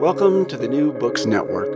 Welcome 0.00 0.44
to 0.46 0.58
the 0.58 0.68
New 0.68 0.92
Books 0.92 1.24
Network. 1.24 1.72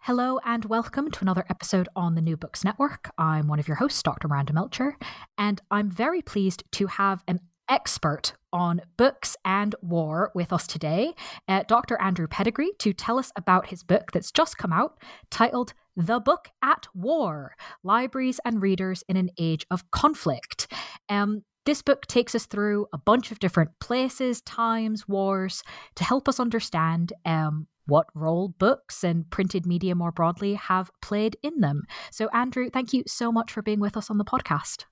Hello 0.00 0.38
and 0.44 0.66
welcome 0.66 1.10
to 1.10 1.22
another 1.22 1.46
episode 1.48 1.88
on 1.96 2.14
the 2.14 2.20
New 2.20 2.36
Books 2.36 2.64
Network. 2.64 3.10
I'm 3.16 3.48
one 3.48 3.58
of 3.58 3.66
your 3.66 3.78
hosts, 3.78 4.02
Dr. 4.02 4.28
Miranda 4.28 4.52
Melcher, 4.52 4.98
and 5.38 5.58
I'm 5.70 5.90
very 5.90 6.20
pleased 6.20 6.64
to 6.72 6.86
have 6.88 7.24
an 7.26 7.40
expert 7.70 8.34
on 8.52 8.82
books 8.98 9.38
and 9.42 9.74
war 9.80 10.32
with 10.34 10.52
us 10.52 10.66
today, 10.66 11.14
uh, 11.48 11.62
Dr. 11.66 11.98
Andrew 11.98 12.26
Pettegree, 12.26 12.78
to 12.80 12.92
tell 12.92 13.18
us 13.18 13.32
about 13.34 13.68
his 13.68 13.82
book 13.82 14.12
that's 14.12 14.30
just 14.30 14.58
come 14.58 14.74
out 14.74 14.98
titled 15.30 15.72
The 15.96 16.20
Book 16.20 16.50
at 16.62 16.88
War 16.94 17.54
Libraries 17.82 18.38
and 18.44 18.60
Readers 18.60 19.02
in 19.08 19.16
an 19.16 19.30
Age 19.38 19.64
of 19.70 19.90
Conflict. 19.90 20.70
Um, 21.08 21.42
this 21.66 21.82
book 21.82 22.06
takes 22.06 22.34
us 22.34 22.46
through 22.46 22.86
a 22.92 22.98
bunch 22.98 23.30
of 23.30 23.38
different 23.38 23.70
places, 23.80 24.40
times, 24.40 25.06
wars 25.06 25.62
to 25.96 26.04
help 26.04 26.28
us 26.28 26.40
understand 26.40 27.12
um, 27.24 27.66
what 27.86 28.06
role 28.14 28.48
books 28.48 29.04
and 29.04 29.28
printed 29.30 29.66
media 29.66 29.94
more 29.94 30.12
broadly 30.12 30.54
have 30.54 30.90
played 31.02 31.36
in 31.42 31.60
them. 31.60 31.82
So, 32.10 32.28
Andrew, 32.32 32.70
thank 32.70 32.92
you 32.92 33.02
so 33.06 33.30
much 33.30 33.52
for 33.52 33.62
being 33.62 33.80
with 33.80 33.96
us 33.96 34.10
on 34.10 34.18
the 34.18 34.24
podcast. 34.24 34.84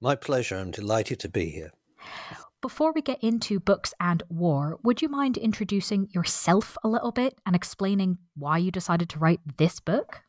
My 0.00 0.14
pleasure. 0.14 0.56
I'm 0.56 0.70
delighted 0.70 1.18
to 1.20 1.28
be 1.28 1.46
here. 1.46 1.70
Before 2.60 2.92
we 2.92 3.02
get 3.02 3.22
into 3.22 3.58
books 3.58 3.92
and 3.98 4.22
war, 4.28 4.78
would 4.84 5.02
you 5.02 5.08
mind 5.08 5.36
introducing 5.36 6.08
yourself 6.12 6.76
a 6.84 6.88
little 6.88 7.10
bit 7.10 7.38
and 7.44 7.56
explaining 7.56 8.18
why 8.36 8.58
you 8.58 8.70
decided 8.70 9.08
to 9.10 9.18
write 9.18 9.40
this 9.56 9.80
book? 9.80 10.22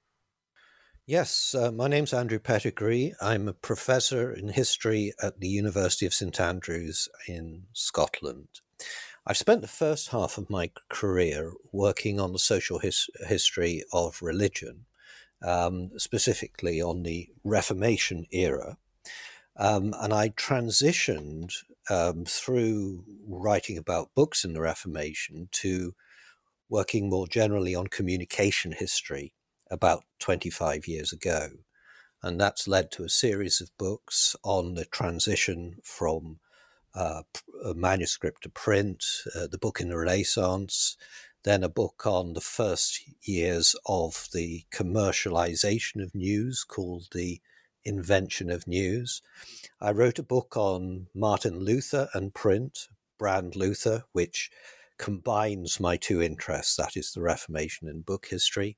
Yes, 1.06 1.54
uh, 1.54 1.70
my 1.70 1.90
name's 1.90 2.14
Andrew 2.14 2.40
Pettegree. 2.40 3.14
I'm 3.22 3.50
a 3.50 3.54
professor 3.54 4.32
in 4.32 4.48
history 4.48 5.12
at 5.22 5.42
the 5.42 5.50
University 5.50 6.06
of 6.06 6.14
St 6.14 6.40
Andrews 6.40 7.10
in 7.28 7.64
Scotland. 7.74 8.48
I've 9.28 9.36
spent 9.36 9.60
the 9.60 9.68
first 9.68 10.10
half 10.10 10.38
of 10.38 10.50
my 10.50 10.72
career 10.88 11.52
working 11.74 12.22
on 12.22 12.32
the 12.32 12.40
social 12.40 12.80
his- 12.80 13.10
history 13.28 13.84
of 13.92 14.22
religion, 14.22 14.86
um, 15.42 15.92
specifically 15.98 16.82
on 16.82 17.04
the 17.04 17.28
Reformation 17.44 18.26
era. 18.32 18.78
Um, 19.58 19.94
and 20.00 20.14
I 20.14 20.30
transitioned 20.30 21.54
um, 21.90 22.24
through 22.24 23.04
writing 23.28 23.78
about 23.78 24.16
books 24.16 24.46
in 24.46 24.54
the 24.54 24.62
Reformation 24.62 25.50
to 25.52 25.96
working 26.70 27.10
more 27.10 27.28
generally 27.28 27.76
on 27.76 27.88
communication 27.88 28.72
history 28.72 29.34
about 29.74 30.04
25 30.20 30.88
years 30.88 31.12
ago. 31.12 31.50
And 32.22 32.40
that's 32.40 32.68
led 32.68 32.92
to 32.92 33.04
a 33.04 33.10
series 33.10 33.60
of 33.60 33.78
books 33.78 34.36
on 34.44 34.76
the 34.76 34.86
transition 34.86 35.78
from 35.84 36.40
uh, 36.96 37.24
manuscript 37.76 38.44
to 38.44 38.50
print, 38.50 39.04
uh, 39.36 39.48
the 39.48 39.58
book 39.58 39.82
in 39.82 39.90
the 39.90 39.98
Renaissance, 39.98 40.96
then 41.44 41.64
a 41.64 41.70
book 41.70 42.06
on 42.06 42.34
the 42.34 42.42
first 42.42 43.02
years 43.24 43.76
of 43.86 44.28
the 44.34 44.64
commercialization 44.74 46.02
of 46.02 46.16
news 46.16 46.64
called 46.64 47.08
The 47.14 47.42
Invention 47.84 48.50
of 48.50 48.68
News. 48.68 49.22
I 49.82 49.92
wrote 49.92 50.20
a 50.20 50.24
book 50.24 50.56
on 50.56 51.08
Martin 51.14 51.60
Luther 51.60 52.10
and 52.14 52.34
print, 52.34 52.88
Brand 53.20 53.56
Luther, 53.56 54.06
which 54.14 54.50
combines 54.98 55.80
my 55.80 55.98
two 55.98 56.22
interests 56.22 56.76
that 56.78 56.96
is, 56.96 57.12
the 57.12 57.22
Reformation 57.22 57.90
and 57.90 58.06
book 58.06 58.28
history. 58.28 58.78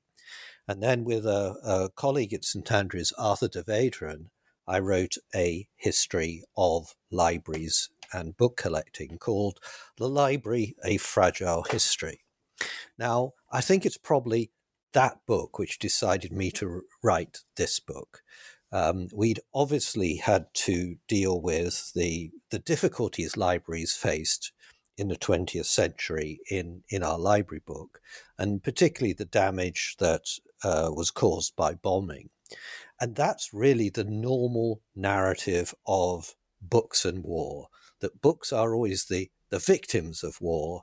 And 0.68 0.82
then 0.82 1.04
with 1.04 1.26
a, 1.26 1.56
a 1.62 1.88
colleague 1.94 2.34
at 2.34 2.44
St 2.44 2.70
Andrews, 2.72 3.12
Arthur 3.16 3.48
der 3.48 3.62
Weduwen, 3.62 4.30
I 4.66 4.80
wrote 4.80 5.14
a 5.34 5.68
history 5.76 6.42
of 6.56 6.94
libraries 7.10 7.88
and 8.12 8.36
book 8.36 8.56
collecting 8.56 9.18
called 9.18 9.60
The 9.96 10.08
Library 10.08 10.74
A 10.84 10.96
Fragile 10.96 11.64
History. 11.70 12.24
Now, 12.98 13.32
I 13.52 13.60
think 13.60 13.86
it's 13.86 13.98
probably 13.98 14.50
that 14.92 15.18
book 15.26 15.58
which 15.58 15.78
decided 15.78 16.32
me 16.32 16.50
to 16.52 16.82
write 17.02 17.40
this 17.56 17.78
book. 17.78 18.22
Um, 18.72 19.08
we'd 19.14 19.40
obviously 19.54 20.16
had 20.16 20.46
to 20.54 20.96
deal 21.06 21.40
with 21.40 21.92
the, 21.94 22.32
the 22.50 22.58
difficulties 22.58 23.36
libraries 23.36 23.94
faced 23.94 24.52
in 24.98 25.08
the 25.08 25.16
20th 25.16 25.66
century 25.66 26.40
in, 26.50 26.82
in 26.88 27.02
our 27.02 27.18
library 27.18 27.62
book, 27.64 28.00
and 28.38 28.62
particularly 28.62 29.12
the 29.12 29.26
damage 29.26 29.96
that 29.98 30.22
uh, 30.66 30.90
was 30.92 31.10
caused 31.12 31.54
by 31.54 31.74
bombing. 31.74 32.28
And 33.00 33.14
that's 33.14 33.54
really 33.54 33.88
the 33.88 34.04
normal 34.04 34.80
narrative 34.94 35.74
of 35.86 36.34
books 36.60 37.04
and 37.04 37.22
war, 37.22 37.68
that 38.00 38.20
books 38.20 38.52
are 38.52 38.74
always 38.74 39.04
the, 39.04 39.30
the 39.50 39.58
victims 39.58 40.24
of 40.24 40.40
war. 40.40 40.82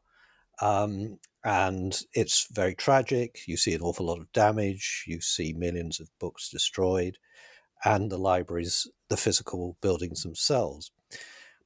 Um, 0.61 1.19
and 1.43 1.99
it's 2.13 2.47
very 2.51 2.75
tragic. 2.75 3.41
You 3.47 3.57
see 3.57 3.73
an 3.73 3.81
awful 3.81 4.05
lot 4.05 4.19
of 4.19 4.31
damage, 4.31 5.03
you 5.07 5.19
see 5.19 5.51
millions 5.53 5.99
of 5.99 6.09
books 6.19 6.49
destroyed, 6.49 7.17
and 7.83 8.09
the 8.09 8.17
libraries, 8.17 8.87
the 9.09 9.17
physical 9.17 9.75
buildings 9.81 10.23
themselves. 10.23 10.91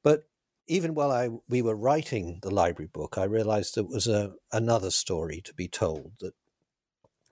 But 0.02 0.24
even 0.66 0.94
while 0.94 1.12
I 1.12 1.28
we 1.48 1.62
were 1.62 1.76
writing 1.76 2.40
the 2.42 2.50
library 2.50 2.90
book, 2.92 3.16
I 3.16 3.24
realized 3.24 3.74
there 3.74 3.84
was 3.84 4.08
a, 4.08 4.32
another 4.52 4.90
story 4.90 5.40
to 5.44 5.54
be 5.54 5.68
told 5.68 6.12
that 6.20 6.34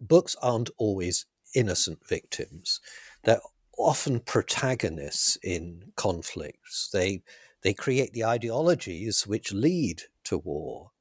books 0.00 0.37
aren't 0.43 0.70
always 0.76 1.26
innocent 1.54 2.06
victims. 2.06 2.81
They're 3.25 3.40
often 3.78 4.20
protagonists 4.20 5.37
in 5.43 5.93
conflicts. 5.96 6.90
They 6.93 7.22
they 7.62 7.75
create 7.75 8.12
the 8.12 8.25
ideologies 8.25 9.26
which 9.26 9.52
lead 9.52 10.02
to 10.25 10.38
war. 10.38 10.93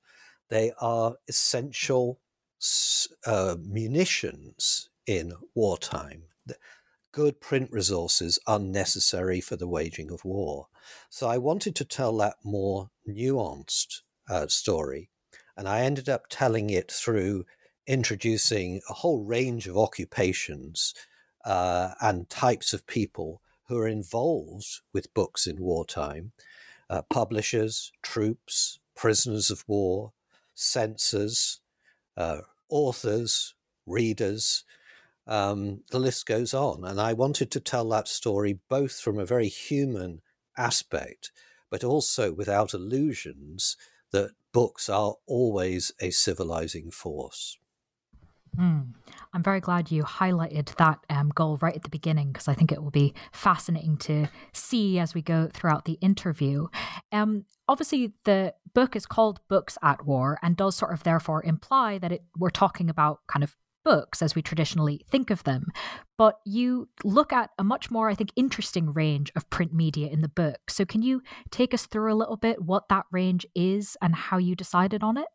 They 0.50 0.71
are 0.80 1.15
essential 1.27 2.19
uh, 3.25 3.57
munitions 3.59 4.89
in 5.06 5.33
wartime 5.53 6.24
good 7.15 7.39
print 7.39 7.71
resources 7.71 8.38
are 8.45 8.59
necessary 8.59 9.39
for 9.39 9.56
the 9.56 9.69
waging 9.69 10.12
of 10.12 10.25
war. 10.25 10.68
So 11.09 11.30
I 11.30 11.38
wanted 11.38 11.74
to 11.77 11.86
tell 11.86 12.18
that 12.18 12.36
more 12.44 12.89
nuanced 13.07 14.01
uh, 14.30 14.48
story. 14.48 15.09
And 15.56 15.65
I 15.65 15.80
ended 15.80 16.09
up 16.09 16.24
telling 16.30 16.69
it 16.69 16.91
through 16.91 17.45
introducing 17.88 18.82
a 18.90 18.94
whole 18.94 19.24
range 19.24 19.68
of 19.68 19.78
occupations 19.78 20.94
uh, 21.46 21.92
and 22.02 22.30
types 22.30 22.74
of 22.74 22.88
people 22.88 23.42
who 23.68 23.78
are 23.78 23.88
involved 23.88 24.82
with 24.94 25.14
books 25.14 25.48
in 25.48 25.60
wartime 25.60 26.32
uh, 26.90 27.02
publishers, 27.04 27.92
troops, 28.02 28.80
prisoners 28.96 29.50
of 29.50 29.64
war, 29.68 30.14
censors, 30.54 31.60
uh, 32.18 32.42
authors, 32.70 33.56
readers. 33.86 34.64
Um, 35.28 35.82
the 35.90 36.00
list 36.00 36.26
goes 36.26 36.54
on. 36.54 36.86
And 36.86 37.02
I 37.02 37.14
wanted 37.14 37.50
to 37.52 37.60
tell 37.60 37.90
that 37.90 38.08
story 38.08 38.60
both 38.70 39.00
from 39.00 39.18
a 39.18 39.26
very 39.26 39.48
human 39.48 40.22
aspect, 40.58 41.32
but 41.72 41.84
also 41.84 42.32
without 42.32 42.74
illusions 42.74 43.76
that 44.12 44.32
books 44.54 44.88
are 44.88 45.16
always 45.26 45.92
a 46.00 46.12
civilizing 46.12 46.92
force. 46.92 47.58
Mm. 48.57 48.94
I'm 49.34 49.44
very 49.44 49.60
glad 49.60 49.92
you 49.92 50.04
highlighted 50.04 50.74
that 50.78 51.00
um, 51.10 51.30
goal 51.36 51.57
right 51.62 51.75
at 51.75 51.84
the 51.84 51.90
beginning 51.90 52.31
because 52.31 52.48
I 52.48 52.54
think 52.54 52.72
it 52.72 52.81
will 52.81 52.92
be 52.92 53.13
fascinating 53.34 53.98
to 53.98 54.28
see 54.54 54.98
as 54.98 55.13
we 55.13 55.22
go 55.22 55.50
throughout 55.54 55.86
the 55.86 55.98
interview. 56.02 56.68
Um, 57.12 57.46
obviously, 57.68 58.13
the 58.24 58.54
book 58.74 58.96
is 58.96 59.06
called 59.06 59.42
Books 59.50 59.78
at 59.84 60.06
War 60.06 60.40
and 60.42 60.56
does 60.56 60.75
sort 60.75 60.94
of 60.94 61.04
therefore 61.04 61.44
imply 61.44 61.98
that 61.98 62.12
it, 62.12 62.24
we're 62.38 62.50
talking 62.50 62.90
about 62.90 63.19
kind 63.28 63.44
of 63.44 63.57
books 63.84 64.22
as 64.22 64.36
we 64.36 64.42
traditionally 64.42 65.06
think 65.10 65.30
of 65.30 65.44
them. 65.44 65.68
But 66.18 66.40
you 66.46 66.90
look 67.04 67.31
at 67.31 67.51
a 67.60 67.63
much 67.63 67.92
more, 67.92 68.10
I 68.10 68.16
think, 68.16 68.31
interesting 68.36 68.94
range 68.94 69.31
of 69.36 69.50
print 69.50 69.74
media 69.74 70.08
in 70.08 70.22
the 70.22 70.28
book. 70.28 70.69
So, 70.69 70.86
can 70.86 71.01
you 71.01 71.22
take 71.51 71.74
us 71.74 71.86
through 71.86 72.12
a 72.12 72.16
little 72.16 72.38
bit 72.38 72.62
what 72.62 72.90
that 72.90 73.06
range 73.12 73.46
is 73.54 73.96
and 74.01 74.16
how 74.16 74.38
you 74.38 74.56
decided 74.56 75.04
on 75.04 75.18
it? 75.18 75.28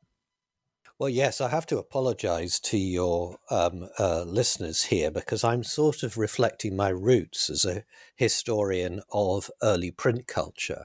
Well, 1.01 1.09
yes, 1.09 1.41
I 1.41 1.49
have 1.49 1.65
to 1.69 1.79
apologize 1.79 2.61
to 2.61 2.77
your 2.77 3.39
um, 3.51 3.89
uh, 3.99 4.25
listeners 4.25 4.85
here 4.85 5.11
because 5.11 5.43
I'm 5.43 5.65
sort 5.65 6.03
of 6.03 6.19
reflecting 6.19 6.77
my 6.77 6.91
roots 6.91 7.49
as 7.49 7.65
a 7.65 7.85
historian 8.17 9.01
of 9.11 9.51
early 9.63 9.93
print 9.93 10.27
culture. 10.27 10.85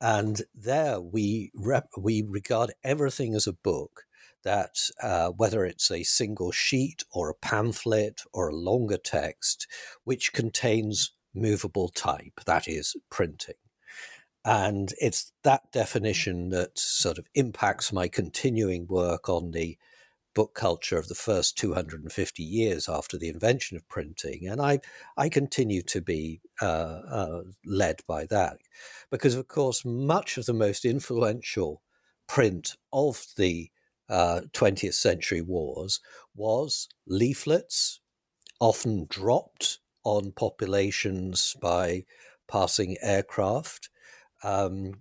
And 0.00 0.42
there 0.54 1.00
we, 1.00 1.50
rep- 1.56 1.90
we 1.98 2.22
regard 2.22 2.74
everything 2.84 3.34
as 3.34 3.48
a 3.48 3.52
book 3.52 4.04
that, 4.44 4.76
uh, 5.02 5.30
whether 5.30 5.64
it's 5.64 5.90
a 5.90 6.04
single 6.04 6.52
sheet 6.52 7.02
or 7.10 7.28
a 7.28 7.34
pamphlet 7.34 8.22
or 8.32 8.50
a 8.50 8.56
longer 8.56 8.98
text, 8.98 9.66
which 10.04 10.32
contains 10.32 11.10
movable 11.34 11.88
type, 11.88 12.38
that 12.46 12.68
is, 12.68 12.94
printing. 13.10 13.56
And 14.44 14.94
it's 14.98 15.32
that 15.44 15.70
definition 15.72 16.48
that 16.50 16.78
sort 16.78 17.18
of 17.18 17.26
impacts 17.34 17.92
my 17.92 18.08
continuing 18.08 18.86
work 18.86 19.28
on 19.28 19.50
the 19.50 19.76
book 20.34 20.54
culture 20.54 20.96
of 20.96 21.08
the 21.08 21.14
first 21.14 21.58
250 21.58 22.42
years 22.42 22.88
after 22.88 23.18
the 23.18 23.28
invention 23.28 23.76
of 23.76 23.88
printing. 23.88 24.46
And 24.46 24.60
I, 24.60 24.80
I 25.16 25.28
continue 25.28 25.82
to 25.82 26.00
be 26.00 26.40
uh, 26.62 26.64
uh, 26.64 27.42
led 27.64 28.00
by 28.06 28.26
that 28.26 28.58
because, 29.10 29.34
of 29.34 29.48
course, 29.48 29.84
much 29.84 30.38
of 30.38 30.46
the 30.46 30.54
most 30.54 30.84
influential 30.84 31.82
print 32.28 32.76
of 32.92 33.26
the 33.36 33.70
uh, 34.08 34.42
20th 34.52 34.94
century 34.94 35.42
wars 35.42 36.00
was 36.34 36.88
leaflets, 37.06 38.00
often 38.60 39.06
dropped 39.08 39.78
on 40.04 40.32
populations 40.32 41.56
by 41.60 42.04
passing 42.48 42.96
aircraft 43.02 43.90
um, 44.42 44.92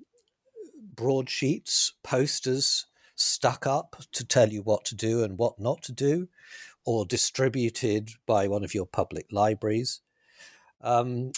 broadsheets, 0.95 1.93
posters 2.03 2.85
stuck 3.15 3.67
up 3.67 3.97
to 4.13 4.25
tell 4.25 4.49
you 4.49 4.61
what 4.61 4.85
to 4.85 4.95
do 4.95 5.23
and 5.23 5.37
what 5.37 5.59
not 5.59 5.81
to 5.83 5.91
do, 5.91 6.27
or 6.85 7.05
distributed 7.05 8.09
by 8.25 8.47
one 8.47 8.63
of 8.63 8.73
your 8.73 8.85
public 8.85 9.27
libraries, 9.31 10.01
um, 10.81 11.31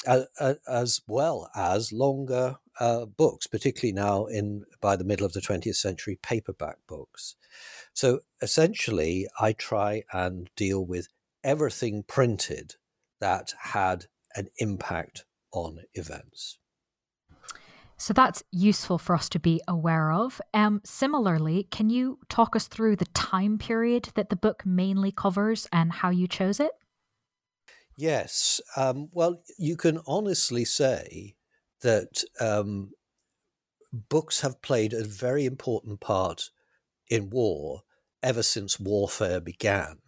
as 0.67 1.01
well 1.07 1.49
as 1.55 1.91
longer 1.91 2.57
uh, 2.79 3.05
books, 3.05 3.47
particularly 3.47 3.93
now 3.93 4.25
in 4.25 4.63
by 4.79 4.95
the 4.95 5.03
middle 5.03 5.25
of 5.25 5.33
the 5.33 5.41
20th 5.41 5.75
century, 5.75 6.17
paperback 6.21 6.77
books. 6.87 7.35
So 7.93 8.21
essentially, 8.41 9.27
I 9.39 9.53
try 9.53 10.03
and 10.13 10.49
deal 10.55 10.85
with 10.85 11.07
everything 11.43 12.03
printed 12.03 12.75
that 13.19 13.53
had 13.59 14.05
an 14.35 14.49
impact 14.57 15.25
on 15.51 15.79
events. 15.93 16.57
So 18.01 18.13
that's 18.15 18.41
useful 18.51 18.97
for 18.97 19.13
us 19.13 19.29
to 19.29 19.39
be 19.39 19.61
aware 19.67 20.11
of. 20.11 20.41
Um, 20.55 20.81
similarly, 20.83 21.67
can 21.69 21.91
you 21.91 22.17
talk 22.29 22.55
us 22.55 22.67
through 22.67 22.95
the 22.95 23.05
time 23.13 23.59
period 23.59 24.09
that 24.15 24.31
the 24.31 24.35
book 24.35 24.65
mainly 24.65 25.11
covers 25.11 25.67
and 25.71 25.91
how 25.91 26.09
you 26.09 26.27
chose 26.27 26.59
it? 26.59 26.71
Yes. 27.95 28.59
Um, 28.75 29.09
well, 29.11 29.43
you 29.59 29.77
can 29.77 29.99
honestly 30.07 30.65
say 30.65 31.35
that 31.83 32.23
um, 32.39 32.89
books 33.93 34.41
have 34.41 34.63
played 34.63 34.93
a 34.93 35.03
very 35.03 35.45
important 35.45 35.99
part 35.99 36.49
in 37.07 37.29
war 37.29 37.83
ever 38.23 38.41
since 38.41 38.79
warfare 38.79 39.39
began. 39.39 39.99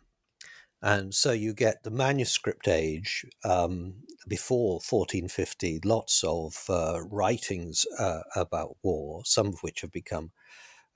And 0.83 1.13
so 1.13 1.31
you 1.31 1.53
get 1.53 1.83
the 1.83 1.91
manuscript 1.91 2.67
age 2.67 3.25
um, 3.45 3.93
before 4.27 4.73
1450, 4.73 5.79
lots 5.85 6.25
of 6.25 6.65
uh, 6.67 6.99
writings 7.09 7.85
uh, 7.97 8.19
about 8.35 8.75
war, 8.83 9.21
some 9.23 9.47
of 9.47 9.59
which 9.61 9.79
have 9.79 9.93
become 9.93 10.31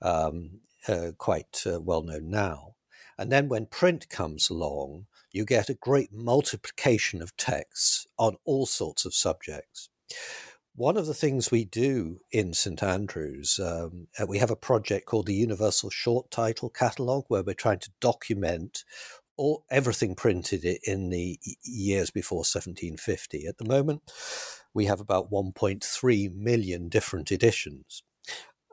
um, 0.02 0.60
uh, 0.86 1.12
quite 1.16 1.64
uh, 1.66 1.80
well 1.80 2.02
known 2.02 2.28
now. 2.28 2.74
And 3.16 3.32
then 3.32 3.48
when 3.48 3.64
print 3.64 4.10
comes 4.10 4.50
along, 4.50 5.06
you 5.32 5.46
get 5.46 5.70
a 5.70 5.74
great 5.74 6.12
multiplication 6.12 7.22
of 7.22 7.34
texts 7.38 8.06
on 8.18 8.36
all 8.44 8.66
sorts 8.66 9.06
of 9.06 9.14
subjects. 9.14 9.88
One 10.74 10.96
of 10.96 11.06
the 11.06 11.14
things 11.14 11.50
we 11.50 11.64
do 11.64 12.20
in 12.30 12.54
St 12.54 12.80
Andrews, 12.84 13.58
um, 13.58 14.06
uh, 14.16 14.26
we 14.26 14.38
have 14.38 14.52
a 14.52 14.56
project 14.56 15.06
called 15.06 15.26
the 15.26 15.34
Universal 15.34 15.90
Short 15.90 16.30
Title 16.30 16.70
Catalogue, 16.70 17.24
where 17.26 17.42
we're 17.42 17.54
trying 17.54 17.80
to 17.80 17.90
document 18.00 18.84
all 19.38 19.64
everything 19.70 20.14
printed 20.14 20.64
in 20.84 21.08
the 21.08 21.38
years 21.62 22.10
before 22.10 22.38
1750. 22.38 23.46
At 23.46 23.56
the 23.58 23.64
moment, 23.64 24.02
we 24.74 24.84
have 24.86 25.00
about 25.00 25.30
1.3 25.30 26.34
million 26.34 26.88
different 26.88 27.32
editions. 27.32 28.02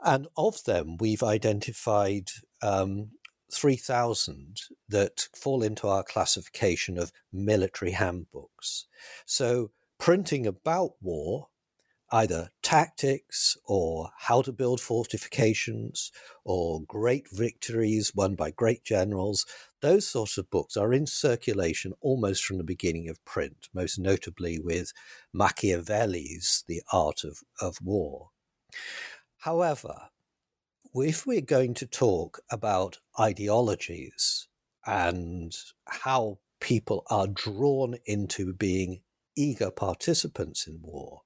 And 0.04 0.28
of 0.36 0.64
them, 0.66 0.98
we've 0.98 1.24
identified 1.24 2.30
um, 2.62 3.12
3,000 3.52 4.62
that 4.90 5.28
fall 5.36 5.64
into 5.64 5.88
our 5.88 6.04
classification 6.04 6.98
of 6.98 7.12
military 7.32 7.92
handbooks. 7.92 8.88
So, 9.26 9.72
printing 9.98 10.46
about 10.46 10.92
war 11.02 11.48
either 12.12 12.50
tactics 12.62 13.58
or 13.66 14.10
how 14.18 14.42
to 14.42 14.52
build 14.52 14.80
fortifications 14.80 16.12
or 16.44 16.82
great 16.84 17.28
victories 17.32 18.14
won 18.16 18.36
by 18.36 18.52
great 18.52 18.84
generals. 18.84 19.46
Those 19.82 20.08
sorts 20.08 20.38
of 20.38 20.50
books 20.50 20.78
are 20.78 20.94
in 20.94 21.08
circulation 21.08 21.94
almost 22.02 22.44
from 22.44 22.58
the 22.58 22.64
beginning 22.64 23.10
of 23.10 23.24
print, 23.26 23.70
most 23.74 24.00
notably 24.00 24.60
with 24.60 24.92
Machiavelli's 25.34 26.64
The 26.68 26.82
Art 26.92 27.24
of, 27.24 27.40
of 27.60 27.78
War. 27.82 28.30
However, 29.40 30.10
if 30.94 31.26
we're 31.26 31.42
going 31.42 31.74
to 31.76 31.86
talk 31.86 32.40
about 32.50 33.00
ideologies 33.20 34.48
and 34.86 35.54
how 35.88 36.40
people 36.62 37.04
are 37.10 37.28
drawn 37.28 37.96
into 38.06 38.54
being 38.54 39.02
eager 39.36 39.72
participants 39.72 40.68
in 40.68 40.80
war, 40.82 41.22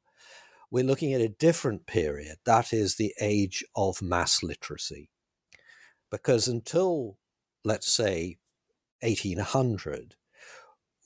we're 0.71 0.83
looking 0.83 1.13
at 1.13 1.21
a 1.21 1.29
different 1.29 1.87
period. 1.87 2.37
That 2.45 2.73
is 2.73 2.95
the 2.95 3.13
age 3.19 3.63
of 3.75 4.01
mass 4.01 4.43
literacy. 4.43 5.09
Because 6.11 6.47
until, 6.47 7.17
let's 7.63 7.91
say, 7.91 8.37
1800, 9.01 10.15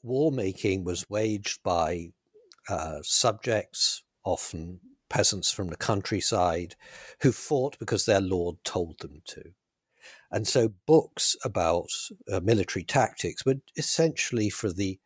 war 0.02 0.32
making 0.32 0.84
was 0.84 1.10
waged 1.10 1.62
by 1.64 2.12
uh, 2.70 3.00
subjects, 3.04 4.04
often 4.24 4.80
peasants 5.10 5.52
from 5.52 5.68
the 5.68 5.78
countryside, 5.78 6.76
who 7.22 7.32
fought 7.32 7.78
because 7.80 8.06
their 8.06 8.22
lord 8.22 8.58
told 8.64 9.00
them 9.00 9.22
to. 9.26 9.44
And 10.32 10.48
so 10.48 10.74
books 10.88 11.36
about 11.46 11.90
uh, 12.32 12.40
military 12.40 12.84
tactics 12.84 13.46
were 13.46 13.58
essentially 13.78 14.50
for 14.50 14.74
the 14.74 15.00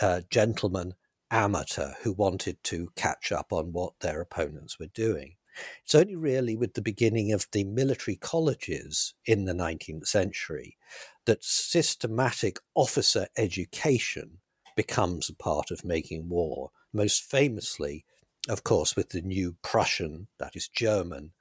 uh, 0.00 0.20
gentleman 0.30 0.94
amateur 1.30 1.92
who 2.02 2.12
wanted 2.12 2.62
to 2.64 2.90
catch 2.96 3.32
up 3.32 3.52
on 3.52 3.72
what 3.72 3.94
their 4.00 4.20
opponents 4.20 4.78
were 4.78 4.86
doing. 4.86 5.36
It's 5.84 5.94
only 5.94 6.16
really 6.16 6.56
with 6.56 6.74
the 6.74 6.82
beginning 6.82 7.32
of 7.32 7.46
the 7.52 7.64
military 7.64 8.16
colleges 8.16 9.14
in 9.26 9.44
the 9.44 9.52
19th 9.52 10.06
century 10.06 10.76
that 11.24 11.44
systematic 11.44 12.60
officer 12.74 13.26
education 13.36 14.38
becomes 14.76 15.28
a 15.28 15.34
part 15.34 15.70
of 15.70 15.84
making 15.84 16.28
war. 16.28 16.70
Most 16.92 17.22
famously, 17.22 18.04
of 18.48 18.62
course, 18.62 18.94
with 18.94 19.10
the 19.10 19.20
new 19.20 19.56
Prussian, 19.62 20.28
that 20.38 20.54
is 20.54 20.68
German, 20.68 21.32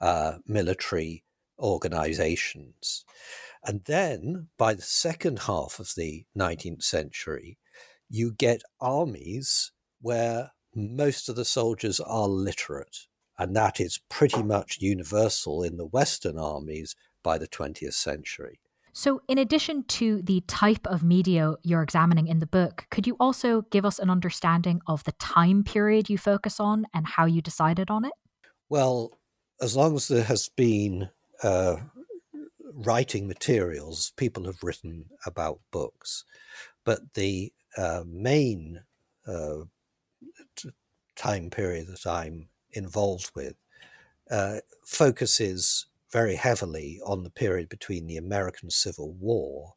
uh, 0.00 0.38
military 0.46 1.24
organizations. 1.58 3.04
And 3.62 3.84
then 3.84 4.48
by 4.56 4.74
the 4.74 4.82
second 4.82 5.40
half 5.40 5.78
of 5.78 5.92
the 5.96 6.24
19th 6.36 6.82
century, 6.82 7.58
you 8.08 8.32
get 8.32 8.62
armies 8.80 9.72
where 10.00 10.52
most 10.74 11.28
of 11.28 11.36
the 11.36 11.44
soldiers 11.44 12.00
are 12.00 12.28
literate. 12.28 13.06
And 13.38 13.54
that 13.56 13.80
is 13.80 14.00
pretty 14.08 14.42
much 14.42 14.78
universal 14.80 15.62
in 15.62 15.76
the 15.76 15.86
Western 15.86 16.38
armies 16.38 16.94
by 17.22 17.38
the 17.38 17.48
20th 17.48 17.94
century. 17.94 18.60
So, 18.92 19.20
in 19.28 19.36
addition 19.36 19.84
to 19.88 20.22
the 20.22 20.40
type 20.46 20.86
of 20.86 21.02
media 21.02 21.56
you're 21.62 21.82
examining 21.82 22.28
in 22.28 22.38
the 22.38 22.46
book, 22.46 22.86
could 22.90 23.06
you 23.06 23.14
also 23.20 23.62
give 23.70 23.84
us 23.84 23.98
an 23.98 24.08
understanding 24.08 24.80
of 24.86 25.04
the 25.04 25.12
time 25.12 25.64
period 25.64 26.08
you 26.08 26.16
focus 26.16 26.58
on 26.58 26.86
and 26.94 27.06
how 27.06 27.26
you 27.26 27.42
decided 27.42 27.90
on 27.90 28.06
it? 28.06 28.12
Well, 28.70 29.12
as 29.60 29.76
long 29.76 29.96
as 29.96 30.08
there 30.08 30.24
has 30.24 30.48
been 30.48 31.10
uh, 31.42 31.76
writing 32.72 33.28
materials, 33.28 34.12
people 34.16 34.44
have 34.44 34.62
written 34.62 35.06
about 35.26 35.60
books. 35.70 36.24
But 36.84 37.12
the 37.12 37.52
uh, 37.76 38.02
main 38.06 38.82
uh, 39.26 39.60
time 41.16 41.50
period 41.50 41.88
that 41.88 42.06
I'm 42.06 42.48
involved 42.72 43.30
with 43.34 43.54
uh, 44.30 44.58
focuses 44.84 45.86
very 46.12 46.36
heavily 46.36 47.00
on 47.04 47.22
the 47.22 47.30
period 47.30 47.68
between 47.68 48.06
the 48.06 48.16
American 48.16 48.70
Civil 48.70 49.12
War 49.14 49.74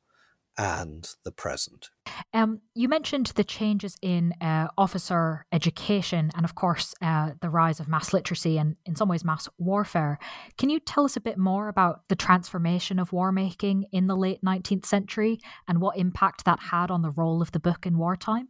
and 0.60 1.08
the 1.24 1.32
present. 1.32 1.90
Um, 2.34 2.60
you 2.76 2.90
mentioned 2.90 3.28
the 3.28 3.46
changes 3.46 3.96
in 4.02 4.34
uh, 4.42 4.68
officer 4.78 5.46
education 5.54 6.32
and, 6.36 6.44
of 6.44 6.54
course, 6.54 6.94
uh, 7.02 7.32
the 7.42 7.50
rise 7.50 7.80
of 7.80 7.88
mass 7.88 8.12
literacy 8.12 8.58
and, 8.58 8.76
in 8.86 8.98
some 8.98 9.08
ways, 9.08 9.24
mass 9.24 9.48
warfare. 9.58 10.20
Can 10.58 10.70
you 10.70 10.82
tell 10.82 11.06
us 11.06 11.16
a 11.16 11.22
bit 11.22 11.38
more 11.38 11.70
about 11.70 12.02
the 12.10 12.16
transformation 12.16 13.00
of 13.00 13.14
war 13.14 13.32
making 13.32 13.86
in 13.94 14.08
the 14.08 14.18
late 14.18 14.44
19th 14.44 14.86
century 14.86 15.40
and 15.66 15.80
what 15.80 15.98
impact 15.98 16.44
that 16.44 16.60
had 16.60 16.92
on 16.92 17.04
the 17.04 17.12
role 17.12 17.42
of 17.42 17.54
the 17.54 17.60
book 17.60 17.86
in 17.86 17.98
wartime? 17.98 18.50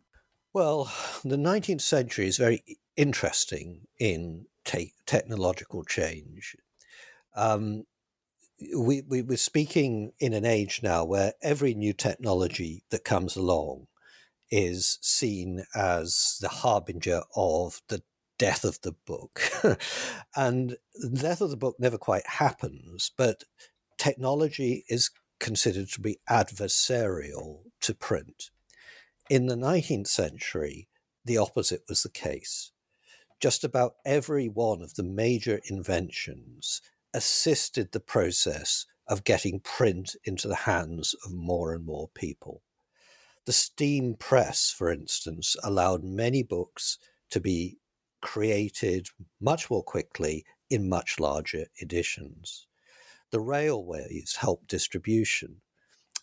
Well, 0.52 0.92
the 1.24 1.38
19th 1.38 1.82
century 1.82 2.26
is 2.26 2.38
very 2.38 2.64
interesting 2.98 3.82
in 4.00 4.48
te- 4.66 4.94
technological 5.06 5.84
change. 5.84 6.56
Um, 7.36 7.84
we, 8.76 9.02
we 9.08 9.22
we're 9.22 9.38
speaking 9.38 10.12
in 10.20 10.34
an 10.34 10.46
age 10.46 10.82
now 10.84 11.04
where 11.06 11.34
every 11.42 11.74
new 11.74 11.94
technology 11.94 12.84
that 12.92 13.04
comes 13.04 13.36
along 13.36 13.88
is 14.52 14.98
seen 15.02 15.64
as 15.76 16.38
the 16.42 16.50
harbinger 16.50 17.22
of 17.36 17.82
the 17.88 18.02
death 18.38 18.64
of 18.64 18.82
the 18.82 18.94
book. 19.06 19.42
and 20.36 20.78
the 20.96 21.20
death 21.22 21.42
of 21.42 21.50
the 21.50 21.58
book 21.58 21.76
never 21.80 21.98
quite 21.98 22.26
happens, 22.26 23.12
but 23.18 23.44
technology 23.98 24.86
is 24.90 25.12
considered 25.40 25.90
to 25.90 26.02
be 26.02 26.20
adversarial 26.30 27.62
to 27.82 27.94
print. 27.94 28.50
In 29.30 29.46
the 29.46 29.56
19th 29.56 30.08
century, 30.08 30.88
the 31.24 31.38
opposite 31.38 31.84
was 31.88 32.04
the 32.04 32.10
case. 32.10 32.72
Just 33.40 33.64
about 33.64 33.94
every 34.06 34.50
one 34.50 34.82
of 34.82 34.96
the 34.96 35.04
major 35.04 35.62
inventions 35.70 36.82
assisted 37.14 37.92
the 37.92 38.00
process 38.00 38.86
of 39.08 39.24
getting 39.24 39.60
print 39.60 40.16
into 40.24 40.48
the 40.48 40.56
hands 40.56 41.16
of 41.26 41.34
more 41.34 41.74
and 41.74 41.86
more 41.86 42.10
people. 42.14 42.62
The 43.46 43.54
steam 43.54 44.16
press, 44.16 44.70
for 44.70 44.92
instance, 44.92 45.56
allowed 45.64 46.04
many 46.04 46.44
books 46.44 47.00
to 47.32 47.40
be 47.40 47.78
created 48.22 49.08
much 49.42 49.72
more 49.72 49.84
quickly 49.84 50.46
in 50.70 50.88
much 50.88 51.20
larger 51.20 51.66
editions. 51.82 52.68
The 53.32 53.40
railways 53.40 54.38
helped 54.40 54.68
distribution. 54.68 55.62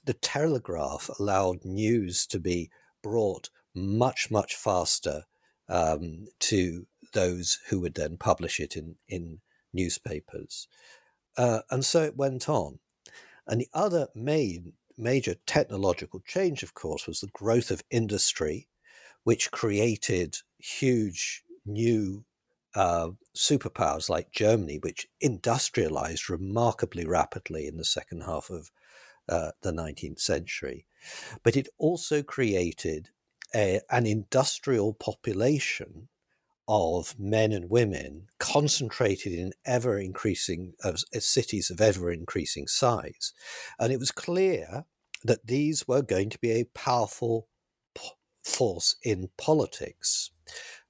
The 0.04 0.14
telegraph 0.14 1.10
allowed 1.18 1.64
news 1.64 2.26
to 2.28 2.38
be 2.38 2.70
brought 3.02 3.50
much, 3.74 4.30
much 4.30 4.54
faster 4.54 5.24
um, 5.68 6.28
to 6.40 6.86
those 7.12 7.58
who 7.68 7.80
would 7.80 7.94
then 7.94 8.16
publish 8.16 8.60
it 8.60 8.76
in, 8.76 8.96
in 9.08 9.40
newspapers. 9.72 10.68
Uh, 11.36 11.60
and 11.70 11.84
so 11.84 12.02
it 12.02 12.16
went 12.16 12.48
on. 12.48 12.78
And 13.46 13.60
the 13.60 13.68
other 13.72 14.08
main 14.14 14.72
major 14.98 15.34
technological 15.46 16.20
change, 16.26 16.62
of 16.62 16.74
course, 16.74 17.06
was 17.06 17.20
the 17.20 17.28
growth 17.28 17.70
of 17.70 17.82
industry, 17.90 18.68
which 19.24 19.50
created 19.50 20.38
huge 20.58 21.42
new 21.64 22.24
uh, 22.74 23.10
superpowers 23.34 24.08
like 24.08 24.32
Germany, 24.32 24.78
which 24.80 25.06
industrialized 25.20 26.28
remarkably 26.28 27.06
rapidly 27.06 27.66
in 27.66 27.76
the 27.76 27.84
second 27.84 28.22
half 28.22 28.50
of 28.50 28.70
uh, 29.28 29.50
the 29.62 29.72
19th 29.72 30.20
century. 30.20 30.86
But 31.42 31.56
it 31.56 31.68
also 31.78 32.22
created 32.22 33.10
a, 33.54 33.80
an 33.90 34.06
industrial 34.06 34.92
population 34.94 36.08
of 36.68 37.18
men 37.18 37.52
and 37.52 37.70
women 37.70 38.26
concentrated 38.38 39.32
in 39.32 39.52
ever 39.64 39.98
increasing 39.98 40.72
uh, 40.82 40.94
cities 41.18 41.70
of 41.70 41.80
ever 41.80 42.10
increasing 42.10 42.66
size. 42.66 43.32
And 43.78 43.92
it 43.92 43.98
was 43.98 44.10
clear 44.10 44.84
that 45.24 45.46
these 45.46 45.86
were 45.86 46.02
going 46.02 46.30
to 46.30 46.38
be 46.38 46.50
a 46.52 46.64
powerful 46.74 47.48
p- 47.94 48.10
force 48.44 48.96
in 49.02 49.30
politics, 49.38 50.30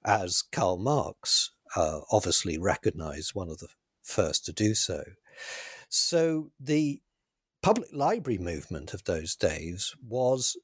as 0.04 0.42
Karl 0.52 0.78
Marx 0.78 1.50
uh, 1.74 2.00
obviously 2.10 2.58
recognized, 2.58 3.34
one 3.34 3.50
of 3.50 3.58
the 3.58 3.68
first 4.02 4.44
to 4.46 4.52
do 4.52 4.74
so. 4.74 5.02
So 5.88 6.50
the 6.58 7.00
public 7.62 7.90
library 7.92 8.38
movement 8.38 8.94
of 8.94 9.04
those 9.04 9.34
days 9.34 9.94
was 10.06 10.56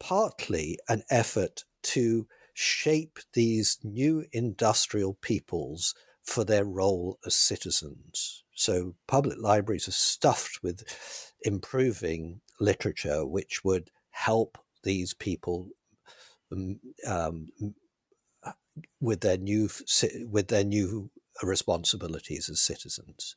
partly 0.00 0.78
an 0.88 1.02
effort 1.10 1.64
to 1.82 2.26
shape 2.58 3.18
these 3.34 3.78
new 3.84 4.24
industrial 4.32 5.12
peoples 5.20 5.94
for 6.22 6.42
their 6.42 6.64
role 6.64 7.18
as 7.26 7.34
citizens. 7.34 8.44
So 8.54 8.94
public 9.06 9.36
libraries 9.38 9.86
are 9.88 9.92
stuffed 9.92 10.62
with 10.62 10.82
improving 11.42 12.40
literature 12.58 13.26
which 13.26 13.62
would 13.62 13.90
help 14.08 14.56
these 14.82 15.12
people 15.12 15.68
um, 16.50 16.80
um 17.06 17.48
with 19.02 19.20
their 19.20 19.36
new 19.36 19.68
with 20.24 20.48
their 20.48 20.64
new 20.64 21.10
responsibilities 21.42 22.48
as 22.48 22.58
citizens. 22.62 23.34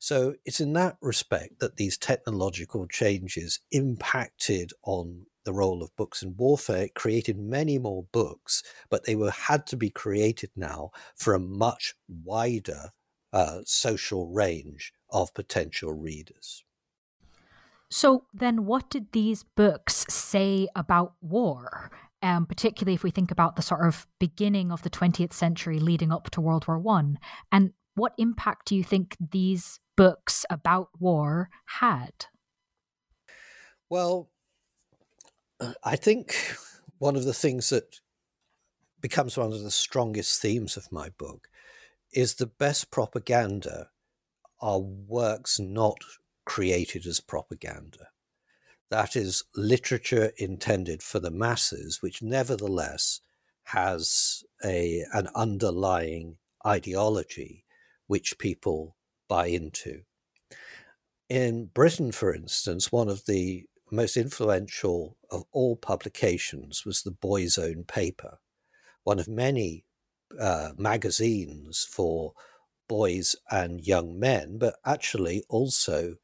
So 0.00 0.34
it's 0.44 0.60
in 0.60 0.72
that 0.72 0.96
respect 1.00 1.60
that 1.60 1.76
these 1.76 1.96
technological 1.96 2.88
changes 2.88 3.60
impacted 3.70 4.72
on 4.82 5.26
the 5.46 5.54
role 5.54 5.82
of 5.82 5.96
books 5.96 6.22
in 6.22 6.36
warfare. 6.36 6.84
It 6.84 6.94
created 6.94 7.38
many 7.38 7.78
more 7.78 8.04
books, 8.12 8.62
but 8.90 9.04
they 9.04 9.16
were 9.16 9.30
had 9.30 9.66
to 9.68 9.76
be 9.76 9.88
created 9.88 10.50
now 10.54 10.90
for 11.14 11.32
a 11.32 11.40
much 11.40 11.94
wider 12.06 12.90
uh, 13.32 13.60
social 13.64 14.28
range 14.28 14.92
of 15.08 15.32
potential 15.32 15.94
readers. 15.94 16.64
So 17.88 18.24
then, 18.34 18.66
what 18.66 18.90
did 18.90 19.12
these 19.12 19.44
books 19.44 20.04
say 20.08 20.68
about 20.76 21.14
war? 21.22 21.90
Um, 22.22 22.46
particularly 22.46 22.94
if 22.94 23.04
we 23.04 23.10
think 23.10 23.30
about 23.30 23.56
the 23.56 23.62
sort 23.62 23.86
of 23.86 24.06
beginning 24.18 24.72
of 24.72 24.82
the 24.82 24.90
20th 24.90 25.32
century 25.32 25.78
leading 25.78 26.10
up 26.10 26.30
to 26.30 26.40
World 26.40 26.66
War 26.66 26.78
One, 26.78 27.18
and 27.52 27.72
what 27.94 28.14
impact 28.18 28.68
do 28.68 28.76
you 28.76 28.82
think 28.82 29.16
these 29.18 29.80
books 29.96 30.44
about 30.50 30.88
war 30.98 31.50
had? 31.66 32.26
Well, 33.88 34.30
I 35.82 35.96
think 35.96 36.36
one 36.98 37.16
of 37.16 37.24
the 37.24 37.34
things 37.34 37.70
that 37.70 38.00
becomes 39.00 39.36
one 39.36 39.52
of 39.52 39.62
the 39.62 39.70
strongest 39.70 40.40
themes 40.40 40.76
of 40.76 40.92
my 40.92 41.10
book 41.10 41.48
is 42.12 42.34
the 42.34 42.46
best 42.46 42.90
propaganda 42.90 43.90
are 44.60 44.80
works 44.80 45.58
not 45.58 45.98
created 46.44 47.06
as 47.06 47.20
propaganda. 47.20 48.08
That 48.90 49.16
is 49.16 49.42
literature 49.54 50.32
intended 50.36 51.02
for 51.02 51.18
the 51.18 51.30
masses, 51.30 52.00
which 52.02 52.22
nevertheless 52.22 53.20
has 53.64 54.44
a, 54.64 55.04
an 55.12 55.28
underlying 55.34 56.36
ideology 56.64 57.64
which 58.06 58.38
people 58.38 58.96
buy 59.28 59.46
into. 59.46 60.02
In 61.28 61.66
Britain, 61.66 62.12
for 62.12 62.32
instance, 62.32 62.92
one 62.92 63.08
of 63.08 63.26
the 63.26 63.66
most 63.90 64.16
influential 64.16 65.16
of 65.30 65.44
all 65.52 65.76
publications 65.76 66.84
was 66.84 67.02
the 67.02 67.10
Boy's 67.10 67.58
Own 67.58 67.84
Paper, 67.84 68.38
one 69.04 69.18
of 69.18 69.28
many 69.28 69.84
uh, 70.40 70.70
magazines 70.76 71.86
for 71.88 72.32
boys 72.88 73.36
and 73.50 73.86
young 73.86 74.18
men, 74.18 74.58
but 74.58 74.76
actually 74.84 75.44
also 75.48 76.16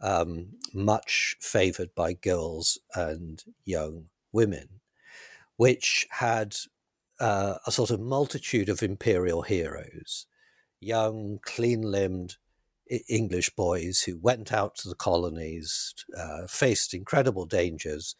um, 0.00 0.48
much 0.72 1.36
favored 1.40 1.94
by 1.94 2.12
girls 2.12 2.78
and 2.94 3.42
young 3.64 4.06
women, 4.32 4.68
which 5.56 6.06
had 6.10 6.54
uh, 7.20 7.56
a 7.66 7.72
sort 7.72 7.90
of 7.90 8.00
multitude 8.00 8.68
of 8.68 8.82
imperial 8.82 9.42
heroes, 9.42 10.26
young, 10.80 11.40
clean 11.42 11.82
limbed 11.82 12.36
English 13.08 13.50
boys 13.50 14.02
who 14.02 14.18
went 14.18 14.52
out 14.52 14.76
to 14.76 14.88
the 14.88 14.94
colonies, 14.94 15.94
uh, 16.16 16.46
faced 16.46 16.94
incredible 16.94 17.46
dangers, 17.46 18.14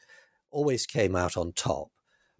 always 0.51 0.87
came 0.87 1.15
out 1.15 1.37
on 1.37 1.53
top, 1.53 1.89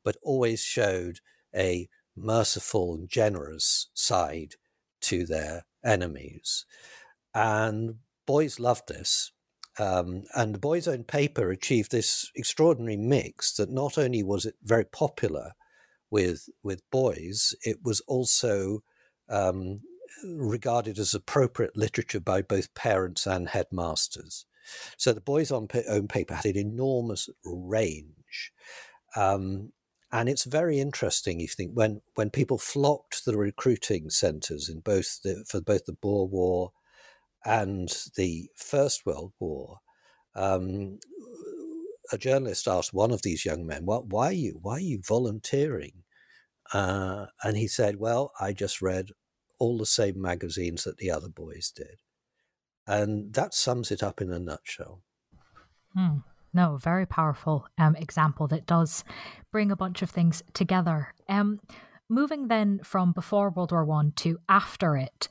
but 0.05 0.17
always 0.23 0.61
showed 0.61 1.21
a 1.55 1.89
merciful 2.17 2.95
and 2.95 3.09
generous 3.09 3.89
side 3.95 4.55
to 5.01 5.25
their 5.25 5.65
enemies. 5.85 6.67
And 7.35 7.97
boys 8.27 8.59
loved 8.59 8.89
this. 8.89 9.33
Um, 9.79 10.25
and 10.35 10.55
the 10.55 10.59
Boys' 10.59 10.89
Own 10.89 11.05
paper 11.05 11.51
achieved 11.51 11.93
this 11.93 12.31
extraordinary 12.35 12.97
mix 12.97 13.55
that 13.55 13.71
not 13.71 13.97
only 13.97 14.25
was 14.25 14.45
it 14.45 14.57
very 14.63 14.85
popular 14.85 15.53
with 16.11 16.49
with 16.63 16.83
boys, 16.91 17.55
it 17.63 17.79
was 17.85 18.01
also 18.09 18.83
um, 19.29 19.81
regarded 20.25 20.99
as 20.99 21.15
appropriate 21.15 21.77
literature 21.77 22.21
by 22.21 22.43
both 22.43 22.75
parents 22.75 23.27
and 23.27 23.49
headmasters. 23.49 24.47
So 24.97 25.13
the 25.13 25.21
Boys' 25.21 25.51
Own 25.51 25.67
paper 25.67 26.35
had 26.35 26.45
an 26.47 26.57
enormous 26.57 27.29
range. 27.45 28.53
Um, 29.17 29.73
and 30.11 30.29
it's 30.29 30.45
very 30.45 30.79
interesting, 30.79 31.41
if 31.41 31.51
you 31.51 31.55
think, 31.57 31.73
when, 31.75 32.01
when 32.15 32.31
people 32.31 32.59
flocked 32.59 33.25
to 33.25 33.31
the 33.31 33.37
recruiting 33.37 34.11
centres 34.11 34.69
in 34.69 34.81
both 34.81 35.21
the, 35.23 35.45
for 35.49 35.61
both 35.61 35.85
the 35.85 35.93
Boer 35.93 36.27
War 36.27 36.73
and 37.45 37.89
the 38.17 38.49
First 38.57 39.05
World 39.05 39.33
War, 39.39 39.79
um, 40.35 40.99
a 42.11 42.19
journalist 42.19 42.67
asked 42.67 42.95
one 42.95 43.11
of 43.11 43.23
these 43.23 43.45
young 43.45 43.67
men, 43.67 43.85
well, 43.85 44.05
why 44.09 44.29
are 44.29 44.33
you, 44.33 44.59
why 44.63 44.75
are 44.75 44.81
you 44.81 45.01
volunteering? 45.07 46.05
Uh, 46.73 47.27
and 47.43 47.57
he 47.57 47.69
said, 47.69 47.97
well, 47.97 48.33
I 48.41 48.53
just 48.53 48.81
read 48.81 49.11
all 49.59 49.79
the 49.79 49.87
same 49.87 50.21
magazines 50.21 50.85
that 50.85 50.99
the 50.99 51.11
other 51.11 51.29
boys 51.29 51.71
did. 51.75 52.01
And 52.87 53.35
that 53.35 53.55
sums 53.55 53.91
it 53.91 54.03
up 54.03 54.21
in 54.21 54.33
a 54.33 54.39
nutshell. 54.39 55.03
Hmm. 55.95 56.19
No, 56.55 56.79
very 56.79 57.07
powerful 57.07 57.67
um, 57.77 57.95
example 57.97 58.49
that 58.49 58.67
does 58.67 59.05
bring 59.53 59.71
a 59.71 59.77
bunch 59.77 60.01
of 60.01 60.11
things 60.11 60.43
together. 60.55 61.15
Um, 61.29 61.61
moving 62.09 62.49
then 62.49 62.81
from 62.83 63.13
before 63.13 63.51
World 63.51 63.73
War 63.73 63.85
One 63.85 64.13
to 64.17 64.39
after 64.49 64.97
it, 64.97 65.29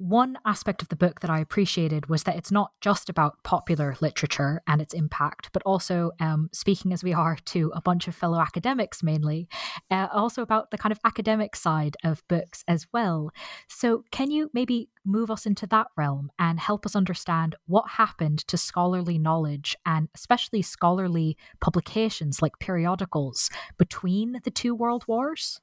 one 0.00 0.38
aspect 0.46 0.80
of 0.80 0.88
the 0.88 0.96
book 0.96 1.20
that 1.20 1.28
I 1.28 1.40
appreciated 1.40 2.08
was 2.08 2.22
that 2.22 2.34
it's 2.34 2.50
not 2.50 2.72
just 2.80 3.10
about 3.10 3.42
popular 3.42 3.96
literature 4.00 4.62
and 4.66 4.80
its 4.80 4.94
impact, 4.94 5.50
but 5.52 5.62
also 5.66 6.12
um, 6.18 6.48
speaking 6.52 6.90
as 6.94 7.04
we 7.04 7.12
are 7.12 7.36
to 7.46 7.70
a 7.74 7.82
bunch 7.82 8.08
of 8.08 8.14
fellow 8.14 8.40
academics 8.40 9.02
mainly, 9.02 9.46
uh, 9.90 10.08
also 10.10 10.40
about 10.40 10.70
the 10.70 10.78
kind 10.78 10.90
of 10.90 10.98
academic 11.04 11.54
side 11.54 11.98
of 12.02 12.26
books 12.28 12.64
as 12.66 12.86
well. 12.94 13.30
So, 13.68 14.04
can 14.10 14.30
you 14.30 14.50
maybe 14.54 14.88
move 15.04 15.30
us 15.30 15.44
into 15.44 15.66
that 15.66 15.88
realm 15.98 16.32
and 16.38 16.58
help 16.58 16.86
us 16.86 16.96
understand 16.96 17.54
what 17.66 17.90
happened 17.90 18.38
to 18.48 18.56
scholarly 18.56 19.18
knowledge 19.18 19.76
and 19.84 20.08
especially 20.14 20.62
scholarly 20.62 21.36
publications 21.60 22.40
like 22.40 22.58
periodicals 22.58 23.50
between 23.76 24.40
the 24.44 24.50
two 24.50 24.74
world 24.74 25.04
wars? 25.06 25.60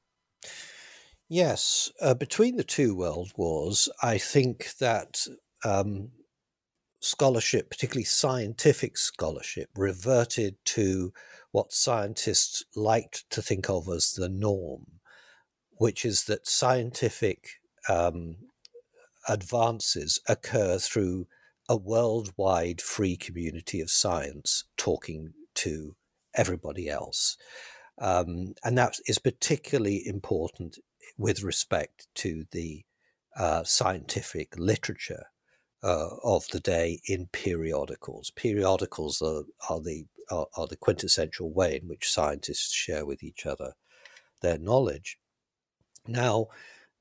Yes, 1.29 1.91
uh, 2.01 2.13
between 2.13 2.55
the 2.55 2.63
two 2.63 2.95
world 2.95 3.33
wars, 3.35 3.89
I 4.01 4.17
think 4.17 4.77
that 4.79 5.27
um, 5.65 6.11
scholarship, 7.01 7.69
particularly 7.69 8.05
scientific 8.05 8.97
scholarship, 8.97 9.69
reverted 9.75 10.55
to 10.65 11.11
what 11.51 11.73
scientists 11.73 12.63
liked 12.75 13.29
to 13.31 13.41
think 13.41 13.69
of 13.69 13.89
as 13.89 14.13
the 14.13 14.29
norm, 14.29 14.85
which 15.71 16.05
is 16.05 16.23
that 16.25 16.47
scientific 16.47 17.59
um, 17.89 18.37
advances 19.27 20.21
occur 20.29 20.77
through 20.77 21.27
a 21.67 21.75
worldwide 21.75 22.79
free 22.79 23.17
community 23.17 23.81
of 23.81 23.89
science 23.89 24.63
talking 24.77 25.33
to 25.55 25.97
everybody 26.33 26.87
else. 26.87 27.35
Um, 27.99 28.53
and 28.63 28.77
that 28.77 28.93
is 29.07 29.19
particularly 29.19 30.07
important 30.07 30.77
with 31.17 31.43
respect 31.43 32.07
to 32.15 32.45
the 32.51 32.83
uh, 33.35 33.63
scientific 33.63 34.57
literature 34.57 35.25
uh, 35.83 36.09
of 36.23 36.47
the 36.47 36.59
day 36.59 36.99
in 37.05 37.27
periodicals. 37.31 38.31
Periodicals 38.31 39.21
are, 39.21 39.43
are 39.69 39.79
the 39.79 40.05
are, 40.29 40.47
are, 40.55 40.67
the 40.67 40.75
quintessential 40.75 41.53
way 41.53 41.79
in 41.81 41.87
which 41.87 42.11
scientists 42.11 42.73
share 42.73 43.05
with 43.05 43.23
each 43.23 43.45
other 43.45 43.73
their 44.41 44.57
knowledge. 44.57 45.17
Now, 46.05 46.47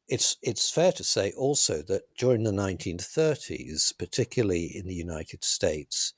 it's 0.09 0.37
it's 0.43 0.71
fair 0.71 0.93
to 0.93 1.03
say 1.03 1.33
also 1.33 1.83
that 1.83 2.03
during 2.17 2.45
the 2.45 2.53
1930s, 2.53 3.99
particularly 3.99 4.67
in 4.67 4.87
the 4.87 4.95
United 4.95 5.43
States 5.43 6.13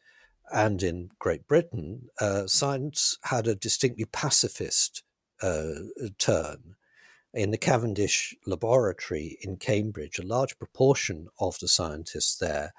and 0.52 0.82
in 0.82 1.10
Great 1.18 1.46
Britain, 1.46 2.08
uh, 2.20 2.46
science 2.46 3.18
had 3.24 3.46
a 3.46 3.54
distinctly 3.54 4.04
pacifist 4.04 5.02
uh, 5.40 5.74
turn 6.18 6.74
in 7.34 7.50
the 7.50 7.58
Cavendish 7.58 8.34
laboratory 8.46 9.38
in 9.42 9.56
Cambridge, 9.56 10.18
a 10.18 10.26
large 10.26 10.58
proportion 10.58 11.28
of 11.38 11.58
the 11.58 11.68
scientists 11.68 12.36
there 12.36 12.72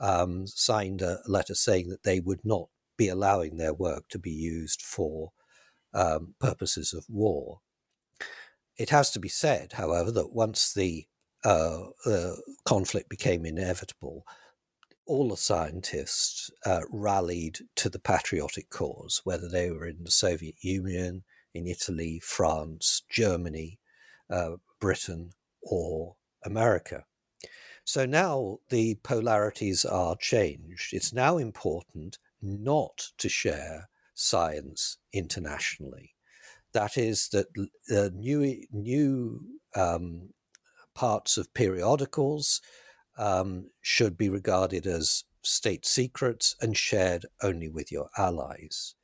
um, 0.00 0.46
signed 0.46 1.02
a 1.02 1.18
letter 1.26 1.54
saying 1.54 1.88
that 1.88 2.04
they 2.04 2.20
would 2.20 2.44
not 2.44 2.68
be 2.96 3.08
allowing 3.08 3.56
their 3.56 3.74
work 3.74 4.08
to 4.08 4.18
be 4.18 4.30
used 4.30 4.82
for 4.82 5.32
um, 5.94 6.34
purposes 6.38 6.92
of 6.92 7.04
war. 7.08 7.60
It 8.76 8.90
has 8.90 9.10
to 9.12 9.20
be 9.20 9.28
said, 9.28 9.72
however, 9.72 10.12
that 10.12 10.32
once 10.32 10.72
the 10.72 11.06
uh, 11.44 11.86
uh, 12.06 12.34
conflict 12.64 13.08
became 13.08 13.44
inevitable, 13.44 14.24
all 15.06 15.30
the 15.30 15.36
scientists 15.36 16.50
uh, 16.66 16.82
rallied 16.90 17.58
to 17.76 17.88
the 17.88 17.98
patriotic 17.98 18.70
cause, 18.70 19.22
whether 19.24 19.48
they 19.48 19.70
were 19.70 19.86
in 19.86 20.04
the 20.04 20.10
Soviet 20.10 20.56
Union, 20.60 21.24
in 21.54 21.66
Italy, 21.66 22.20
France, 22.22 23.02
Germany, 23.10 23.78
uh, 24.30 24.52
Britain 24.80 25.30
or 25.62 26.16
America. 26.44 27.04
So 27.84 28.04
now 28.04 28.58
the 28.68 28.96
polarities 29.02 29.84
are 29.84 30.16
changed. 30.16 30.92
It's 30.92 31.12
now 31.12 31.38
important 31.38 32.18
not 32.42 33.12
to 33.18 33.28
share 33.28 33.88
science 34.14 34.98
internationally. 35.12 36.14
That 36.72 36.98
is, 36.98 37.28
that 37.30 37.46
new, 38.14 38.62
new 38.70 39.40
um, 39.74 40.30
parts 40.94 41.38
of 41.38 41.54
periodicals 41.54 42.60
um, 43.16 43.70
should 43.80 44.18
be 44.18 44.28
regarded 44.28 44.86
as 44.86 45.24
state 45.42 45.86
secrets 45.86 46.54
and 46.60 46.76
shared 46.76 47.24
only 47.42 47.68
with 47.68 47.90
your 47.90 48.10
allies. 48.18 48.94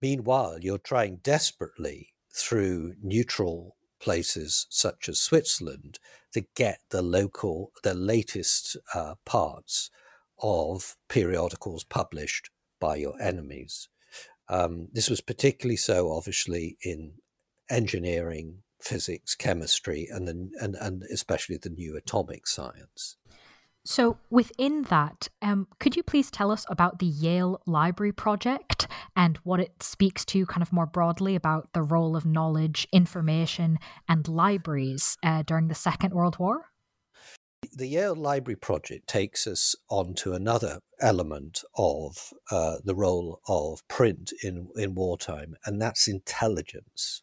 Meanwhile, 0.00 0.58
you're 0.60 0.78
trying 0.78 1.16
desperately 1.16 2.14
through 2.34 2.94
neutral 3.02 3.76
places 4.02 4.66
such 4.68 5.08
as 5.08 5.20
Switzerland 5.20 5.98
to 6.32 6.44
get 6.56 6.80
the 6.90 7.02
local, 7.02 7.70
the 7.82 7.94
latest 7.94 8.76
uh, 8.94 9.14
parts 9.24 9.90
of 10.42 10.96
periodicals 11.08 11.84
published 11.84 12.50
by 12.80 12.96
your 12.96 13.14
enemies. 13.22 13.88
Um, 14.48 14.88
this 14.92 15.08
was 15.08 15.20
particularly 15.20 15.76
so, 15.76 16.10
obviously, 16.10 16.76
in 16.82 17.12
engineering, 17.70 18.58
physics, 18.80 19.36
chemistry, 19.36 20.08
and, 20.10 20.26
the, 20.26 20.50
and, 20.60 20.74
and 20.74 21.04
especially 21.04 21.56
the 21.56 21.70
new 21.70 21.96
atomic 21.96 22.46
science. 22.48 23.16
So, 23.84 24.18
within 24.30 24.84
that, 24.84 25.28
um, 25.40 25.66
could 25.80 25.96
you 25.96 26.04
please 26.04 26.30
tell 26.30 26.52
us 26.52 26.64
about 26.68 27.00
the 27.00 27.06
Yale 27.06 27.60
Library 27.66 28.12
Project 28.12 28.86
and 29.16 29.38
what 29.38 29.58
it 29.58 29.82
speaks 29.82 30.24
to, 30.26 30.46
kind 30.46 30.62
of 30.62 30.72
more 30.72 30.86
broadly, 30.86 31.34
about 31.34 31.72
the 31.72 31.82
role 31.82 32.14
of 32.14 32.24
knowledge, 32.24 32.86
information, 32.92 33.80
and 34.08 34.28
libraries 34.28 35.16
uh, 35.24 35.42
during 35.42 35.66
the 35.66 35.74
Second 35.74 36.14
World 36.14 36.38
War? 36.38 36.66
The 37.72 37.88
Yale 37.88 38.14
Library 38.14 38.56
Project 38.56 39.08
takes 39.08 39.48
us 39.48 39.74
on 39.90 40.14
to 40.14 40.32
another 40.34 40.78
element 41.00 41.64
of 41.76 42.32
uh, 42.52 42.76
the 42.84 42.94
role 42.94 43.40
of 43.48 43.80
print 43.88 44.32
in, 44.44 44.68
in 44.76 44.94
wartime, 44.94 45.56
and 45.66 45.82
that's 45.82 46.06
intelligence. 46.06 47.22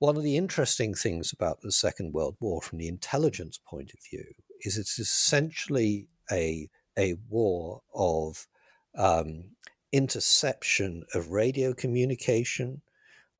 One 0.00 0.16
of 0.16 0.24
the 0.24 0.36
interesting 0.36 0.94
things 0.94 1.32
about 1.32 1.60
the 1.60 1.70
Second 1.70 2.14
World 2.14 2.36
War 2.40 2.60
from 2.60 2.78
the 2.78 2.88
intelligence 2.88 3.60
point 3.64 3.92
of 3.92 4.00
view 4.10 4.24
is 4.62 4.76
it's 4.78 4.98
essentially 4.98 6.08
a 6.30 6.68
a 6.98 7.14
war 7.28 7.82
of 7.94 8.46
um, 8.96 9.44
interception 9.92 11.04
of 11.14 11.30
radio 11.30 11.72
communication, 11.72 12.82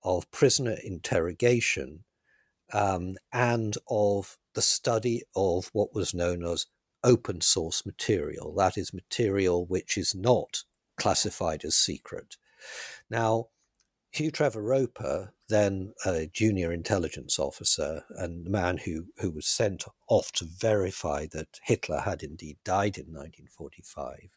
of 0.04 0.30
prisoner 0.30 0.76
interrogation, 0.84 2.04
um, 2.72 3.16
and 3.32 3.76
of 3.88 4.38
the 4.54 4.62
study 4.62 5.22
of 5.34 5.70
what 5.72 5.94
was 5.94 6.14
known 6.14 6.44
as 6.44 6.66
open 7.04 7.40
source 7.40 7.84
material. 7.84 8.54
That 8.54 8.76
is 8.78 8.94
material 8.94 9.66
which 9.66 9.96
is 9.96 10.14
not 10.14 10.62
classified 10.96 11.64
as 11.64 11.76
secret. 11.76 12.36
Now, 13.10 13.48
Hugh 14.10 14.30
Trevor 14.30 14.62
Roper, 14.62 15.32
then 15.48 15.94
a 16.04 16.26
junior 16.26 16.72
intelligence 16.72 17.38
officer 17.38 18.04
and 18.10 18.44
the 18.44 18.50
man 18.50 18.78
who, 18.78 19.06
who 19.18 19.30
was 19.30 19.46
sent 19.46 19.84
off 20.08 20.30
to 20.32 20.44
verify 20.44 21.26
that 21.32 21.58
Hitler 21.62 22.00
had 22.00 22.22
indeed 22.22 22.58
died 22.64 22.98
in 22.98 23.06
1945, 23.06 24.28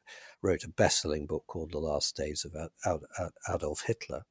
wrote 0.41 0.63
a 0.63 0.69
best 0.69 1.02
selling 1.02 1.26
book 1.26 1.43
called 1.47 1.71
The 1.71 1.80
Last 1.80 2.15
Days 2.15 2.45
of 2.45 3.02
Adolf 3.50 3.84
Hitler. 3.86 4.24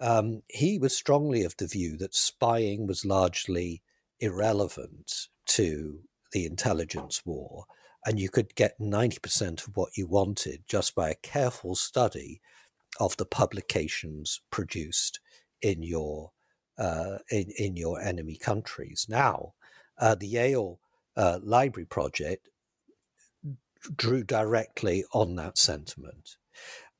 Um, 0.00 0.42
he 0.48 0.78
was 0.78 0.96
strongly 0.96 1.44
of 1.44 1.56
the 1.58 1.66
view 1.66 1.96
that 1.98 2.14
spying 2.14 2.86
was 2.86 3.04
largely 3.04 3.82
irrelevant 4.20 5.28
to 5.46 6.00
the 6.32 6.46
intelligence 6.46 7.22
war, 7.26 7.64
and 8.06 8.18
you 8.18 8.30
could 8.30 8.54
get 8.54 8.80
90% 8.80 9.66
of 9.66 9.76
what 9.76 9.96
you 9.96 10.06
wanted 10.06 10.62
just 10.66 10.94
by 10.94 11.10
a 11.10 11.16
careful 11.16 11.74
study 11.74 12.40
of 13.00 13.16
the 13.16 13.26
publications 13.26 14.40
produced 14.50 15.20
in 15.62 15.82
your 15.82 16.32
uh, 16.78 17.18
in, 17.30 17.50
in 17.58 17.76
your 17.76 18.00
enemy 18.00 18.36
countries. 18.36 19.06
Now, 19.08 19.54
uh, 19.98 20.14
the 20.14 20.28
Yale 20.28 20.78
uh, 21.16 21.40
Library 21.42 21.86
Project 21.86 22.48
drew 23.96 24.22
directly 24.22 25.04
on 25.12 25.36
that 25.36 25.58
sentiment. 25.58 26.36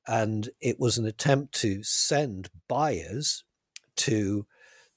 And 0.07 0.51
it 0.61 0.81
was 0.81 0.99
an 0.99 1.07
attempt 1.07 1.55
to 1.61 1.83
send 1.83 2.51
buyers 2.67 3.45
to 3.97 4.47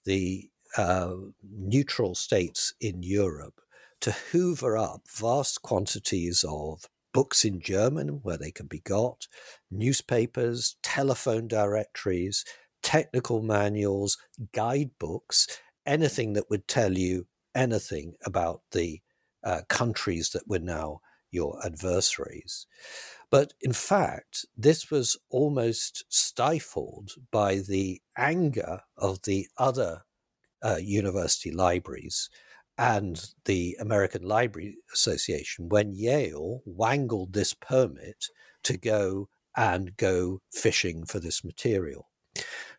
the 0.05 0.49
uh, 0.77 1.15
neutral 1.43 2.15
states 2.15 2.73
in 2.79 3.03
Europe 3.03 3.61
to 3.99 4.11
hoover 4.31 4.77
up 4.77 5.01
vast 5.09 5.61
quantities 5.61 6.45
of 6.47 6.85
books 7.13 7.43
in 7.43 7.59
German 7.59 8.21
where 8.23 8.37
they 8.37 8.51
can 8.51 8.67
be 8.67 8.79
got, 8.79 9.27
newspapers, 9.69 10.77
telephone 10.81 11.47
directories, 11.47 12.45
technical 12.81 13.41
manuals, 13.41 14.17
guidebooks, 14.53 15.59
anything 15.85 16.33
that 16.33 16.49
would 16.49 16.67
tell 16.67 16.97
you 16.97 17.27
anything 17.55 18.13
about 18.25 18.61
the 18.71 19.01
uh, 19.43 19.61
countries 19.67 20.29
that 20.29 20.47
were 20.47 20.59
now 20.59 21.01
your 21.31 21.57
adversaries. 21.65 22.67
But 23.29 23.53
in 23.61 23.73
fact, 23.73 24.45
this 24.57 24.91
was 24.91 25.17
almost 25.29 26.03
stifled 26.09 27.11
by 27.31 27.57
the 27.57 28.01
anger 28.17 28.81
of 28.97 29.21
the 29.23 29.47
other 29.57 30.03
uh, 30.61 30.77
university 30.81 31.51
libraries 31.51 32.29
and 32.77 33.23
the 33.45 33.77
American 33.79 34.23
Library 34.23 34.77
Association 34.93 35.69
when 35.69 35.93
Yale 35.93 36.61
wangled 36.65 37.33
this 37.33 37.53
permit 37.53 38.25
to 38.63 38.77
go 38.77 39.29
and 39.55 39.95
go 39.97 40.41
fishing 40.53 41.05
for 41.05 41.19
this 41.19 41.43
material. 41.43 42.10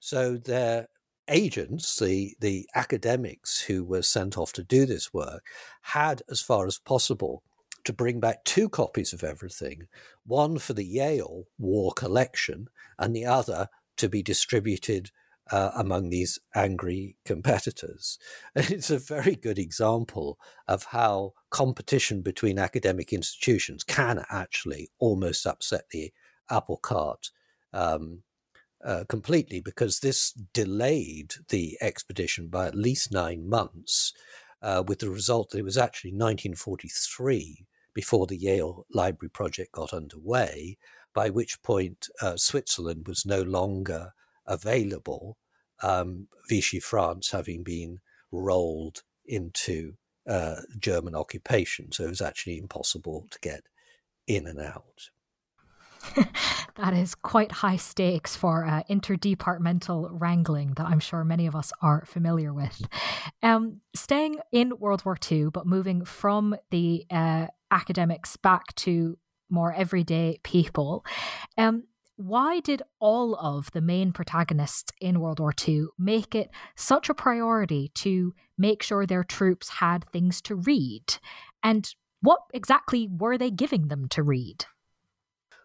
So 0.01 0.37
their 0.37 0.89
agents, 1.29 1.99
the, 1.99 2.35
the 2.41 2.69
academics 2.75 3.61
who 3.63 3.85
were 3.85 4.03
sent 4.03 4.37
off 4.37 4.53
to 4.55 4.63
do 4.63 4.87
this 4.87 5.13
work, 5.15 5.45
had, 5.83 6.23
as 6.31 6.41
far 6.41 6.67
as 6.67 6.79
possible, 6.79 7.43
to 7.85 7.93
bring 7.93 8.21
back 8.21 8.45
two 8.45 8.69
copies 8.69 9.13
of 9.13 9.25
everything 9.25 9.89
one 10.25 10.59
for 10.59 10.73
the 10.73 10.85
Yale 10.85 11.45
War 11.59 11.93
collection, 11.93 12.69
and 12.99 13.15
the 13.15 13.27
other 13.27 13.69
to 13.97 14.09
be 14.09 14.23
distributed 14.23 15.11
uh, 15.51 15.71
among 15.75 16.09
these 16.09 16.39
angry 16.55 17.17
competitors. 17.25 18.19
And 18.55 18.71
it's 18.71 18.91
a 18.91 18.99
very 18.99 19.35
good 19.35 19.59
example 19.59 20.39
of 20.69 20.85
how 20.85 21.33
competition 21.51 22.23
between 22.23 22.59
academic 22.59 23.13
institutions 23.13 23.85
can 23.85 24.25
actually 24.31 24.91
almost 24.99 25.47
upset 25.47 25.91
the 25.91 26.13
apple 26.51 26.79
cart 26.79 27.31
um, 27.73 28.23
uh, 28.85 29.05
completely 29.09 29.61
because 29.61 30.01
this 30.01 30.33
delayed 30.53 31.35
the 31.49 31.77
expedition 31.81 32.49
by 32.49 32.67
at 32.67 32.75
least 32.75 33.13
nine 33.13 33.49
months, 33.49 34.13
uh, 34.63 34.83
with 34.87 35.01
the 35.01 35.11
result 35.11 35.51
that 35.51 35.59
it 35.59 35.65
was 35.65 35.79
actually 35.79 36.13
1943 36.13 37.67
before 37.95 38.27
the 38.27 38.37
Yale 38.37 38.87
Library 38.93 39.31
Project 39.31 39.73
got 39.73 39.93
underway, 39.93 40.79
by 41.15 41.29
which 41.29 41.63
point 41.63 42.09
uh, 42.21 42.37
Switzerland 42.37 43.07
was 43.07 43.27
no 43.27 43.43
longer 43.43 44.13
available, 44.47 45.37
um, 45.83 46.29
Vichy 46.49 46.81
France 46.81 47.31
having 47.31 47.63
been 47.63 47.99
rolled 48.31 49.03
into 49.27 49.95
uh, 50.27 50.57
German 50.79 51.15
occupation. 51.15 51.93
So 51.93 52.05
it 52.05 52.11
was 52.11 52.23
actually 52.23 52.59
impossible 52.59 53.27
to 53.31 53.39
get 53.41 53.65
in 54.27 54.47
and 54.47 54.61
out. 54.61 55.11
that 56.77 56.95
is 56.95 57.15
quite 57.15 57.53
high 57.53 57.77
stakes 57.77 58.37
for 58.37 58.65
uh, 58.65 58.83
interdepartmental 58.91 60.09
wrangling 60.13 60.75
that 60.77 60.87
I'm 60.87 61.01
sure 61.01 61.25
many 61.25 61.47
of 61.47 61.55
us 61.55 61.73
are 61.81 62.05
familiar 62.07 62.53
with. 62.53 62.83
Um, 63.43 63.81
staying 63.95 64.37
in 64.53 64.79
World 64.79 65.05
War 65.05 65.17
II, 65.31 65.51
but 65.53 65.67
moving 65.67 66.05
from 66.05 66.57
the 66.71 67.05
uh, 67.11 67.47
academics 67.71 68.37
back 68.37 68.75
to 68.77 69.19
more 69.51 69.73
everyday 69.73 70.39
people. 70.43 71.05
Um, 71.59 71.85
why 72.17 72.61
did 72.61 72.83
all 73.01 73.35
of 73.37 73.71
the 73.73 73.81
main 73.81 74.13
protagonists 74.13 74.93
in 75.01 75.21
World 75.21 75.41
War 75.41 75.53
II 75.67 75.87
make 75.99 76.35
it 76.35 76.51
such 76.77 77.09
a 77.09 77.15
priority 77.15 77.91
to 77.97 78.35
make 78.57 78.83
sure 78.83 79.07
their 79.07 79.25
troops 79.25 79.69
had 79.69 80.05
things 80.13 80.41
to 80.43 80.55
read? 80.55 81.19
And 81.63 81.93
what 82.21 82.41
exactly 82.55 83.09
were 83.11 83.37
they 83.37 83.51
giving 83.51 83.89
them 83.89 84.09
to 84.11 84.23
read? 84.23 84.67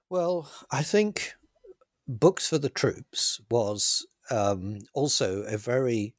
Well, 0.10 0.50
I 0.72 0.84
think 0.84 1.34
Books 2.08 2.48
for 2.48 2.58
the 2.58 2.70
Troops 2.70 3.42
was 3.52 4.08
um, 4.32 4.80
also 4.94 5.42
a 5.44 5.58
very 5.58 6.16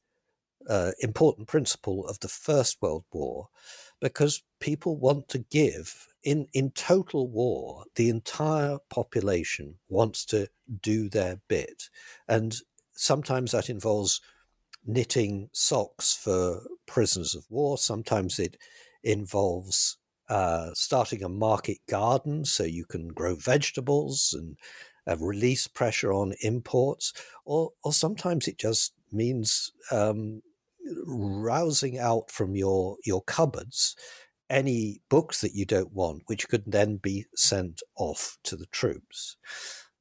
uh, 0.67 0.91
important 0.99 1.47
principle 1.47 2.05
of 2.07 2.19
the 2.19 2.27
First 2.27 2.81
World 2.81 3.05
War 3.11 3.49
because 3.99 4.43
people 4.59 4.97
want 4.97 5.27
to 5.29 5.39
give 5.39 6.07
in 6.23 6.47
in 6.53 6.71
total 6.71 7.29
war 7.29 7.85
the 7.95 8.09
entire 8.09 8.77
population 8.89 9.75
wants 9.87 10.25
to 10.25 10.49
do 10.81 11.09
their 11.09 11.41
bit. 11.47 11.89
And 12.27 12.55
sometimes 12.93 13.51
that 13.53 13.69
involves 13.69 14.21
knitting 14.85 15.49
socks 15.53 16.13
for 16.13 16.61
prisoners 16.85 17.35
of 17.35 17.45
war. 17.49 17.77
Sometimes 17.77 18.39
it 18.39 18.57
involves 19.03 19.98
uh, 20.29 20.69
starting 20.73 21.23
a 21.23 21.29
market 21.29 21.77
garden 21.87 22.45
so 22.45 22.63
you 22.63 22.85
can 22.85 23.07
grow 23.09 23.35
vegetables 23.35 24.35
and 24.37 24.57
uh, 25.07 25.17
release 25.17 25.67
pressure 25.67 26.13
on 26.13 26.33
imports, 26.41 27.13
or 27.45 27.71
or 27.83 27.93
sometimes 27.93 28.47
it 28.47 28.57
just 28.57 28.93
means 29.11 29.71
um, 29.91 30.41
rousing 31.05 31.97
out 31.97 32.29
from 32.29 32.55
your 32.55 32.97
your 33.05 33.21
cupboards 33.23 33.95
any 34.49 35.01
books 35.09 35.41
that 35.41 35.53
you 35.53 35.65
don't 35.65 35.93
want, 35.93 36.23
which 36.25 36.47
could 36.47 36.63
then 36.65 36.97
be 36.97 37.25
sent 37.35 37.81
off 37.95 38.37
to 38.43 38.55
the 38.55 38.65
troops. 38.67 39.37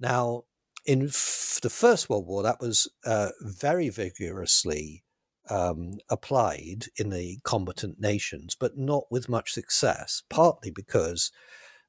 Now, 0.01 0.45
in 0.87 1.09
f- 1.09 1.59
the 1.63 1.71
First 1.71 2.09
World 2.09 2.27
War, 2.27 2.43
that 2.43 2.61
was 2.61 2.89
uh, 3.05 3.31
very 3.43 3.91
vigorously 3.91 5.05
um, 5.51 5.95
applied 6.09 6.87
in 6.97 7.11
the 7.11 7.39
combatant 7.45 8.01
nations, 8.01 8.57
but 8.59 8.77
not 8.77 9.05
with 9.11 9.29
much 9.29 9.53
success, 9.53 10.23
partly 10.29 10.71
because 10.71 11.31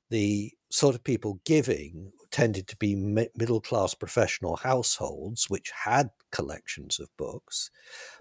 the 0.10 0.52
sort 0.72 0.95
of 0.95 1.04
people 1.04 1.39
giving 1.45 2.12
tended 2.32 2.67
to 2.67 2.76
be 2.78 2.95
middle 2.95 3.62
class 3.62 3.93
professional 3.95 4.58
households 4.58 5.50
which 5.50 5.72
had 5.86 6.10
collections 6.32 7.00
of 7.00 7.10
books, 7.17 7.72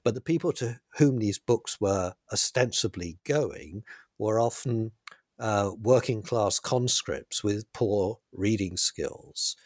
but 0.03 0.15
the 0.15 0.21
people 0.21 0.53
to 0.53 0.81
whom 0.97 1.19
these 1.19 1.39
books 1.39 1.79
were 1.81 2.15
ostensibly 2.33 3.19
going 3.25 3.83
were 4.19 4.41
often 4.41 4.93
uh, 5.39 5.71
working 5.81 6.23
class 6.23 6.59
conscripts 6.59 7.45
with 7.45 7.71
poor 7.73 8.19
reading 8.33 8.77
skills. 8.77 9.57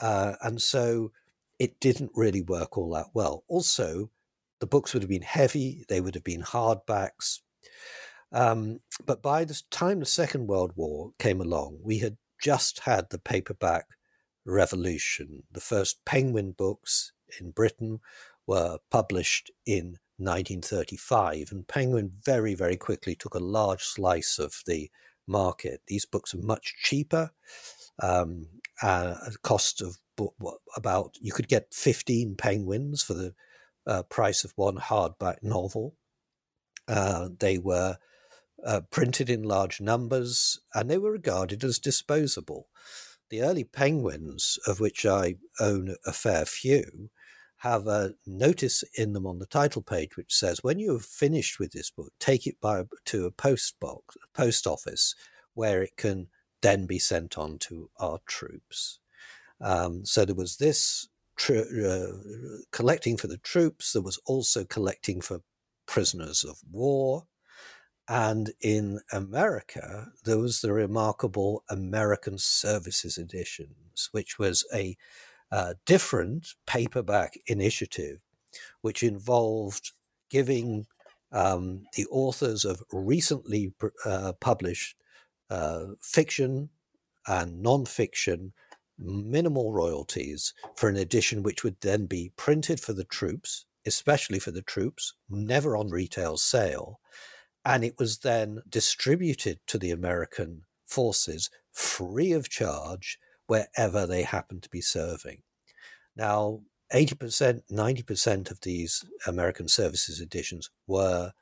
Uh, 0.00 0.34
and 0.42 0.60
so 0.60 1.12
it 1.58 1.78
didn't 1.80 2.10
really 2.14 2.42
work 2.42 2.76
all 2.76 2.92
that 2.92 3.06
well. 3.14 3.44
Also, 3.48 4.10
the 4.64 4.68
books 4.68 4.94
would 4.94 5.02
have 5.02 5.10
been 5.10 5.20
heavy, 5.20 5.84
they 5.90 6.00
would 6.00 6.14
have 6.14 6.24
been 6.24 6.40
hardbacks. 6.40 7.40
Um, 8.32 8.80
but 9.04 9.20
by 9.20 9.44
the 9.44 9.60
time 9.70 10.00
the 10.00 10.06
Second 10.06 10.46
World 10.46 10.72
War 10.74 11.10
came 11.18 11.38
along, 11.38 11.80
we 11.82 11.98
had 11.98 12.16
just 12.40 12.80
had 12.80 13.10
the 13.10 13.18
paperback 13.18 13.84
revolution. 14.46 15.42
The 15.52 15.60
first 15.60 16.02
Penguin 16.06 16.52
books 16.52 17.12
in 17.38 17.50
Britain 17.50 18.00
were 18.46 18.78
published 18.90 19.50
in 19.66 19.98
1935, 20.16 21.48
and 21.52 21.68
Penguin 21.68 22.12
very, 22.24 22.54
very 22.54 22.78
quickly 22.78 23.14
took 23.14 23.34
a 23.34 23.38
large 23.38 23.82
slice 23.82 24.38
of 24.38 24.62
the 24.66 24.90
market. 25.26 25.82
These 25.88 26.06
books 26.06 26.32
are 26.32 26.38
much 26.38 26.74
cheaper, 26.82 27.32
um, 28.02 28.46
uh, 28.80 29.16
cost 29.42 29.82
of 29.82 29.98
about 30.74 31.18
you 31.20 31.32
could 31.32 31.48
get 31.48 31.74
15 31.74 32.36
penguins 32.36 33.02
for 33.02 33.12
the 33.12 33.34
uh, 33.86 34.02
price 34.04 34.44
of 34.44 34.52
one 34.56 34.76
hardback 34.76 35.42
novel. 35.42 35.94
Uh, 36.88 37.28
they 37.38 37.58
were 37.58 37.96
uh, 38.64 38.80
printed 38.90 39.28
in 39.30 39.42
large 39.42 39.80
numbers 39.80 40.60
and 40.74 40.90
they 40.90 40.98
were 40.98 41.12
regarded 41.12 41.64
as 41.64 41.78
disposable. 41.78 42.68
The 43.30 43.42
early 43.42 43.64
penguins, 43.64 44.58
of 44.66 44.80
which 44.80 45.04
I 45.06 45.36
own 45.58 45.96
a 46.06 46.12
fair 46.12 46.44
few, 46.44 47.10
have 47.58 47.86
a 47.86 48.14
notice 48.26 48.84
in 48.96 49.14
them 49.14 49.26
on 49.26 49.38
the 49.38 49.46
title 49.46 49.82
page 49.82 50.16
which 50.16 50.34
says, 50.34 50.62
"When 50.62 50.78
you 50.78 50.92
have 50.92 51.04
finished 51.04 51.58
with 51.58 51.72
this 51.72 51.90
book, 51.90 52.12
take 52.20 52.46
it 52.46 52.60
by 52.60 52.84
to 53.06 53.24
a 53.24 53.30
post 53.30 53.80
box, 53.80 54.16
post 54.34 54.66
office, 54.66 55.14
where 55.54 55.82
it 55.82 55.96
can 55.96 56.28
then 56.60 56.86
be 56.86 56.98
sent 56.98 57.38
on 57.38 57.58
to 57.60 57.90
our 57.98 58.20
troops." 58.26 59.00
Um, 59.60 60.04
so 60.04 60.24
there 60.26 60.34
was 60.34 60.58
this 60.58 61.08
uh, 61.50 62.06
collecting 62.70 63.16
for 63.16 63.26
the 63.26 63.38
troops. 63.38 63.92
There 63.92 64.02
was 64.02 64.18
also 64.26 64.64
collecting 64.64 65.20
for 65.20 65.40
prisoners 65.86 66.44
of 66.44 66.58
war. 66.70 67.26
And 68.08 68.52
in 68.60 69.00
America, 69.12 70.08
there 70.24 70.38
was 70.38 70.60
the 70.60 70.72
remarkable 70.72 71.64
American 71.70 72.36
Services 72.38 73.16
Editions, 73.16 74.10
which 74.12 74.38
was 74.38 74.64
a 74.74 74.96
uh, 75.50 75.74
different 75.86 76.48
paperback 76.66 77.38
initiative, 77.46 78.18
which 78.82 79.02
involved 79.02 79.92
giving 80.28 80.86
um, 81.32 81.86
the 81.96 82.06
authors 82.10 82.64
of 82.64 82.82
recently 82.92 83.72
uh, 84.04 84.32
published 84.40 84.96
uh, 85.50 85.86
fiction 86.00 86.70
and 87.26 87.62
non-fiction 87.62 88.52
minimal 88.98 89.72
royalties 89.72 90.54
for 90.76 90.88
an 90.88 90.96
edition 90.96 91.42
which 91.42 91.64
would 91.64 91.80
then 91.80 92.06
be 92.06 92.32
printed 92.36 92.80
for 92.80 92.92
the 92.92 93.04
troops, 93.04 93.66
especially 93.86 94.38
for 94.38 94.50
the 94.50 94.62
troops, 94.62 95.14
never 95.28 95.76
on 95.76 95.90
retail 95.90 96.36
sale. 96.36 97.00
And 97.64 97.84
it 97.84 97.98
was 97.98 98.18
then 98.18 98.60
distributed 98.68 99.58
to 99.68 99.78
the 99.78 99.90
American 99.90 100.62
forces 100.86 101.50
free 101.72 102.32
of 102.32 102.48
charge 102.48 103.18
wherever 103.46 104.06
they 104.06 104.22
happened 104.22 104.62
to 104.62 104.70
be 104.70 104.80
serving. 104.80 105.42
Now, 106.16 106.60
80%, 106.92 107.62
90% 107.70 108.50
of 108.50 108.60
these 108.60 109.04
American 109.26 109.68
Services 109.68 110.20
editions 110.20 110.70
were 110.86 111.32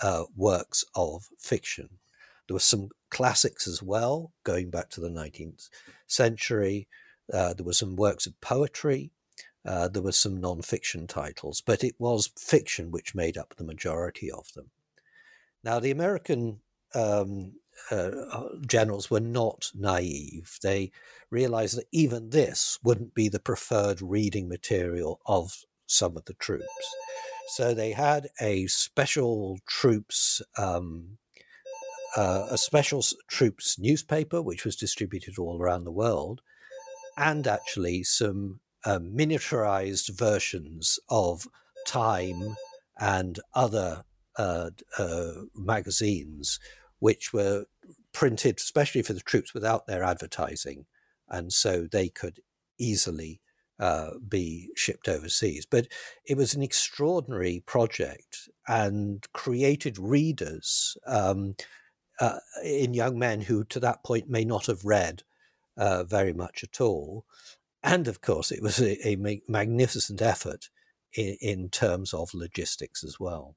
uh, 0.00 0.24
works 0.36 0.84
of 0.94 1.28
fiction. 1.38 1.88
There 2.48 2.54
were 2.54 2.60
some 2.60 2.88
classics 3.10 3.66
as 3.66 3.82
well, 3.82 4.32
going 4.44 4.70
back 4.70 4.90
to 4.90 5.00
the 5.00 5.10
19th 5.10 5.68
century. 6.06 6.88
Uh, 7.32 7.54
there 7.54 7.64
were 7.64 7.72
some 7.72 7.96
works 7.96 8.26
of 8.26 8.40
poetry. 8.40 9.10
Uh, 9.64 9.88
there 9.88 10.02
were 10.02 10.12
some 10.12 10.40
non-fiction 10.40 11.06
titles, 11.06 11.62
but 11.64 11.84
it 11.84 11.94
was 11.98 12.32
fiction 12.36 12.90
which 12.90 13.14
made 13.14 13.38
up 13.38 13.54
the 13.56 13.64
majority 13.64 14.30
of 14.30 14.52
them. 14.54 14.70
Now, 15.62 15.78
the 15.78 15.92
American 15.92 16.60
um, 16.94 17.52
uh, 17.90 18.10
generals 18.66 19.10
were 19.10 19.20
not 19.20 19.70
naive. 19.74 20.58
They 20.62 20.90
realized 21.30 21.76
that 21.78 21.86
even 21.92 22.30
this 22.30 22.78
wouldn't 22.82 23.14
be 23.14 23.28
the 23.28 23.40
preferred 23.40 24.02
reading 24.02 24.48
material 24.48 25.20
of 25.26 25.64
some 25.86 26.16
of 26.16 26.24
the 26.24 26.34
troops. 26.34 26.96
So 27.48 27.74
they 27.74 27.92
had 27.92 28.28
a 28.40 28.66
special 28.66 29.58
troops, 29.66 30.40
um, 30.56 31.18
uh, 32.16 32.46
a 32.50 32.58
special 32.58 33.04
troops 33.28 33.78
newspaper, 33.78 34.40
which 34.42 34.64
was 34.64 34.76
distributed 34.76 35.38
all 35.38 35.60
around 35.60 35.84
the 35.84 35.92
world, 35.92 36.40
and 37.16 37.46
actually 37.46 38.02
some 38.04 38.60
uh, 38.84 38.98
miniaturized 38.98 40.10
versions 40.16 40.98
of 41.08 41.46
Time 41.86 42.56
and 43.00 43.40
other 43.54 44.04
uh, 44.38 44.70
uh, 44.98 45.32
magazines, 45.54 46.60
which 47.00 47.32
were 47.32 47.64
printed 48.12 48.58
especially 48.58 49.02
for 49.02 49.14
the 49.14 49.20
troops 49.20 49.52
without 49.52 49.86
their 49.86 50.04
advertising, 50.04 50.86
and 51.28 51.52
so 51.52 51.88
they 51.90 52.08
could 52.08 52.40
easily 52.78 53.40
uh, 53.80 54.10
be 54.28 54.70
shipped 54.76 55.08
overseas. 55.08 55.66
But 55.66 55.88
it 56.24 56.36
was 56.36 56.54
an 56.54 56.62
extraordinary 56.62 57.64
project 57.66 58.48
and 58.68 59.26
created 59.32 59.98
readers 59.98 60.96
um, 61.06 61.56
uh, 62.20 62.38
in 62.62 62.94
young 62.94 63.18
men 63.18 63.40
who, 63.40 63.64
to 63.64 63.80
that 63.80 64.04
point, 64.04 64.30
may 64.30 64.44
not 64.44 64.66
have 64.66 64.84
read 64.84 65.24
uh, 65.76 66.04
very 66.04 66.32
much 66.32 66.62
at 66.62 66.80
all. 66.80 67.24
And 67.82 68.06
of 68.06 68.20
course, 68.20 68.52
it 68.52 68.62
was 68.62 68.80
a, 68.80 69.08
a 69.08 69.16
magnificent 69.48 70.22
effort 70.22 70.70
in, 71.14 71.36
in 71.40 71.68
terms 71.68 72.14
of 72.14 72.32
logistics 72.34 73.02
as 73.02 73.18
well. 73.18 73.56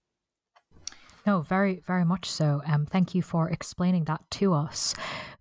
No, 1.25 1.41
very, 1.41 1.81
very 1.85 2.05
much 2.05 2.29
so. 2.29 2.61
Um, 2.67 2.85
thank 2.85 3.15
you 3.15 3.21
for 3.21 3.49
explaining 3.49 4.03
that 4.05 4.29
to 4.31 4.53
us. 4.53 4.93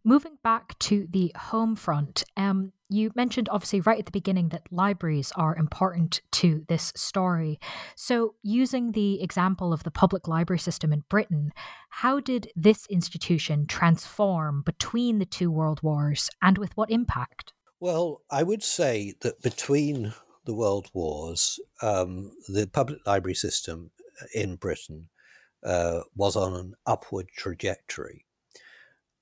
Moving 0.03 0.39
back 0.43 0.79
to 0.81 1.07
the 1.11 1.33
home 1.37 1.77
front, 1.77 2.25
um, 2.37 2.73
you 2.95 3.11
mentioned 3.15 3.49
obviously 3.51 3.81
right 3.81 3.99
at 3.99 4.07
the 4.07 4.13
beginning 4.13 4.51
that 4.51 4.71
libraries 4.71 5.33
are 5.37 5.57
important 5.57 6.21
to 6.33 6.65
this 6.69 6.93
story. 6.95 7.59
So, 7.97 8.35
using 8.43 8.93
the 8.93 9.23
example 9.23 9.73
of 9.73 9.83
the 9.83 9.91
public 9.91 10.29
library 10.29 10.61
system 10.61 10.93
in 10.93 11.05
Britain, 11.09 11.53
how 11.91 12.21
did 12.21 12.53
this 12.55 12.87
institution 12.87 13.67
transform 13.67 14.63
between 14.63 15.19
the 15.19 15.27
two 15.27 15.51
world 15.51 15.83
wars 15.83 16.31
and 16.41 16.57
with 16.57 16.77
what 16.77 16.91
impact? 16.91 17.53
Well, 17.81 18.23
I 18.31 18.43
would 18.43 18.63
say 18.63 19.15
that 19.21 19.43
between 19.43 20.15
the 20.47 20.55
world 20.55 20.91
wars, 20.95 21.59
um, 21.83 22.31
the 22.49 22.67
public 22.67 23.05
library 23.07 23.35
system 23.35 23.91
in 24.35 24.57
Britain 24.57 25.09
uh, 25.65 26.01
was 26.15 26.37
on 26.37 26.55
an 26.55 26.75
upward 26.87 27.29
trajectory. 27.37 28.27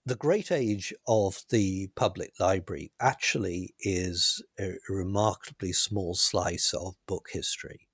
The 0.04 0.16
great 0.16 0.50
age 0.50 0.92
of 1.06 1.42
the 1.50 1.88
public 1.94 2.32
library 2.40 2.90
actually 3.00 3.74
is 3.78 4.42
a 4.58 4.72
remarkably 4.88 5.72
small 5.72 6.14
slice 6.14 6.74
of 6.74 6.96
book 7.06 7.28
history. 7.32 7.88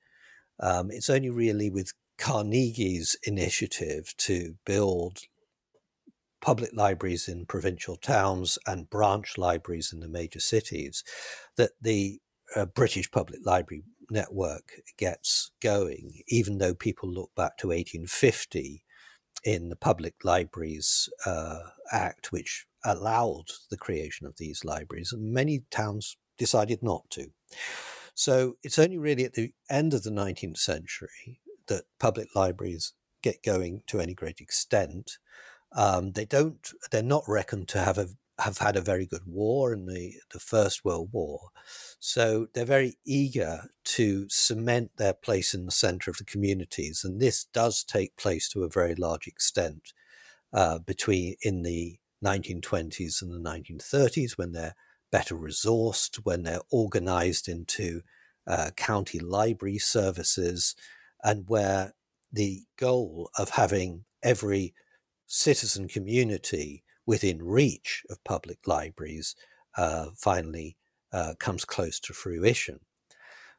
Um, 0.58 0.90
it's 0.90 1.10
only 1.10 1.28
really 1.28 1.68
with 1.68 1.92
Carnegie's 2.16 3.14
initiative 3.24 4.14
to 4.18 4.54
build 4.64 5.20
public 6.40 6.70
libraries 6.72 7.28
in 7.28 7.44
provincial 7.44 7.96
towns 7.96 8.58
and 8.66 8.88
branch 8.88 9.36
libraries 9.36 9.92
in 9.92 10.00
the 10.00 10.08
major 10.08 10.40
cities 10.40 11.04
that 11.56 11.72
the 11.78 12.20
uh, 12.56 12.64
British 12.64 13.10
public 13.10 13.40
library 13.44 13.82
network 14.10 14.80
gets 14.96 15.50
going, 15.60 16.22
even 16.28 16.56
though 16.56 16.74
people 16.74 17.10
look 17.10 17.34
back 17.36 17.58
to 17.58 17.68
1850 17.68 18.82
in 19.44 19.68
the 19.68 19.76
Public 19.76 20.14
Libraries 20.24 21.08
uh, 21.26 21.58
Act, 21.92 22.32
which 22.32 22.66
allowed 22.84 23.46
the 23.70 23.76
creation 23.76 24.26
of 24.26 24.36
these 24.36 24.64
libraries, 24.64 25.12
and 25.12 25.32
many 25.32 25.62
towns 25.70 26.16
decided 26.36 26.82
not 26.82 27.08
to. 27.10 27.28
So 28.14 28.54
it's 28.62 28.78
only 28.78 28.98
really 28.98 29.24
at 29.24 29.34
the 29.34 29.52
end 29.70 29.94
of 29.94 30.02
the 30.02 30.10
19th 30.10 30.58
century 30.58 31.40
that 31.68 31.84
public 32.00 32.34
libraries 32.34 32.94
get 33.22 33.42
going 33.42 33.82
to 33.86 34.00
any 34.00 34.14
great 34.14 34.40
extent. 34.40 35.18
Um, 35.72 36.12
they 36.12 36.24
don't, 36.24 36.68
they're 36.90 37.02
not 37.02 37.24
reckoned 37.28 37.68
to 37.68 37.80
have 37.80 37.98
a, 37.98 38.08
have 38.38 38.58
had 38.58 38.76
a 38.76 38.80
very 38.80 39.06
good 39.06 39.26
war 39.26 39.72
in 39.72 39.86
the, 39.86 40.14
the 40.32 40.38
First 40.38 40.84
World 40.84 41.10
War. 41.12 41.48
So 41.98 42.46
they're 42.54 42.64
very 42.64 42.96
eager 43.04 43.68
to 43.84 44.28
cement 44.28 44.92
their 44.96 45.12
place 45.12 45.54
in 45.54 45.64
the 45.64 45.72
center 45.72 46.10
of 46.10 46.18
the 46.18 46.24
communities. 46.24 47.02
And 47.04 47.20
this 47.20 47.44
does 47.44 47.82
take 47.82 48.16
place 48.16 48.48
to 48.50 48.62
a 48.62 48.70
very 48.70 48.94
large 48.94 49.26
extent 49.26 49.92
uh, 50.52 50.78
between 50.78 51.34
in 51.42 51.62
the 51.62 51.98
1920s 52.24 53.22
and 53.22 53.32
the 53.32 53.50
1930s 53.50 54.38
when 54.38 54.52
they're 54.52 54.76
better 55.10 55.34
resourced, 55.34 56.16
when 56.24 56.42
they're 56.42 56.60
organized 56.70 57.48
into 57.48 58.02
uh, 58.46 58.70
county 58.76 59.18
library 59.18 59.78
services, 59.78 60.74
and 61.22 61.48
where 61.48 61.94
the 62.32 62.62
goal 62.76 63.30
of 63.36 63.50
having 63.50 64.04
every 64.22 64.74
citizen 65.26 65.88
community 65.88 66.84
within 67.08 67.42
reach 67.42 68.04
of 68.10 68.22
public 68.22 68.58
libraries 68.66 69.34
uh, 69.78 70.08
finally 70.14 70.76
uh, 71.10 71.32
comes 71.40 71.64
close 71.64 71.98
to 71.98 72.12
fruition. 72.12 72.78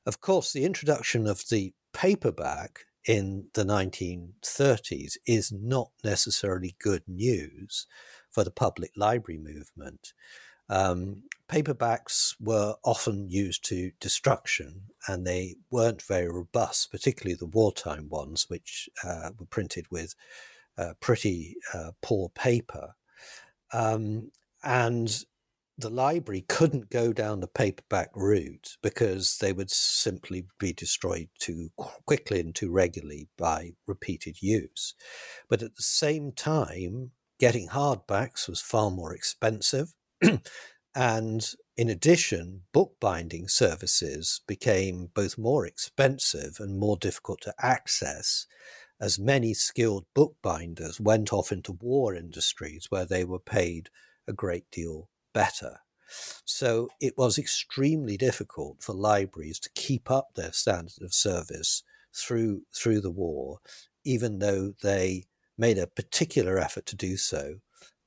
Of 0.06 0.22
course, 0.22 0.54
the 0.54 0.64
introduction 0.66 1.26
of 1.26 1.44
the 1.50 1.74
paperback 1.92 2.86
in 3.08 3.48
the 3.56 3.64
1930s 3.64 5.18
is 5.26 5.52
not 5.52 5.90
necessarily 6.04 6.76
good 6.80 7.02
news 7.08 7.88
for 8.30 8.44
the 8.44 8.52
public 8.52 8.92
library 8.96 9.40
movement. 9.40 10.14
Um, 10.70 11.24
paperbacks 11.48 12.36
were 12.40 12.76
often 12.84 13.32
used 13.32 13.66
to 13.66 13.92
destruction 14.00 14.84
and 15.08 15.26
they 15.26 15.56
weren't 15.72 16.04
very 16.04 16.28
robust, 16.28 16.92
particularly 16.92 17.34
the 17.36 17.48
wartime 17.48 18.10
ones, 18.10 18.46
which 18.48 18.88
uh, 19.04 19.32
were 19.40 19.48
printed 19.48 19.88
with 19.90 20.14
uh, 20.78 20.94
pretty 21.00 21.56
uh, 21.74 21.92
poor 22.04 22.30
paper. 22.30 22.94
Um, 23.74 24.32
and 24.64 25.24
the 25.80 25.90
library 25.90 26.42
couldn't 26.42 26.90
go 26.90 27.14
down 27.14 27.40
the 27.40 27.48
paperback 27.48 28.10
route 28.14 28.76
because 28.84 29.38
they 29.38 29.54
would 29.54 29.72
simply 29.72 30.46
be 30.60 30.74
destroyed 30.74 31.30
too 31.40 31.70
quickly 31.78 32.42
and 32.42 32.54
too 32.54 32.70
regularly 32.70 33.30
by 33.38 33.72
repeated 33.88 34.42
use. 34.42 34.94
But 35.50 35.62
at 35.64 35.76
the 35.76 35.84
same 35.84 36.34
time, 36.34 37.12
getting 37.40 37.70
hardbacks 37.70 38.50
was 38.50 38.60
far 38.60 38.92
more 38.92 39.16
expensive. 39.16 39.94
and 40.96 41.54
in 41.78 41.90
addition, 41.90 42.64
bookbinding 42.74 43.48
services 43.48 44.42
became 44.48 45.10
both 45.16 45.38
more 45.38 45.66
expensive 45.66 46.58
and 46.60 46.78
more 46.78 46.98
difficult 46.98 47.40
to 47.44 47.54
access 47.58 48.46
as 49.00 49.20
many 49.20 49.54
skilled 49.54 50.06
bookbinders 50.14 51.00
went 51.00 51.32
off 51.32 51.52
into 51.52 51.72
war 51.74 52.16
industries 52.16 52.88
where 52.90 53.06
they 53.06 53.24
were 53.24 53.40
paid 53.40 53.90
a 54.28 54.34
great 54.34 54.70
deal 54.72 55.10
better. 55.34 55.80
So 56.46 56.90
it 57.00 57.18
was 57.18 57.38
extremely 57.38 58.18
difficult 58.18 58.82
for 58.82 58.94
libraries 58.94 59.60
to 59.60 59.70
keep 59.76 60.10
up 60.10 60.30
their 60.36 60.52
standard 60.52 61.04
of 61.04 61.14
service 61.14 61.84
through 62.14 62.64
through 62.76 63.02
the 63.02 63.12
war, 63.12 63.60
even 64.04 64.40
though 64.40 64.74
they 64.82 65.26
made 65.58 65.78
a 65.78 65.88
particular 65.88 66.58
effort 66.58 66.86
to 66.88 66.96
do 66.96 67.16
so, 67.18 67.56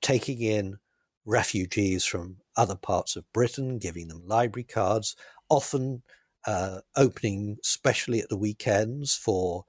taking 0.01 0.41
in 0.41 0.79
refugees 1.25 2.05
from 2.05 2.39
other 2.57 2.75
parts 2.75 3.15
of 3.15 3.33
Britain, 3.33 3.79
giving 3.79 4.09
them 4.09 4.27
library 4.27 4.65
cards, 4.65 5.15
often 5.49 6.03
uh, 6.47 6.81
opening, 6.97 7.57
especially 7.63 8.21
at 8.21 8.29
the 8.29 8.37
weekends, 8.37 9.15
for 9.15 9.65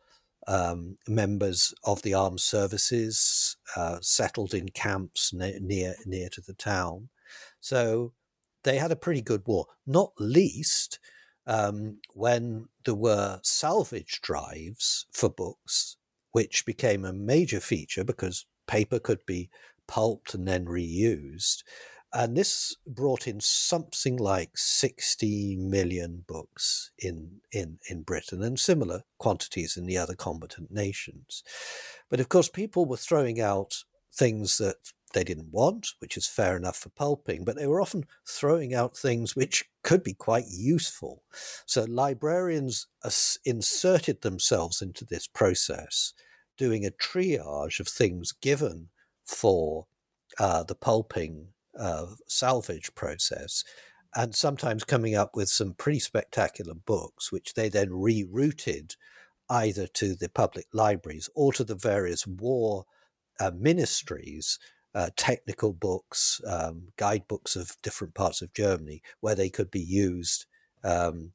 um, 0.47 0.97
members 1.07 1.73
of 1.83 2.01
the 2.01 2.13
armed 2.13 2.41
services 2.41 3.57
uh, 3.75 3.97
settled 4.01 4.53
in 4.53 4.69
camps 4.69 5.33
near, 5.33 5.57
near 5.61 5.95
near 6.05 6.29
to 6.29 6.41
the 6.41 6.53
town. 6.53 7.09
So 7.59 8.13
they 8.63 8.77
had 8.77 8.91
a 8.91 8.97
pretty 8.97 9.21
good 9.21 9.43
war, 9.45 9.67
not 9.85 10.11
least 10.19 10.99
um, 11.45 11.99
when 12.13 12.67
there 12.85 12.95
were 12.95 13.39
salvage 13.43 14.21
drives 14.21 15.05
for 15.11 15.29
books, 15.29 15.97
which 16.31 16.65
became 16.65 17.05
a 17.05 17.13
major 17.13 17.59
feature 17.59 18.03
because 18.03 18.45
paper 18.67 18.99
could 18.99 19.25
be 19.25 19.49
pulped 19.87 20.33
and 20.33 20.47
then 20.47 20.65
reused. 20.65 21.63
And 22.13 22.37
this 22.37 22.75
brought 22.85 23.27
in 23.27 23.39
something 23.39 24.17
like 24.17 24.51
60 24.55 25.55
million 25.57 26.23
books 26.27 26.91
in, 26.99 27.41
in, 27.51 27.79
in 27.89 28.03
Britain 28.03 28.43
and 28.43 28.59
similar 28.59 29.01
quantities 29.17 29.77
in 29.77 29.87
the 29.87 29.97
other 29.97 30.15
combatant 30.15 30.69
nations. 30.69 31.43
But 32.09 32.19
of 32.19 32.29
course, 32.29 32.49
people 32.49 32.85
were 32.85 32.97
throwing 32.97 33.41
out 33.41 33.83
things 34.11 34.59
that 34.59 34.75
they 35.13 35.23
didn't 35.23 35.51
want, 35.51 35.89
which 35.99 36.17
is 36.17 36.27
fair 36.27 36.55
enough 36.55 36.77
for 36.77 36.89
pulping, 36.89 37.43
but 37.43 37.55
they 37.55 37.67
were 37.67 37.81
often 37.81 38.05
throwing 38.27 38.73
out 38.73 38.97
things 38.97 39.35
which 39.35 39.65
could 39.83 40.03
be 40.03 40.13
quite 40.13 40.45
useful. 40.49 41.23
So 41.65 41.85
librarians 41.85 42.87
inserted 43.45 44.21
themselves 44.21 44.81
into 44.81 45.05
this 45.05 45.27
process, 45.27 46.13
doing 46.57 46.85
a 46.85 46.91
triage 46.91 47.79
of 47.79 47.87
things 47.87 48.31
given 48.31 48.89
for 49.25 49.87
uh, 50.39 50.63
the 50.63 50.75
pulping 50.75 51.47
uh, 51.79 52.07
salvage 52.27 52.93
process, 52.95 53.63
and 54.15 54.35
sometimes 54.35 54.83
coming 54.83 55.15
up 55.15 55.35
with 55.35 55.49
some 55.49 55.73
pretty 55.73 55.99
spectacular 55.99 56.73
books, 56.73 57.31
which 57.31 57.53
they 57.53 57.69
then 57.69 57.89
rerouted 57.89 58.95
either 59.49 59.87
to 59.87 60.15
the 60.15 60.29
public 60.29 60.65
libraries 60.73 61.29
or 61.35 61.51
to 61.53 61.63
the 61.63 61.75
various 61.75 62.25
war 62.25 62.85
uh, 63.39 63.51
ministries 63.55 64.59
uh, 64.95 65.09
technical 65.15 65.73
books, 65.73 66.39
um, 66.47 66.83
guidebooks 66.97 67.55
of 67.55 67.75
different 67.81 68.13
parts 68.13 68.41
of 68.41 68.53
Germany, 68.53 69.01
where 69.21 69.35
they 69.35 69.49
could 69.49 69.71
be 69.71 69.81
used 69.81 70.45
um, 70.83 71.31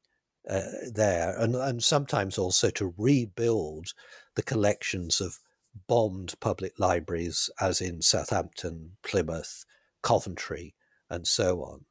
uh, 0.49 0.61
there, 0.93 1.35
and, 1.37 1.55
and 1.55 1.83
sometimes 1.83 2.37
also 2.37 2.69
to 2.69 2.93
rebuild 2.97 3.93
the 4.35 4.43
collections 4.43 5.19
of 5.19 5.39
bombed 5.87 6.33
public 6.39 6.73
libraries, 6.79 7.49
as 7.59 7.81
in 7.81 8.01
Southampton, 8.01 8.91
Plymouth, 9.03 9.65
Coventry, 10.01 10.75
and 11.09 11.27
so 11.27 11.61
on. 11.61 11.85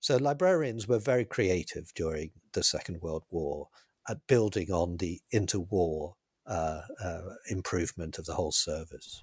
So 0.00 0.16
librarians 0.16 0.88
were 0.88 0.98
very 0.98 1.24
creative 1.24 1.92
during 1.94 2.30
the 2.52 2.62
Second 2.62 3.02
World 3.02 3.24
War 3.30 3.68
at 4.08 4.26
building 4.26 4.70
on 4.70 4.96
the 4.96 5.20
interwar 5.32 6.14
uh, 6.46 6.80
uh, 7.02 7.20
improvement 7.48 8.18
of 8.18 8.24
the 8.24 8.34
whole 8.34 8.52
service. 8.52 9.22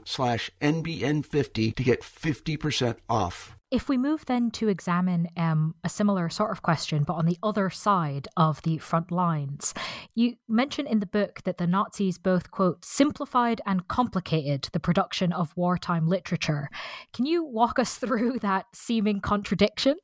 slash 0.05 0.51
NBN50 0.61 1.75
to 1.75 1.83
get 1.83 2.01
50% 2.01 2.97
off. 3.09 3.55
If 3.71 3.87
we 3.87 3.97
move 3.97 4.25
then 4.25 4.51
to 4.51 4.67
examine 4.67 5.29
um, 5.37 5.75
a 5.81 5.87
similar 5.87 6.29
sort 6.29 6.51
of 6.51 6.61
question, 6.61 7.03
but 7.03 7.13
on 7.13 7.25
the 7.25 7.37
other 7.41 7.69
side 7.69 8.27
of 8.35 8.61
the 8.63 8.77
front 8.79 9.11
lines, 9.11 9.73
you 10.13 10.35
mention 10.49 10.85
in 10.85 10.99
the 10.99 11.05
book 11.05 11.43
that 11.45 11.57
the 11.57 11.67
Nazis 11.67 12.17
both, 12.17 12.51
quote, 12.51 12.83
simplified 12.83 13.61
and 13.65 13.87
complicated 13.87 14.67
the 14.73 14.79
production 14.81 15.31
of 15.31 15.55
wartime 15.55 16.07
literature. 16.07 16.69
Can 17.13 17.25
you 17.25 17.45
walk 17.45 17.79
us 17.79 17.95
through 17.97 18.39
that 18.41 18.65
seeming 18.73 19.21
contradiction? 19.21 19.95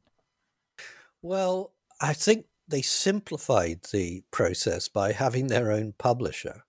Well, 1.21 1.73
I 1.99 2.13
think 2.13 2.45
they 2.69 2.81
simplified 2.81 3.81
the 3.91 4.23
process 4.31 4.87
by 4.87 5.11
having 5.11 5.47
their 5.47 5.73
own 5.73 5.93
publisher 5.97 6.63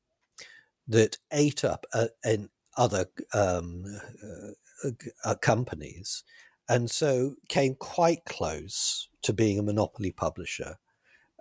that 0.89 1.19
ate 1.33 1.65
up 1.65 1.87
uh, 1.93 2.07
an 2.25 2.49
other 2.79 3.07
um, 3.35 3.85
uh, 4.25 4.91
uh, 5.25 5.35
companies, 5.35 6.25
and 6.69 6.91
so 6.91 7.35
came 7.49 7.75
quite 7.75 8.25
close 8.25 9.09
to 9.23 9.35
being 9.35 9.59
a 9.59 9.63
monopoly 9.63 10.13
publisher 10.13 10.77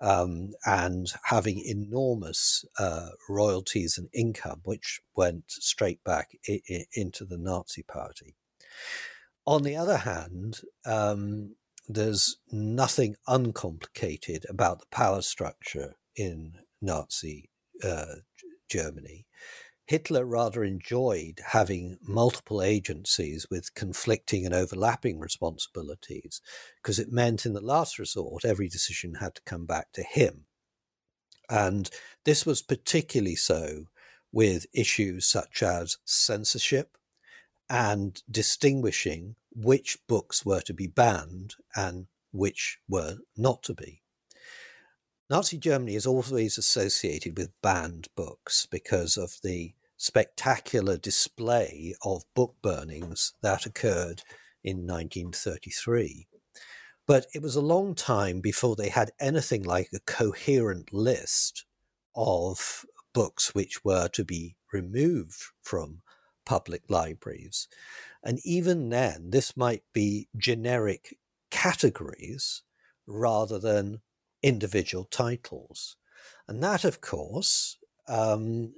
um, 0.02 0.54
and 0.66 1.08
having 1.26 1.60
enormous 1.60 2.66
uh, 2.80 3.10
royalties 3.30 3.98
and 3.98 4.10
income, 4.14 4.62
which 4.64 5.02
went 5.16 5.46
straight 5.48 6.04
back 6.04 6.32
I- 6.48 6.62
I 6.70 6.86
into 6.94 7.26
the 7.26 7.38
Nazi 7.38 7.84
Party. 7.84 8.36
On 9.46 9.64
the 9.64 9.76
other 9.76 9.98
hand, 9.98 10.62
um, 10.86 11.56
there's 11.88 12.38
nothing 12.52 13.16
uncomplicated 13.28 14.46
about 14.50 14.80
the 14.80 14.88
power 14.92 15.22
structure 15.22 15.96
in 16.16 16.54
Nazi 16.82 17.50
uh, 17.84 18.16
Germany. 18.70 19.26
Hitler 19.88 20.26
rather 20.26 20.66
enjoyed 20.66 21.40
having 21.48 21.98
multiple 22.02 22.62
agencies 22.62 23.48
with 23.50 23.74
conflicting 23.74 24.46
and 24.46 24.54
overlapping 24.54 25.18
responsibilities 25.18 26.42
because 26.82 27.00
it 27.00 27.12
meant, 27.12 27.46
in 27.46 27.54
the 27.54 27.62
last 27.62 27.98
resort, 27.98 28.44
every 28.44 28.68
decision 28.68 29.16
had 29.16 29.36
to 29.36 29.42
come 29.44 29.66
back 29.66 29.94
to 29.94 30.04
him. 30.04 30.46
And 31.50 31.90
this 32.26 32.46
was 32.46 32.62
particularly 32.62 33.38
so 33.38 33.86
with 34.34 34.66
issues 34.74 35.26
such 35.26 35.64
as 35.64 35.98
censorship 36.04 36.98
and 37.70 38.22
distinguishing 38.30 39.36
which 39.56 39.98
books 40.08 40.46
were 40.46 40.62
to 40.62 40.74
be 40.74 40.88
banned 40.88 41.56
and 41.76 42.08
which 42.32 42.80
were 42.90 43.20
not 43.38 43.64
to 43.64 43.74
be. 43.74 44.02
Nazi 45.30 45.58
Germany 45.58 45.96
is 45.96 46.06
always 46.06 46.58
associated 46.58 47.38
with 47.38 47.62
banned 47.62 48.08
books 48.16 48.66
because 48.66 49.18
of 49.18 49.36
the 49.44 49.74
spectacular 49.98 50.96
display 50.96 51.96
of 52.02 52.24
book 52.34 52.56
burnings 52.62 53.34
that 53.42 53.66
occurred 53.66 54.22
in 54.64 54.88
1933. 54.88 56.28
But 57.06 57.26
it 57.34 57.42
was 57.42 57.58
a 57.58 57.62
long 57.62 57.94
time 57.94 58.40
before 58.40 58.78
they 58.78 58.88
had 58.88 59.12
anything 59.20 59.64
like 59.64 59.90
a 59.94 60.00
coherent 60.00 60.94
list 60.94 61.66
of 62.16 62.86
books 63.14 63.54
which 63.54 63.84
were 63.84 64.08
to 64.10 64.24
be 64.24 64.56
removed 64.72 65.42
from 65.62 66.04
public 66.46 66.84
libraries. 66.88 67.68
And 68.24 68.40
even 68.46 68.88
then, 68.88 69.32
this 69.32 69.58
might 69.58 69.84
be 69.92 70.30
generic 70.38 71.18
categories 71.52 72.62
rather 73.06 73.60
than 73.60 74.00
individual 74.42 75.06
titles. 75.06 75.96
And 76.48 76.64
that, 76.64 76.84
of 76.84 77.02
course, 77.02 77.78
um, 78.08 78.74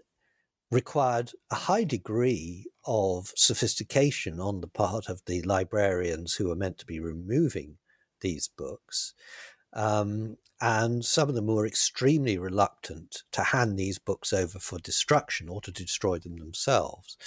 required 0.71 1.31
a 1.51 1.55
high 1.55 1.83
degree 1.83 2.65
of 2.85 3.31
sophistication 3.35 4.39
on 4.39 4.61
the 4.61 4.67
part 4.67 5.09
of 5.09 5.21
the 5.25 5.41
librarians 5.43 6.35
who 6.35 6.47
were 6.47 6.55
meant 6.55 6.77
to 6.79 6.85
be 6.85 6.99
removing 6.99 7.77
these 8.21 8.49
books. 8.57 9.13
Um, 9.73 10.37
and 10.61 11.05
some 11.05 11.29
of 11.29 11.35
them 11.35 11.47
were 11.47 11.65
extremely 11.65 12.37
reluctant 12.37 13.23
to 13.31 13.43
hand 13.43 13.77
these 13.77 13.97
books 13.97 14.33
over 14.33 14.59
for 14.59 14.77
destruction 14.79 15.47
or 15.47 15.61
to 15.61 15.71
destroy 15.71 16.17
them 16.17 16.37
themselves. 16.37 17.17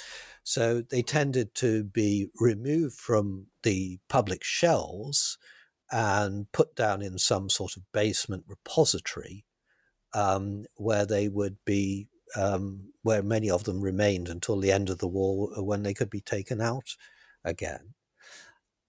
So 0.42 0.82
they 0.82 1.02
tended 1.02 1.54
to 1.56 1.84
be 1.84 2.28
removed 2.38 2.98
from 2.98 3.46
the 3.62 4.00
public 4.08 4.44
shelves 4.44 5.38
and 5.92 6.50
put 6.52 6.74
down 6.74 7.02
in 7.02 7.18
some 7.18 7.50
sort 7.50 7.76
of 7.76 7.82
basement 7.92 8.44
repository 8.48 9.44
um, 10.14 10.64
where 10.76 11.06
they 11.06 11.28
would 11.28 11.58
be, 11.64 12.08
um, 12.34 12.92
where 13.02 13.22
many 13.22 13.50
of 13.50 13.64
them 13.64 13.80
remained 13.80 14.28
until 14.28 14.58
the 14.58 14.72
end 14.72 14.88
of 14.88 14.98
the 14.98 15.08
war 15.08 15.50
when 15.62 15.82
they 15.82 15.94
could 15.94 16.10
be 16.10 16.20
taken 16.20 16.60
out 16.60 16.96
again. 17.44 17.94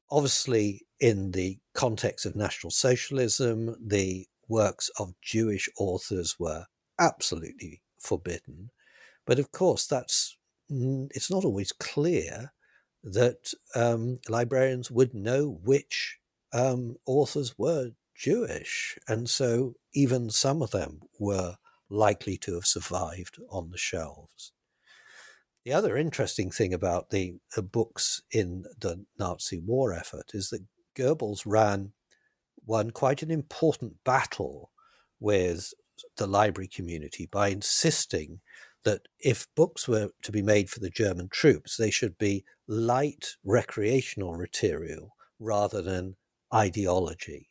Obviously, 0.10 0.86
in 1.00 1.32
the 1.32 1.60
context 1.74 2.26
of 2.26 2.36
National 2.36 2.72
Socialism, 2.72 3.76
the 3.86 4.28
works 4.48 4.90
of 4.98 5.14
Jewish 5.22 5.68
authors 5.78 6.40
were 6.40 6.66
absolutely 7.00 7.82
forbidden. 8.00 8.70
But 9.26 9.40
of 9.40 9.52
course, 9.52 9.86
that's 9.88 10.38
it's 10.70 11.30
not 11.30 11.44
always 11.44 11.72
clear 11.72 12.54
that 13.04 13.54
um, 13.76 14.20
librarians 14.30 14.90
would 14.90 15.14
know 15.14 15.60
which 15.64 16.18
um, 16.54 16.98
authors 17.06 17.56
were 17.58 17.92
Jewish, 18.16 18.98
and 19.08 19.30
so 19.30 19.74
even 19.94 20.30
some 20.30 20.62
of 20.62 20.72
them 20.72 21.02
were 21.20 21.56
likely 21.90 22.38
to 22.38 22.54
have 22.54 22.66
survived 22.66 23.40
on 23.50 23.72
the 23.72 23.78
shelves. 23.78 24.52
The 25.66 25.74
other 25.74 25.98
interesting 25.98 26.52
thing 26.52 26.74
about 26.74 27.10
the, 27.10 27.36
the 27.56 27.62
books 27.62 28.22
in 28.32 28.66
the 28.80 29.06
Nazi 29.18 29.60
war 29.60 29.94
effort 29.94 30.32
is 30.34 30.50
that 30.50 30.66
Goebbels 30.96 31.44
ran 31.46 31.94
won 32.66 32.92
quite 32.92 33.24
an 33.24 33.32
important 33.32 34.04
battle 34.04 34.72
with 35.20 35.74
the 36.18 36.28
library 36.28 36.68
community 36.68 37.28
by 37.32 37.50
insisting 37.50 38.42
that 38.84 39.08
if 39.20 39.48
books 39.56 39.88
were 39.88 40.10
to 40.22 40.32
be 40.32 40.42
made 40.42 40.70
for 40.70 40.80
the 40.80 40.90
German 40.90 41.30
troops, 41.30 41.78
they 41.78 41.90
should 41.90 42.18
be 42.18 42.44
light 42.68 43.36
recreational 43.44 44.38
material 44.38 45.16
rather 45.40 45.82
than 45.82 46.16
ideology. 46.54 47.50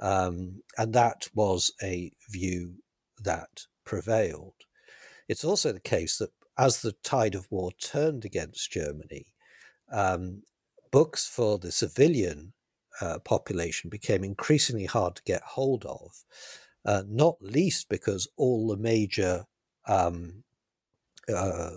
Um, 0.00 0.62
and 0.76 0.92
that 0.94 1.28
was 1.34 1.72
a 1.82 2.12
view 2.30 2.74
that 3.22 3.66
prevailed. 3.84 4.54
It's 5.28 5.44
also 5.44 5.72
the 5.72 5.80
case 5.80 6.18
that 6.18 6.30
as 6.58 6.82
the 6.82 6.94
tide 7.02 7.34
of 7.34 7.50
war 7.50 7.70
turned 7.80 8.24
against 8.24 8.70
Germany, 8.72 9.26
um, 9.92 10.42
books 10.90 11.26
for 11.26 11.58
the 11.58 11.72
civilian 11.72 12.52
uh, 13.00 13.18
population 13.20 13.90
became 13.90 14.22
increasingly 14.22 14.86
hard 14.86 15.16
to 15.16 15.22
get 15.24 15.42
hold 15.42 15.84
of, 15.84 16.24
uh, 16.84 17.02
not 17.08 17.36
least 17.40 17.88
because 17.88 18.28
all 18.36 18.68
the 18.68 18.76
major 18.76 19.44
um, 19.86 20.44
uh, 21.32 21.70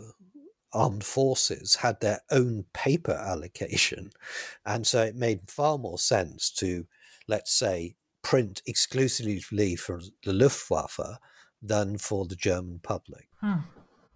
armed 0.73 1.03
forces 1.03 1.75
had 1.75 1.99
their 1.99 2.21
own 2.31 2.65
paper 2.73 3.13
allocation. 3.13 4.11
And 4.65 4.85
so 4.85 5.03
it 5.03 5.15
made 5.15 5.49
far 5.49 5.77
more 5.77 5.97
sense 5.97 6.49
to, 6.51 6.85
let's 7.27 7.53
say, 7.53 7.95
print 8.21 8.61
exclusively 8.65 9.75
for 9.75 10.01
the 10.23 10.33
Luftwaffe 10.33 11.19
than 11.61 11.97
for 11.97 12.25
the 12.25 12.35
German 12.35 12.79
public. 12.83 13.29
Hmm. 13.39 13.61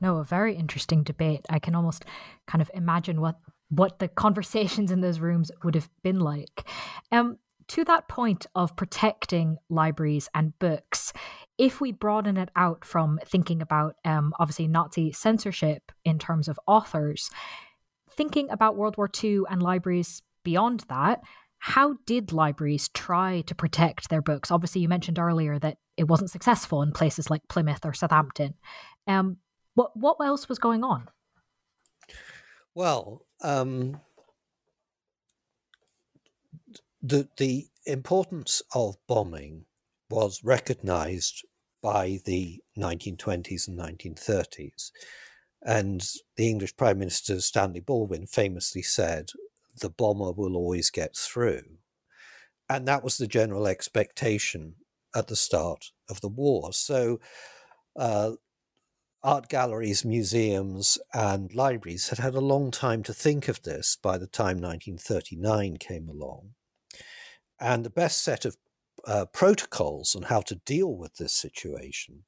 No, 0.01 0.17
a 0.17 0.23
very 0.23 0.55
interesting 0.55 1.03
debate. 1.03 1.45
I 1.49 1.59
can 1.59 1.75
almost 1.75 2.03
kind 2.47 2.61
of 2.61 2.71
imagine 2.73 3.21
what 3.21 3.37
what 3.69 3.99
the 3.99 4.07
conversations 4.25 4.91
in 4.91 5.01
those 5.01 5.19
rooms 5.19 5.51
would 5.63 5.75
have 5.75 5.89
been 6.03 6.19
like. 6.19 6.67
Um, 7.11 7.37
to 7.69 7.85
that 7.85 8.09
point 8.09 8.47
of 8.53 8.75
protecting 8.75 9.57
libraries 9.69 10.27
and 10.35 10.57
books, 10.59 11.13
if 11.61 11.79
we 11.79 11.91
broaden 11.91 12.37
it 12.37 12.49
out 12.55 12.83
from 12.83 13.19
thinking 13.23 13.61
about 13.61 13.95
um, 14.03 14.33
obviously 14.39 14.67
Nazi 14.67 15.11
censorship 15.11 15.91
in 16.03 16.17
terms 16.17 16.47
of 16.47 16.59
authors, 16.65 17.29
thinking 18.09 18.49
about 18.49 18.75
World 18.75 18.97
War 18.97 19.07
II 19.23 19.41
and 19.47 19.61
libraries 19.61 20.23
beyond 20.43 20.85
that, 20.89 21.21
how 21.59 21.97
did 22.07 22.33
libraries 22.33 22.89
try 22.89 23.41
to 23.41 23.53
protect 23.53 24.09
their 24.09 24.23
books? 24.23 24.49
Obviously, 24.49 24.81
you 24.81 24.89
mentioned 24.89 25.19
earlier 25.19 25.59
that 25.59 25.77
it 25.97 26.07
wasn't 26.07 26.31
successful 26.31 26.81
in 26.81 26.93
places 26.93 27.29
like 27.29 27.47
Plymouth 27.47 27.85
or 27.85 27.93
Southampton. 27.93 28.55
Um, 29.05 29.37
what 29.75 29.95
what 29.95 30.17
else 30.19 30.49
was 30.49 30.57
going 30.57 30.83
on? 30.83 31.09
Well, 32.73 33.27
um, 33.43 34.01
the 37.03 37.29
the 37.37 37.67
importance 37.85 38.63
of 38.73 38.95
bombing 39.07 39.65
was 40.09 40.43
recognized 40.43 41.45
by 41.81 42.19
the 42.25 42.61
1920s 42.77 43.67
and 43.67 43.77
1930s. 43.77 44.91
And 45.63 46.07
the 46.37 46.49
English 46.49 46.75
Prime 46.75 46.99
Minister 46.99 47.39
Stanley 47.41 47.81
Baldwin 47.81 48.25
famously 48.25 48.81
said, 48.81 49.31
the 49.79 49.89
bomber 49.89 50.31
will 50.31 50.55
always 50.55 50.89
get 50.89 51.15
through. 51.15 51.63
And 52.69 52.87
that 52.87 53.03
was 53.03 53.17
the 53.17 53.27
general 53.27 53.67
expectation 53.67 54.75
at 55.15 55.27
the 55.27 55.35
start 55.35 55.91
of 56.09 56.21
the 56.21 56.29
war. 56.29 56.73
So 56.73 57.19
uh, 57.95 58.31
art 59.23 59.49
galleries, 59.49 60.05
museums, 60.05 60.97
and 61.13 61.53
libraries 61.53 62.09
had 62.09 62.19
had 62.19 62.33
a 62.33 62.39
long 62.39 62.71
time 62.71 63.03
to 63.03 63.13
think 63.13 63.47
of 63.47 63.61
this 63.63 63.97
by 64.01 64.17
the 64.17 64.27
time 64.27 64.57
1939 64.57 65.77
came 65.77 66.07
along. 66.07 66.51
And 67.59 67.83
the 67.83 67.89
best 67.89 68.23
set 68.23 68.45
of 68.45 68.57
uh, 69.05 69.25
protocols 69.25 70.15
on 70.15 70.23
how 70.23 70.41
to 70.41 70.55
deal 70.55 70.95
with 70.95 71.15
this 71.15 71.33
situation 71.33 72.23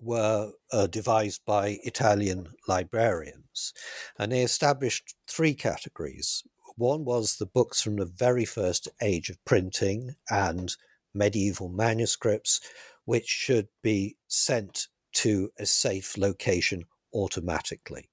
were 0.00 0.52
uh, 0.72 0.86
devised 0.86 1.42
by 1.46 1.78
Italian 1.84 2.48
librarians. 2.68 3.72
And 4.18 4.32
they 4.32 4.42
established 4.42 5.14
three 5.26 5.54
categories. 5.54 6.42
One 6.76 7.04
was 7.04 7.36
the 7.36 7.46
books 7.46 7.80
from 7.80 7.96
the 7.96 8.04
very 8.04 8.44
first 8.44 8.88
age 9.02 9.30
of 9.30 9.42
printing 9.44 10.16
and 10.28 10.76
medieval 11.14 11.70
manuscripts, 11.70 12.60
which 13.04 13.26
should 13.26 13.68
be 13.82 14.16
sent 14.28 14.88
to 15.14 15.50
a 15.58 15.64
safe 15.64 16.18
location 16.18 16.84
automatically. 17.14 18.10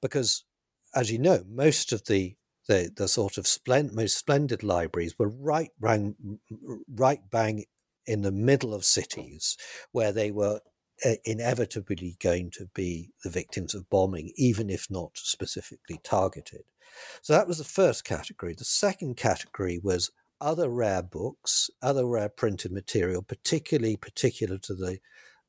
Because, 0.00 0.44
as 0.94 1.12
you 1.12 1.18
know, 1.18 1.44
most 1.46 1.92
of 1.92 2.06
the 2.06 2.36
the, 2.68 2.90
the 2.94 3.08
sort 3.08 3.38
of 3.38 3.46
splend, 3.46 3.92
most 3.92 4.16
splendid 4.16 4.62
libraries 4.62 5.18
were 5.18 5.28
right 5.28 5.70
bang, 5.80 6.14
right 6.94 7.20
bang 7.30 7.64
in 8.06 8.22
the 8.22 8.32
middle 8.32 8.74
of 8.74 8.84
cities 8.84 9.56
where 9.92 10.12
they 10.12 10.30
were 10.30 10.60
uh, 11.04 11.14
inevitably 11.24 12.16
going 12.20 12.50
to 12.50 12.66
be 12.74 13.10
the 13.24 13.30
victims 13.30 13.74
of 13.74 13.88
bombing, 13.88 14.32
even 14.36 14.68
if 14.68 14.86
not 14.90 15.10
specifically 15.14 16.00
targeted. 16.04 16.62
So 17.22 17.32
that 17.32 17.48
was 17.48 17.58
the 17.58 17.64
first 17.64 18.04
category. 18.04 18.54
The 18.54 18.64
second 18.64 19.16
category 19.16 19.80
was 19.82 20.10
other 20.40 20.68
rare 20.68 21.02
books, 21.02 21.70
other 21.82 22.06
rare 22.06 22.28
printed 22.28 22.72
material, 22.72 23.22
particularly 23.22 23.96
particular 23.96 24.58
to 24.58 24.74
the 24.74 24.98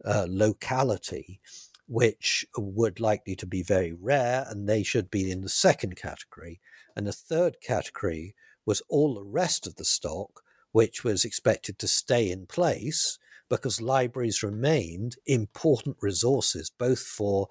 uh, 0.05 0.25
locality, 0.29 1.41
which 1.87 2.45
would 2.57 2.99
likely 2.99 3.35
to 3.35 3.45
be 3.45 3.63
very 3.63 3.93
rare, 3.93 4.45
and 4.49 4.69
they 4.69 4.83
should 4.83 5.09
be 5.09 5.31
in 5.31 5.41
the 5.41 5.49
second 5.49 5.95
category. 5.95 6.59
And 6.99 7.07
the 7.07 7.13
third 7.13 7.61
category 7.61 8.35
was 8.65 8.81
all 8.89 9.15
the 9.15 9.23
rest 9.23 9.65
of 9.65 9.77
the 9.77 9.85
stock, 9.85 10.41
which 10.73 11.01
was 11.01 11.23
expected 11.23 11.79
to 11.79 11.87
stay 11.87 12.29
in 12.29 12.45
place 12.45 13.17
because 13.49 13.79
libraries 13.79 14.43
remained 14.43 15.15
important 15.25 15.95
resources 16.01 16.69
both 16.69 16.99
for 16.99 17.47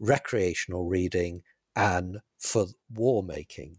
recreational 0.00 0.88
reading 0.88 1.42
and 1.76 2.18
for 2.40 2.66
war 2.92 3.22
making. 3.22 3.76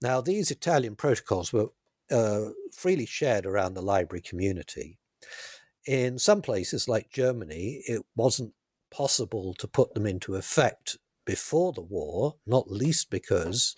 Now, 0.00 0.22
these 0.22 0.50
Italian 0.50 0.96
protocols 0.96 1.52
were 1.52 1.68
uh, 2.10 2.52
freely 2.72 3.04
shared 3.04 3.44
around 3.44 3.74
the 3.74 3.82
library 3.82 4.22
community. 4.22 4.98
In 5.86 6.18
some 6.18 6.40
places, 6.40 6.88
like 6.88 7.10
Germany, 7.10 7.82
it 7.86 8.06
wasn't 8.14 8.54
possible 8.90 9.52
to 9.58 9.68
put 9.68 9.92
them 9.92 10.06
into 10.06 10.34
effect 10.34 10.96
before 11.26 11.74
the 11.74 11.82
war, 11.82 12.36
not 12.46 12.70
least 12.70 13.10
because 13.10 13.76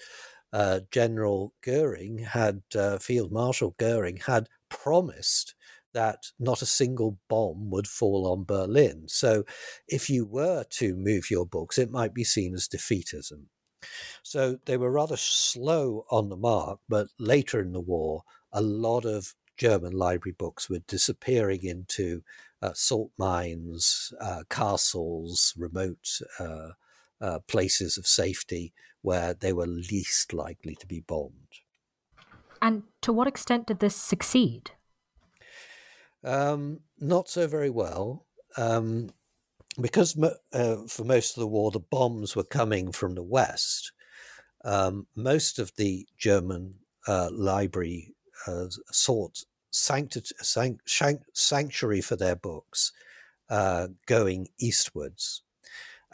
uh, 0.52 0.80
General 0.90 1.52
Goering 1.62 2.18
had, 2.18 2.62
uh, 2.74 2.98
Field 2.98 3.32
Marshal 3.32 3.74
Goering 3.78 4.18
had 4.26 4.48
promised 4.68 5.54
that 5.94 6.26
not 6.38 6.62
a 6.62 6.66
single 6.66 7.18
bomb 7.28 7.70
would 7.70 7.86
fall 7.86 8.26
on 8.30 8.44
Berlin. 8.44 9.04
So 9.08 9.44
if 9.88 10.10
you 10.10 10.24
were 10.24 10.64
to 10.70 10.94
move 10.94 11.30
your 11.30 11.46
books, 11.46 11.78
it 11.78 11.90
might 11.90 12.14
be 12.14 12.24
seen 12.24 12.54
as 12.54 12.68
defeatism. 12.68 13.46
So 14.22 14.58
they 14.66 14.76
were 14.76 14.90
rather 14.90 15.16
slow 15.16 16.04
on 16.10 16.28
the 16.28 16.36
mark, 16.36 16.80
but 16.88 17.08
later 17.18 17.60
in 17.60 17.72
the 17.72 17.80
war, 17.80 18.24
a 18.52 18.60
lot 18.60 19.04
of 19.04 19.34
German 19.56 19.92
library 19.92 20.34
books 20.38 20.68
were 20.68 20.80
disappearing 20.86 21.64
into 21.64 22.22
uh, 22.62 22.72
salt 22.74 23.10
mines, 23.18 24.12
uh, 24.20 24.42
castles, 24.50 25.54
remote 25.56 26.20
uh, 26.38 26.70
uh, 27.20 27.38
places 27.48 27.98
of 27.98 28.06
safety 28.06 28.72
where 29.08 29.32
they 29.32 29.54
were 29.54 29.66
least 29.66 30.34
likely 30.34 30.74
to 30.74 30.86
be 30.86 31.00
bombed. 31.00 31.52
And 32.60 32.82
to 33.00 33.10
what 33.10 33.26
extent 33.26 33.66
did 33.66 33.78
this 33.80 33.96
succeed? 33.96 34.72
Um, 36.22 36.80
not 36.98 37.30
so 37.30 37.46
very 37.46 37.70
well. 37.70 38.26
Um, 38.58 39.08
because 39.80 40.14
uh, 40.22 40.76
for 40.88 41.04
most 41.04 41.36
of 41.36 41.40
the 41.40 41.46
war, 41.46 41.70
the 41.70 41.80
bombs 41.80 42.36
were 42.36 42.44
coming 42.60 42.92
from 42.92 43.14
the 43.14 43.22
west. 43.22 43.92
Um, 44.62 45.06
most 45.16 45.58
of 45.58 45.72
the 45.76 46.06
German 46.18 46.74
uh, 47.06 47.30
library 47.32 48.14
uh, 48.46 48.66
sought 48.92 49.44
sancti- 49.70 50.20
sanct- 50.42 51.30
sanctuary 51.32 52.02
for 52.02 52.16
their 52.16 52.36
books 52.36 52.92
uh, 53.48 53.88
going 54.04 54.48
eastwards. 54.58 55.42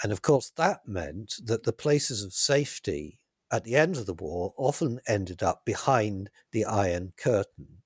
And 0.02 0.12
of 0.12 0.22
course, 0.22 0.50
that 0.56 0.86
meant 0.86 1.34
that 1.44 1.64
the 1.64 1.72
places 1.72 2.22
of 2.22 2.32
safety 2.32 3.18
at 3.50 3.64
the 3.64 3.76
end 3.76 3.96
of 3.96 4.06
the 4.06 4.14
war 4.14 4.52
often 4.56 5.00
ended 5.06 5.42
up 5.42 5.64
behind 5.64 6.30
the 6.50 6.64
Iron 6.64 7.12
Curtain 7.16 7.82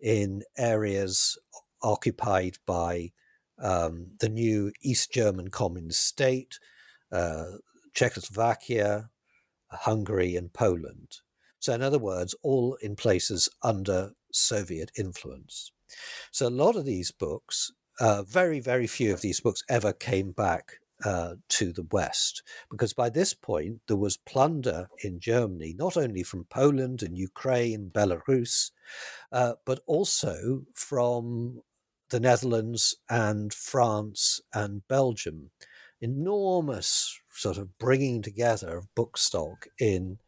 in 0.00 0.42
areas 0.58 1.38
occupied 1.82 2.58
by 2.66 3.12
um, 3.58 4.08
the 4.18 4.28
new 4.28 4.72
East 4.82 5.12
German 5.12 5.48
Communist 5.48 6.04
state, 6.04 6.58
uh, 7.12 7.52
Czechoslovakia, 7.94 9.10
Hungary, 9.68 10.36
and 10.36 10.52
Poland. 10.52 11.18
So, 11.58 11.74
in 11.74 11.82
other 11.82 11.98
words, 11.98 12.34
all 12.42 12.76
in 12.82 12.96
places 12.96 13.48
under 13.62 14.12
Soviet 14.32 14.90
influence. 14.96 15.72
So, 16.30 16.48
a 16.48 16.50
lot 16.50 16.76
of 16.76 16.84
these 16.84 17.10
books, 17.10 17.72
uh, 18.00 18.22
very, 18.22 18.60
very 18.60 18.86
few 18.86 19.12
of 19.12 19.20
these 19.20 19.40
books 19.40 19.62
ever 19.68 19.92
came 19.92 20.32
back 20.32 20.78
uh, 21.04 21.34
to 21.48 21.72
the 21.72 21.86
West, 21.90 22.42
because 22.70 22.92
by 22.92 23.08
this 23.10 23.34
point 23.34 23.80
there 23.86 23.96
was 23.96 24.16
plunder 24.16 24.88
in 25.04 25.20
Germany, 25.20 25.74
not 25.78 25.96
only 25.96 26.22
from 26.22 26.44
Poland 26.44 27.02
and 27.02 27.16
Ukraine, 27.16 27.90
Belarus, 27.92 28.70
uh, 29.32 29.54
but 29.64 29.80
also 29.86 30.62
from 30.74 31.62
the 32.10 32.20
Netherlands 32.20 32.94
and 33.08 33.52
France 33.52 34.40
and 34.52 34.86
Belgium. 34.88 35.50
Enormous 36.00 37.20
sort 37.30 37.58
of 37.58 37.78
bringing 37.78 38.22
together 38.22 38.78
of 38.78 38.94
book 38.94 39.16
stock 39.16 39.66
in 39.78 40.18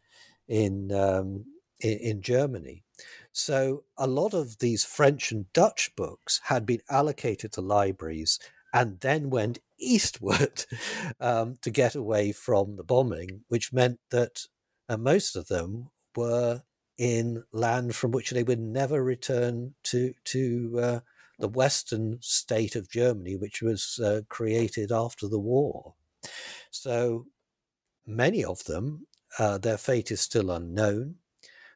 in 0.48 0.92
um, 0.92 1.44
in, 1.80 1.98
in 1.98 2.22
Germany. 2.22 2.84
So 3.32 3.84
a 3.96 4.06
lot 4.06 4.34
of 4.34 4.58
these 4.58 4.84
French 4.84 5.32
and 5.32 5.50
Dutch 5.52 5.90
books 5.96 6.40
had 6.44 6.66
been 6.66 6.82
allocated 6.90 7.52
to 7.52 7.60
libraries 7.60 8.38
and 8.72 9.00
then 9.00 9.30
went 9.30 9.58
eastward 9.78 10.64
um, 11.20 11.56
to 11.62 11.70
get 11.70 11.94
away 11.94 12.32
from 12.32 12.76
the 12.76 12.84
bombing, 12.84 13.42
which 13.48 13.72
meant 13.72 13.98
that 14.10 14.46
uh, 14.88 14.96
most 14.96 15.36
of 15.36 15.48
them 15.48 15.90
were 16.16 16.62
in 16.98 17.42
land 17.52 17.94
from 17.94 18.12
which 18.12 18.30
they 18.30 18.42
would 18.42 18.60
never 18.60 19.02
return 19.02 19.74
to 19.82 20.14
to 20.24 20.80
uh, 20.80 21.00
the 21.38 21.48
western 21.48 22.18
state 22.20 22.76
of 22.76 22.90
Germany, 22.90 23.36
which 23.36 23.62
was 23.62 23.98
uh, 24.02 24.20
created 24.28 24.92
after 24.92 25.26
the 25.26 25.40
war. 25.40 25.94
So 26.70 27.26
many 28.06 28.44
of 28.44 28.64
them, 28.64 29.06
uh, 29.38 29.58
their 29.58 29.78
fate 29.78 30.10
is 30.10 30.20
still 30.20 30.50
unknown. 30.50 31.16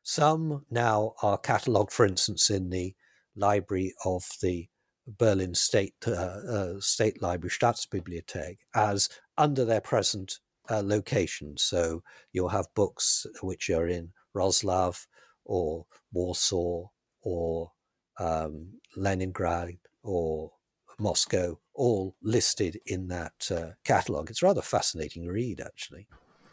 Some 0.03 0.65
now 0.71 1.15
are 1.23 1.39
catalogued, 1.39 1.93
for 1.93 2.07
instance, 2.07 2.49
in 2.49 2.71
the 2.71 2.95
library 3.35 3.93
of 4.05 4.23
the 4.41 4.69
Berlin 5.07 5.55
State 5.55 5.95
uh, 6.07 6.11
uh, 6.11 6.81
State 6.81 7.23
Library 7.23 7.51
Staatsbibliothek 7.51 8.59
as 8.75 9.09
under 9.39 9.65
their 9.65 9.81
present 9.81 10.41
uh, 10.69 10.83
location. 10.85 11.57
So 11.57 12.03
you'll 12.33 12.49
have 12.49 12.67
books 12.75 13.27
which 13.43 13.71
are 13.71 13.87
in 13.87 14.13
Wrocław 14.35 15.07
or 15.45 15.87
Warsaw 16.13 16.89
or 17.23 17.73
um, 18.19 18.81
Leningrad 18.97 19.77
or 20.03 20.53
Moscow, 20.99 21.59
all 21.75 22.17
listed 22.23 22.81
in 22.87 23.09
that 23.09 23.51
uh, 23.51 23.73
catalogue. 23.85 24.31
It's 24.31 24.43
rather 24.43 24.63
fascinating 24.63 25.27
read, 25.27 25.61
actually. 25.61 26.09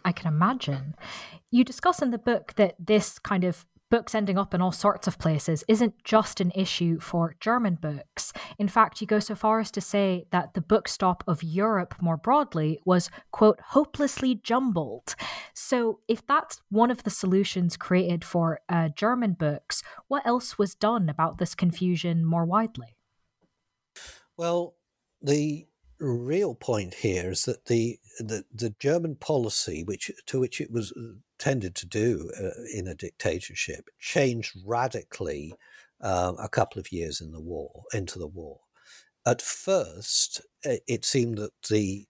I 0.05 0.11
can 0.11 0.27
imagine. 0.27 0.95
You 1.49 1.63
discuss 1.63 2.01
in 2.01 2.11
the 2.11 2.17
book 2.17 2.53
that 2.55 2.75
this 2.77 3.19
kind 3.19 3.45
of 3.45 3.65
books 3.93 4.15
ending 4.15 4.39
up 4.39 4.55
in 4.55 4.59
all 4.59 4.71
sorts 4.71 5.07
of 5.07 5.19
places 5.19 5.63
isn't 5.67 6.03
just 6.03 6.41
an 6.41 6.51
issue 6.55 6.99
for 6.99 7.35
German 7.39 7.75
books. 7.75 8.33
In 8.57 8.67
fact, 8.67 8.99
you 8.99 9.05
go 9.05 9.19
so 9.19 9.35
far 9.35 9.59
as 9.59 9.69
to 9.69 9.81
say 9.81 10.25
that 10.31 10.55
the 10.55 10.61
bookstop 10.61 11.23
of 11.27 11.43
Europe 11.43 11.93
more 12.01 12.17
broadly 12.17 12.79
was, 12.85 13.11
quote, 13.29 13.59
hopelessly 13.67 14.33
jumbled. 14.33 15.13
So, 15.53 15.99
if 16.07 16.25
that's 16.25 16.59
one 16.71 16.89
of 16.89 17.03
the 17.03 17.11
solutions 17.11 17.77
created 17.77 18.25
for 18.25 18.61
uh, 18.67 18.89
German 18.95 19.33
books, 19.33 19.83
what 20.07 20.25
else 20.25 20.57
was 20.57 20.73
done 20.73 21.07
about 21.07 21.37
this 21.37 21.53
confusion 21.53 22.25
more 22.25 22.45
widely? 22.45 22.97
Well, 24.35 24.73
the 25.21 25.67
real 25.99 26.55
point 26.55 26.95
here 26.95 27.29
is 27.29 27.43
that 27.43 27.65
the 27.65 27.99
the, 28.17 28.43
the 28.51 28.73
German 28.79 29.17
policy, 29.17 29.83
which 29.83 30.09
to 30.25 30.39
which 30.39 30.59
it 30.59 30.71
was 30.71 30.91
uh, 30.93 31.19
tended 31.43 31.75
to 31.75 31.85
do 31.85 32.31
uh, 32.41 32.51
in 32.73 32.87
a 32.87 32.95
dictatorship, 32.95 33.89
changed 33.99 34.53
radically 34.65 35.53
um, 35.99 36.37
a 36.39 36.47
couple 36.47 36.79
of 36.79 36.93
years 36.93 37.19
in 37.19 37.33
the 37.33 37.41
war 37.41 37.83
into 37.93 38.17
the 38.17 38.27
war. 38.27 38.61
At 39.25 39.41
first, 39.41 40.39
it 40.63 41.03
seemed 41.03 41.37
that 41.39 41.51
the 41.69 42.05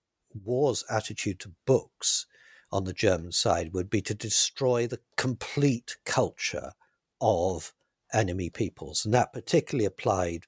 war's 0.46 0.84
attitude 0.88 1.40
to 1.40 1.56
books 1.66 2.28
on 2.72 2.84
the 2.84 2.94
German 2.94 3.32
side 3.32 3.74
would 3.74 3.90
be 3.90 4.04
to 4.04 4.14
destroy 4.14 4.86
the 4.86 5.00
complete 5.18 5.98
culture 6.06 6.74
of 7.20 7.74
enemy 8.14 8.52
peoples, 8.52 9.04
and 9.04 9.16
that 9.16 9.34
particularly 9.34 9.86
applied 9.86 10.46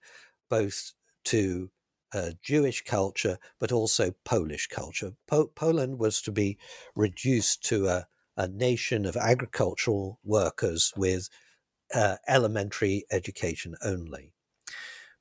both 0.47 0.93
to 1.23 1.71
uh, 2.13 2.31
Jewish 2.43 2.83
culture, 2.83 3.39
but 3.59 3.71
also 3.71 4.11
Polish 4.25 4.67
culture. 4.67 5.13
Po- 5.27 5.51
Poland 5.55 5.97
was 5.97 6.21
to 6.21 6.31
be 6.31 6.59
reduced 6.95 7.63
to 7.65 7.87
a, 7.87 8.07
a 8.37 8.47
nation 8.47 9.05
of 9.05 9.15
agricultural 9.15 10.19
workers 10.23 10.91
with 10.95 11.29
uh, 11.93 12.17
elementary 12.27 13.05
education 13.11 13.75
only. 13.83 14.33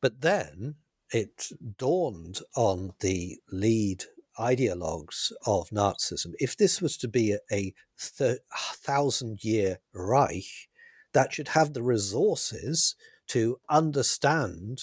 But 0.00 0.20
then 0.20 0.76
it 1.12 1.48
dawned 1.78 2.40
on 2.56 2.92
the 3.00 3.38
lead 3.50 4.04
ideologues 4.38 5.30
of 5.46 5.70
Nazism 5.70 6.32
if 6.38 6.56
this 6.56 6.82
was 6.82 6.96
to 6.98 7.08
be 7.08 7.32
a, 7.32 7.38
a 7.52 7.72
th- 8.18 8.38
thousand 8.52 9.44
year 9.44 9.78
Reich, 9.92 10.68
that 11.12 11.32
should 11.32 11.48
have 11.48 11.72
the 11.72 11.82
resources 11.82 12.96
to 13.28 13.60
understand 13.70 14.82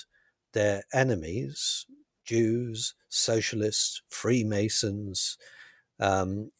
their 0.53 0.83
enemies, 0.93 1.85
Jews, 2.25 2.95
socialists, 3.09 4.01
Freemasons, 4.09 5.37
um, 5.99 6.51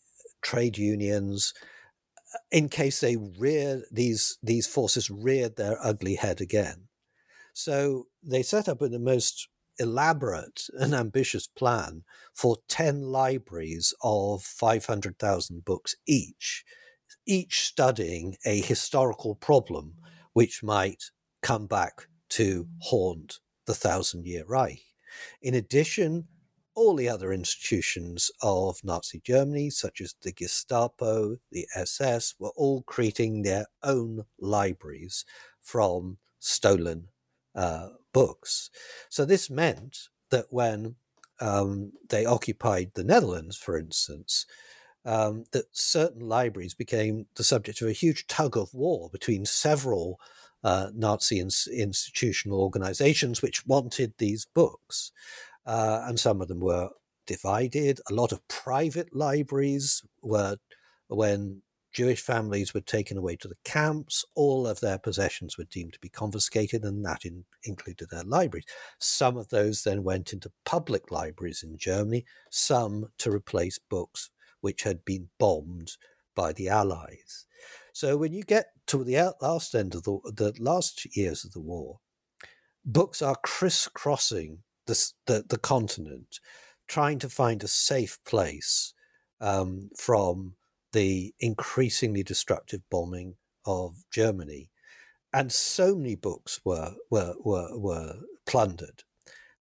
trade 0.42 0.78
unions, 0.78 1.54
uh, 2.34 2.38
in 2.52 2.70
case 2.70 3.00
they 3.00 3.18
rear 3.18 3.84
these 3.92 4.38
these 4.42 4.68
forces 4.68 5.10
reared 5.10 5.56
their 5.56 5.78
ugly 5.84 6.16
head 6.16 6.42
again. 6.42 6.88
So 7.54 8.08
they 8.24 8.44
set 8.44 8.70
up 8.70 8.80
the 8.80 9.00
most 9.00 9.50
elaborate 9.80 10.68
and 10.74 10.94
ambitious 10.94 11.48
plan 11.48 12.04
for 12.34 12.58
10 12.68 13.02
libraries 13.02 13.94
of 14.04 14.44
500,000 14.44 15.66
books 15.66 15.96
each, 16.06 16.64
each 17.26 17.62
studying 17.62 18.38
a 18.46 18.62
historical 18.62 19.36
problem 19.36 19.96
which 20.34 20.64
might 20.64 21.06
come 21.42 21.68
back 21.68 22.08
to 22.30 22.68
haunt 22.82 23.40
the 23.66 23.74
Thousand 23.74 24.26
Year 24.26 24.46
Reich. 24.48 24.82
In 25.42 25.56
addition, 25.56 26.28
all 26.76 26.96
the 26.96 27.10
other 27.10 27.34
institutions 27.34 28.32
of 28.42 28.84
Nazi 28.84 29.22
Germany, 29.24 29.70
such 29.70 30.02
as 30.02 30.16
the 30.22 30.32
Gestapo, 30.32 31.38
the 31.52 31.68
SS, 31.76 32.36
were 32.40 32.52
all 32.56 32.84
creating 32.84 33.42
their 33.42 33.66
own 33.84 34.26
libraries 34.40 35.26
from 35.62 36.18
stolen 36.40 37.08
uh, 37.56 37.90
books. 38.14 38.70
So 39.10 39.26
this 39.26 39.50
meant 39.50 39.98
that 40.30 40.46
when 40.50 40.96
um, 41.40 41.92
they 42.10 42.26
occupied 42.26 42.92
the 42.94 43.04
Netherlands, 43.04 43.58
for 43.58 43.78
instance, 43.78 44.46
um, 45.04 45.46
that 45.52 45.66
certain 45.72 46.28
libraries 46.28 46.74
became 46.74 47.26
the 47.36 47.44
subject 47.44 47.82
of 47.82 47.88
a 47.88 47.94
huge 47.94 48.28
tug 48.28 48.56
of 48.56 48.74
war 48.74 49.10
between 49.12 49.46
several 49.46 50.20
uh, 50.64 50.90
Nazi 50.94 51.40
ins- 51.40 51.68
institutional 51.68 52.62
organizations 52.62 53.42
which 53.42 53.66
wanted 53.66 54.14
these 54.18 54.46
books. 54.46 55.12
Uh, 55.66 56.04
and 56.08 56.20
some 56.20 56.42
of 56.42 56.48
them 56.48 56.60
were 56.60 56.90
divided. 57.28 58.00
A 58.10 58.14
lot 58.14 58.32
of 58.32 58.48
private 58.48 59.16
libraries 59.16 60.04
were, 60.22 60.58
when 61.08 61.62
Jewish 61.94 62.22
families 62.22 62.74
were 62.74 62.82
taken 62.82 63.18
away 63.18 63.36
to 63.38 63.48
the 63.48 63.56
camps, 63.64 64.24
all 64.36 64.66
of 64.66 64.80
their 64.80 64.98
possessions 64.98 65.58
were 65.58 65.66
deemed 65.66 65.94
to 65.94 66.00
be 66.00 66.10
confiscated, 66.10 66.84
and 66.84 67.06
that 67.06 67.26
in, 67.26 67.46
included 67.64 68.10
their 68.10 68.24
libraries. 68.24 68.66
Some 68.98 69.38
of 69.38 69.50
those 69.50 69.84
then 69.84 70.04
went 70.04 70.34
into 70.34 70.52
public 70.66 71.12
libraries 71.12 71.64
in 71.64 71.78
Germany, 71.78 72.26
some 72.50 73.08
to 73.20 73.32
replace 73.32 73.78
books 73.78 74.32
which 74.62 74.84
had 74.84 75.04
been 75.04 75.30
bombed 75.38 75.98
by 76.36 76.54
the 76.54 76.70
Allies. 76.70 77.46
So 77.94 78.16
when 78.16 78.32
you 78.32 78.44
get 78.44 78.68
to 78.88 79.04
the 79.04 79.34
last 79.42 79.76
end 79.76 79.96
of 79.96 80.04
the, 80.04 80.20
the 80.34 80.54
last 80.60 81.16
years 81.16 81.44
of 81.44 81.52
the 81.52 81.60
war, 81.60 82.00
books 82.86 83.22
are 83.22 83.36
crisscrossing 83.44 84.60
the, 84.88 85.12
the, 85.28 85.46
the 85.48 85.58
continent, 85.58 86.40
trying 86.88 87.20
to 87.20 87.30
find 87.30 87.64
a 87.64 87.68
safe 87.68 88.20
place 88.26 88.94
um, 89.40 89.90
from 89.98 90.56
the 90.94 91.34
increasingly 91.40 92.24
destructive 92.24 92.82
bombing 92.90 93.36
of 93.66 93.96
Germany. 94.12 94.70
And 95.34 95.52
so 95.52 95.96
many 95.96 96.16
books 96.16 96.60
were, 96.66 96.94
were, 97.10 97.36
were, 97.40 97.78
were 97.78 98.16
plundered 98.46 99.04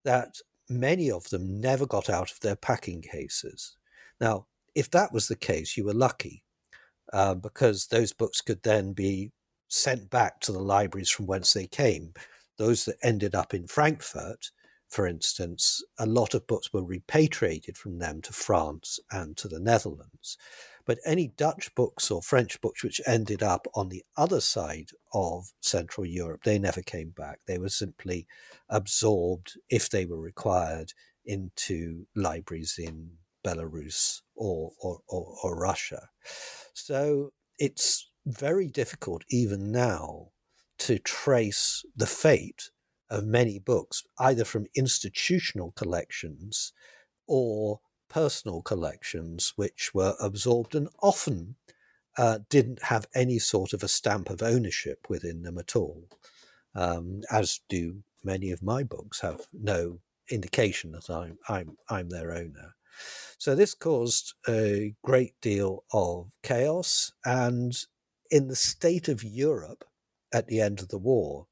that 0.04 0.36
many 0.68 1.10
of 1.10 1.28
them 1.30 1.60
never 1.60 1.86
got 1.86 2.08
out 2.08 2.30
of 2.30 2.40
their 2.40 2.56
packing 2.56 3.02
cases. 3.02 3.76
Now, 4.20 4.46
if 4.74 4.90
that 4.90 5.12
was 5.12 5.28
the 5.28 5.36
case, 5.36 5.76
you 5.76 5.84
were 5.84 5.94
lucky 5.94 6.44
uh, 7.12 7.34
because 7.34 7.86
those 7.86 8.12
books 8.12 8.40
could 8.40 8.62
then 8.62 8.92
be 8.92 9.32
sent 9.68 10.10
back 10.10 10.40
to 10.40 10.52
the 10.52 10.60
libraries 10.60 11.10
from 11.10 11.26
whence 11.26 11.52
they 11.52 11.66
came. 11.66 12.12
Those 12.58 12.84
that 12.84 12.96
ended 13.02 13.34
up 13.34 13.54
in 13.54 13.66
Frankfurt, 13.66 14.50
for 14.90 15.06
instance, 15.06 15.84
a 15.98 16.06
lot 16.06 16.34
of 16.34 16.48
books 16.48 16.72
were 16.72 16.84
repatriated 16.84 17.76
from 17.76 17.98
them 17.98 18.20
to 18.22 18.32
France 18.32 18.98
and 19.12 19.36
to 19.36 19.46
the 19.46 19.60
Netherlands. 19.60 20.36
But 20.84 20.98
any 21.06 21.28
Dutch 21.28 21.72
books 21.76 22.10
or 22.10 22.20
French 22.20 22.60
books 22.60 22.82
which 22.82 23.00
ended 23.06 23.40
up 23.40 23.68
on 23.74 23.88
the 23.88 24.02
other 24.16 24.40
side 24.40 24.88
of 25.14 25.52
Central 25.60 26.04
Europe, 26.04 26.42
they 26.42 26.58
never 26.58 26.82
came 26.82 27.10
back. 27.10 27.38
They 27.46 27.56
were 27.56 27.68
simply 27.68 28.26
absorbed, 28.68 29.56
if 29.68 29.88
they 29.88 30.06
were 30.06 30.20
required, 30.20 30.92
into 31.24 32.06
libraries 32.16 32.74
in 32.76 33.12
Belarus 33.44 34.22
or, 34.34 34.72
or, 34.80 34.98
or, 35.08 35.36
or 35.44 35.56
Russia. 35.56 36.08
So 36.74 37.32
it's 37.58 38.10
very 38.26 38.66
difficult 38.66 39.22
even 39.30 39.70
now 39.70 40.30
to 40.78 40.98
trace 40.98 41.84
the 41.94 42.06
fate 42.06 42.70
of 43.10 43.24
many 43.24 43.58
books, 43.58 44.04
either 44.18 44.44
from 44.44 44.66
institutional 44.74 45.72
collections 45.72 46.72
or 47.26 47.80
personal 48.08 48.62
collections, 48.62 49.52
which 49.56 49.92
were 49.94 50.14
absorbed 50.20 50.74
and 50.74 50.88
often 51.02 51.56
uh, 52.18 52.38
didn't 52.48 52.82
have 52.84 53.06
any 53.14 53.38
sort 53.38 53.72
of 53.72 53.82
a 53.82 53.88
stamp 53.88 54.30
of 54.30 54.42
ownership 54.42 55.06
within 55.08 55.42
them 55.42 55.58
at 55.58 55.76
all, 55.76 56.08
um, 56.74 57.22
as 57.30 57.60
do 57.68 58.02
many 58.24 58.50
of 58.50 58.62
my 58.62 58.82
books 58.82 59.20
have 59.20 59.46
no 59.52 60.00
indication 60.30 60.92
that 60.92 61.08
I'm, 61.10 61.38
I'm, 61.48 61.76
I'm 61.88 62.08
their 62.08 62.32
owner. 62.32 62.74
So 63.38 63.54
this 63.54 63.74
caused 63.74 64.34
a 64.48 64.94
great 65.02 65.34
deal 65.40 65.84
of 65.92 66.30
chaos. 66.42 67.12
And 67.24 67.76
in 68.30 68.48
the 68.48 68.56
state 68.56 69.08
of 69.08 69.24
Europe 69.24 69.84
at 70.32 70.46
the 70.46 70.60
end 70.60 70.80
of 70.80 70.88
the 70.88 70.98
war, 70.98 71.46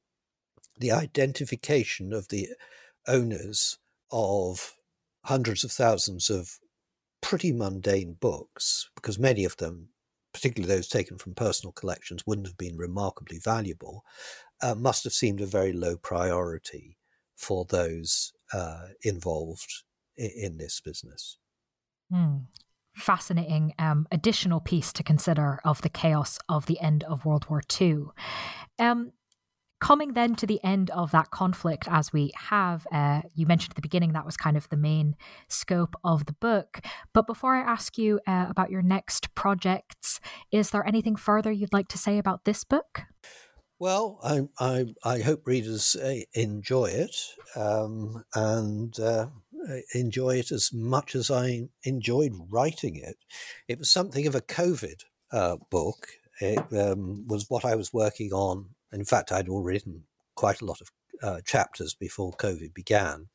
the 0.78 0.92
identification 0.92 2.12
of 2.12 2.28
the 2.28 2.48
owners 3.06 3.78
of 4.10 4.74
hundreds 5.24 5.64
of 5.64 5.70
thousands 5.72 6.30
of 6.30 6.58
pretty 7.20 7.52
mundane 7.52 8.14
books, 8.14 8.88
because 8.94 9.18
many 9.18 9.44
of 9.44 9.56
them, 9.56 9.88
particularly 10.32 10.72
those 10.72 10.88
taken 10.88 11.18
from 11.18 11.34
personal 11.34 11.72
collections, 11.72 12.26
wouldn't 12.26 12.46
have 12.46 12.56
been 12.56 12.76
remarkably 12.76 13.38
valuable, 13.38 14.04
uh, 14.62 14.74
must 14.74 15.04
have 15.04 15.12
seemed 15.12 15.40
a 15.40 15.46
very 15.46 15.72
low 15.72 15.96
priority 15.96 16.96
for 17.36 17.64
those 17.64 18.32
uh, 18.52 18.88
involved 19.02 19.84
in, 20.16 20.30
in 20.36 20.56
this 20.58 20.80
business. 20.80 21.38
Mm. 22.12 22.46
Fascinating 22.96 23.74
um, 23.78 24.08
additional 24.10 24.60
piece 24.60 24.92
to 24.92 25.04
consider 25.04 25.60
of 25.64 25.82
the 25.82 25.88
chaos 25.88 26.38
of 26.48 26.66
the 26.66 26.80
end 26.80 27.04
of 27.04 27.24
World 27.24 27.48
War 27.48 27.62
II. 27.80 28.06
Um, 28.78 29.12
coming 29.80 30.12
then 30.12 30.34
to 30.36 30.46
the 30.46 30.62
end 30.64 30.90
of 30.90 31.10
that 31.12 31.30
conflict, 31.30 31.86
as 31.88 32.12
we 32.12 32.32
have, 32.36 32.86
uh, 32.92 33.22
you 33.34 33.46
mentioned 33.46 33.72
at 33.72 33.76
the 33.76 33.82
beginning 33.82 34.12
that 34.12 34.26
was 34.26 34.36
kind 34.36 34.56
of 34.56 34.68
the 34.68 34.76
main 34.76 35.16
scope 35.48 35.94
of 36.04 36.26
the 36.26 36.32
book. 36.34 36.80
But 37.12 37.26
before 37.26 37.54
I 37.54 37.60
ask 37.60 37.96
you 37.98 38.20
uh, 38.26 38.46
about 38.48 38.70
your 38.70 38.82
next 38.82 39.34
projects, 39.34 40.20
is 40.50 40.70
there 40.70 40.86
anything 40.86 41.16
further 41.16 41.52
you'd 41.52 41.72
like 41.72 41.88
to 41.88 41.98
say 41.98 42.18
about 42.18 42.44
this 42.44 42.64
book? 42.64 43.02
Well, 43.80 44.18
I, 44.24 44.48
I, 44.58 44.86
I 45.04 45.20
hope 45.20 45.46
readers 45.46 45.94
uh, 45.94 46.16
enjoy 46.34 46.86
it 46.86 47.14
um, 47.54 48.24
and 48.34 48.98
uh, 48.98 49.26
enjoy 49.94 50.36
it 50.36 50.50
as 50.50 50.72
much 50.72 51.14
as 51.14 51.30
I 51.30 51.68
enjoyed 51.84 52.32
writing 52.50 52.96
it. 52.96 53.16
It 53.68 53.78
was 53.78 53.88
something 53.88 54.26
of 54.26 54.34
a 54.34 54.40
COVID 54.40 55.04
uh, 55.30 55.56
book. 55.70 56.08
It 56.40 56.58
um, 56.76 57.26
was 57.28 57.48
what 57.48 57.64
I 57.64 57.76
was 57.76 57.92
working 57.92 58.32
on. 58.32 58.70
In 58.92 59.04
fact, 59.04 59.32
I'd 59.32 59.48
already 59.48 59.76
written 59.76 60.04
quite 60.34 60.60
a 60.60 60.64
lot 60.64 60.80
of 60.80 60.90
uh, 61.22 61.40
chapters 61.44 61.94
before 61.94 62.32
COVID 62.32 62.72
began. 62.74 63.28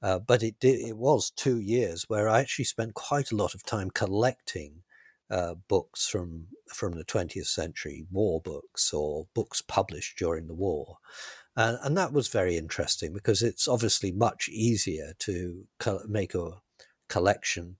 Uh, 0.00 0.18
but 0.18 0.42
it 0.42 0.54
did, 0.60 0.80
it 0.80 0.96
was 0.96 1.30
two 1.30 1.58
years 1.58 2.04
where 2.08 2.28
I 2.28 2.40
actually 2.40 2.66
spent 2.66 2.94
quite 2.94 3.32
a 3.32 3.36
lot 3.36 3.54
of 3.54 3.64
time 3.64 3.90
collecting 3.90 4.82
uh, 5.30 5.54
books 5.68 6.06
from 6.08 6.46
from 6.72 6.92
the 6.92 7.04
20th 7.04 7.46
century, 7.46 8.06
war 8.10 8.40
books 8.40 8.92
or 8.92 9.26
books 9.34 9.62
published 9.62 10.18
during 10.18 10.46
the 10.46 10.54
war. 10.54 10.98
And, 11.56 11.78
and 11.82 11.96
that 11.96 12.12
was 12.12 12.28
very 12.28 12.56
interesting 12.56 13.12
because 13.12 13.42
it's 13.42 13.66
obviously 13.66 14.12
much 14.12 14.48
easier 14.48 15.14
to 15.20 15.66
co- 15.78 16.02
make 16.06 16.34
a 16.34 16.60
collection, 17.08 17.76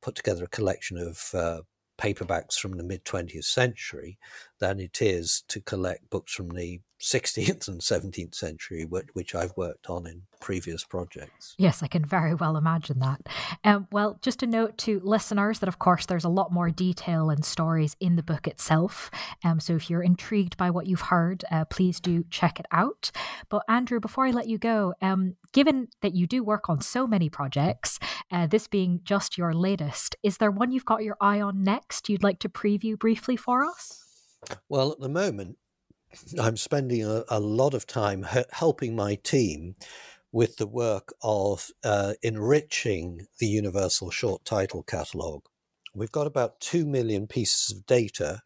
put 0.00 0.14
together 0.14 0.44
a 0.44 0.48
collection 0.48 0.96
of 0.98 1.30
uh, 1.34 1.60
paperbacks 1.98 2.54
from 2.54 2.72
the 2.76 2.84
mid 2.84 3.04
20th 3.04 3.44
century 3.44 4.18
than 4.60 4.80
it 4.80 5.00
is 5.00 5.44
to 5.48 5.60
collect 5.60 6.10
books 6.10 6.32
from 6.32 6.50
the 6.50 6.80
16th 7.00 7.68
and 7.68 7.80
17th 7.80 8.34
century, 8.34 8.84
which 8.84 9.34
I've 9.34 9.56
worked 9.56 9.88
on 9.88 10.06
in 10.06 10.22
previous 10.40 10.82
projects. 10.84 11.54
Yes, 11.56 11.80
I 11.82 11.86
can 11.86 12.04
very 12.04 12.34
well 12.34 12.56
imagine 12.56 12.98
that. 12.98 13.20
Um, 13.62 13.86
well, 13.92 14.18
just 14.20 14.42
a 14.42 14.48
note 14.48 14.76
to 14.78 15.00
listeners 15.04 15.60
that, 15.60 15.68
of 15.68 15.78
course, 15.78 16.06
there's 16.06 16.24
a 16.24 16.28
lot 16.28 16.52
more 16.52 16.70
detail 16.70 17.30
and 17.30 17.44
stories 17.44 17.96
in 18.00 18.16
the 18.16 18.22
book 18.22 18.48
itself. 18.48 19.12
Um, 19.44 19.60
so 19.60 19.76
if 19.76 19.88
you're 19.88 20.02
intrigued 20.02 20.56
by 20.56 20.70
what 20.70 20.86
you've 20.86 21.02
heard, 21.02 21.44
uh, 21.52 21.66
please 21.66 22.00
do 22.00 22.24
check 22.30 22.58
it 22.58 22.66
out. 22.72 23.12
But 23.48 23.62
Andrew, 23.68 24.00
before 24.00 24.26
I 24.26 24.30
let 24.32 24.48
you 24.48 24.58
go, 24.58 24.94
um, 25.00 25.36
given 25.52 25.88
that 26.02 26.14
you 26.14 26.26
do 26.26 26.42
work 26.42 26.68
on 26.68 26.80
so 26.80 27.06
many 27.06 27.28
projects, 27.28 28.00
uh, 28.32 28.48
this 28.48 28.66
being 28.66 29.00
just 29.04 29.38
your 29.38 29.52
latest, 29.52 30.16
is 30.24 30.38
there 30.38 30.50
one 30.50 30.72
you've 30.72 30.84
got 30.84 31.04
your 31.04 31.16
eye 31.20 31.40
on 31.40 31.62
next 31.62 32.08
you'd 32.08 32.24
like 32.24 32.40
to 32.40 32.48
preview 32.48 32.98
briefly 32.98 33.36
for 33.36 33.64
us? 33.64 34.07
Well, 34.68 34.92
at 34.92 35.00
the 35.00 35.08
moment, 35.08 35.56
I'm 36.40 36.56
spending 36.56 37.04
a, 37.04 37.24
a 37.28 37.40
lot 37.40 37.74
of 37.74 37.86
time 37.86 38.26
helping 38.52 38.96
my 38.96 39.16
team 39.16 39.74
with 40.32 40.56
the 40.56 40.66
work 40.66 41.12
of 41.22 41.70
uh, 41.84 42.14
enriching 42.22 43.26
the 43.38 43.46
Universal 43.46 44.10
Short 44.10 44.44
Title 44.44 44.82
Catalogue. 44.82 45.44
We've 45.94 46.12
got 46.12 46.26
about 46.26 46.60
2 46.60 46.86
million 46.86 47.26
pieces 47.26 47.74
of 47.74 47.86
data 47.86 48.42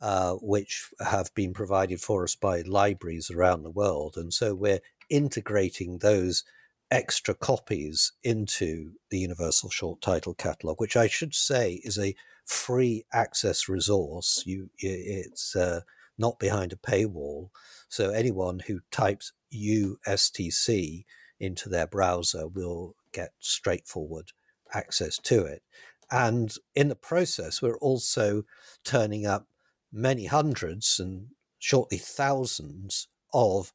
uh, 0.00 0.34
which 0.40 0.88
have 1.00 1.32
been 1.34 1.52
provided 1.52 2.00
for 2.00 2.24
us 2.24 2.34
by 2.34 2.62
libraries 2.62 3.30
around 3.30 3.62
the 3.62 3.70
world. 3.70 4.14
And 4.16 4.32
so 4.32 4.54
we're 4.54 4.80
integrating 5.08 5.98
those 5.98 6.42
extra 6.90 7.34
copies 7.34 8.12
into 8.24 8.92
the 9.10 9.18
Universal 9.18 9.70
Short 9.70 10.00
Title 10.00 10.34
Catalogue, 10.34 10.80
which 10.80 10.96
I 10.96 11.06
should 11.06 11.34
say 11.34 11.80
is 11.84 11.98
a 11.98 12.14
free 12.50 13.04
access 13.12 13.68
resource. 13.68 14.42
You, 14.44 14.70
it's 14.78 15.54
uh, 15.54 15.82
not 16.18 16.40
behind 16.40 16.72
a 16.72 16.76
paywall. 16.76 17.50
So 17.88 18.10
anyone 18.10 18.60
who 18.66 18.80
types 18.90 19.32
USTC 19.54 21.04
into 21.38 21.68
their 21.68 21.86
browser 21.86 22.48
will 22.48 22.96
get 23.12 23.30
straightforward 23.38 24.32
access 24.74 25.16
to 25.18 25.44
it. 25.44 25.62
And 26.10 26.52
in 26.74 26.88
the 26.88 26.96
process, 26.96 27.62
we're 27.62 27.78
also 27.78 28.44
turning 28.84 29.26
up 29.26 29.46
many 29.92 30.26
hundreds 30.26 30.98
and 30.98 31.28
shortly 31.60 31.98
thousands 31.98 33.06
of 33.32 33.72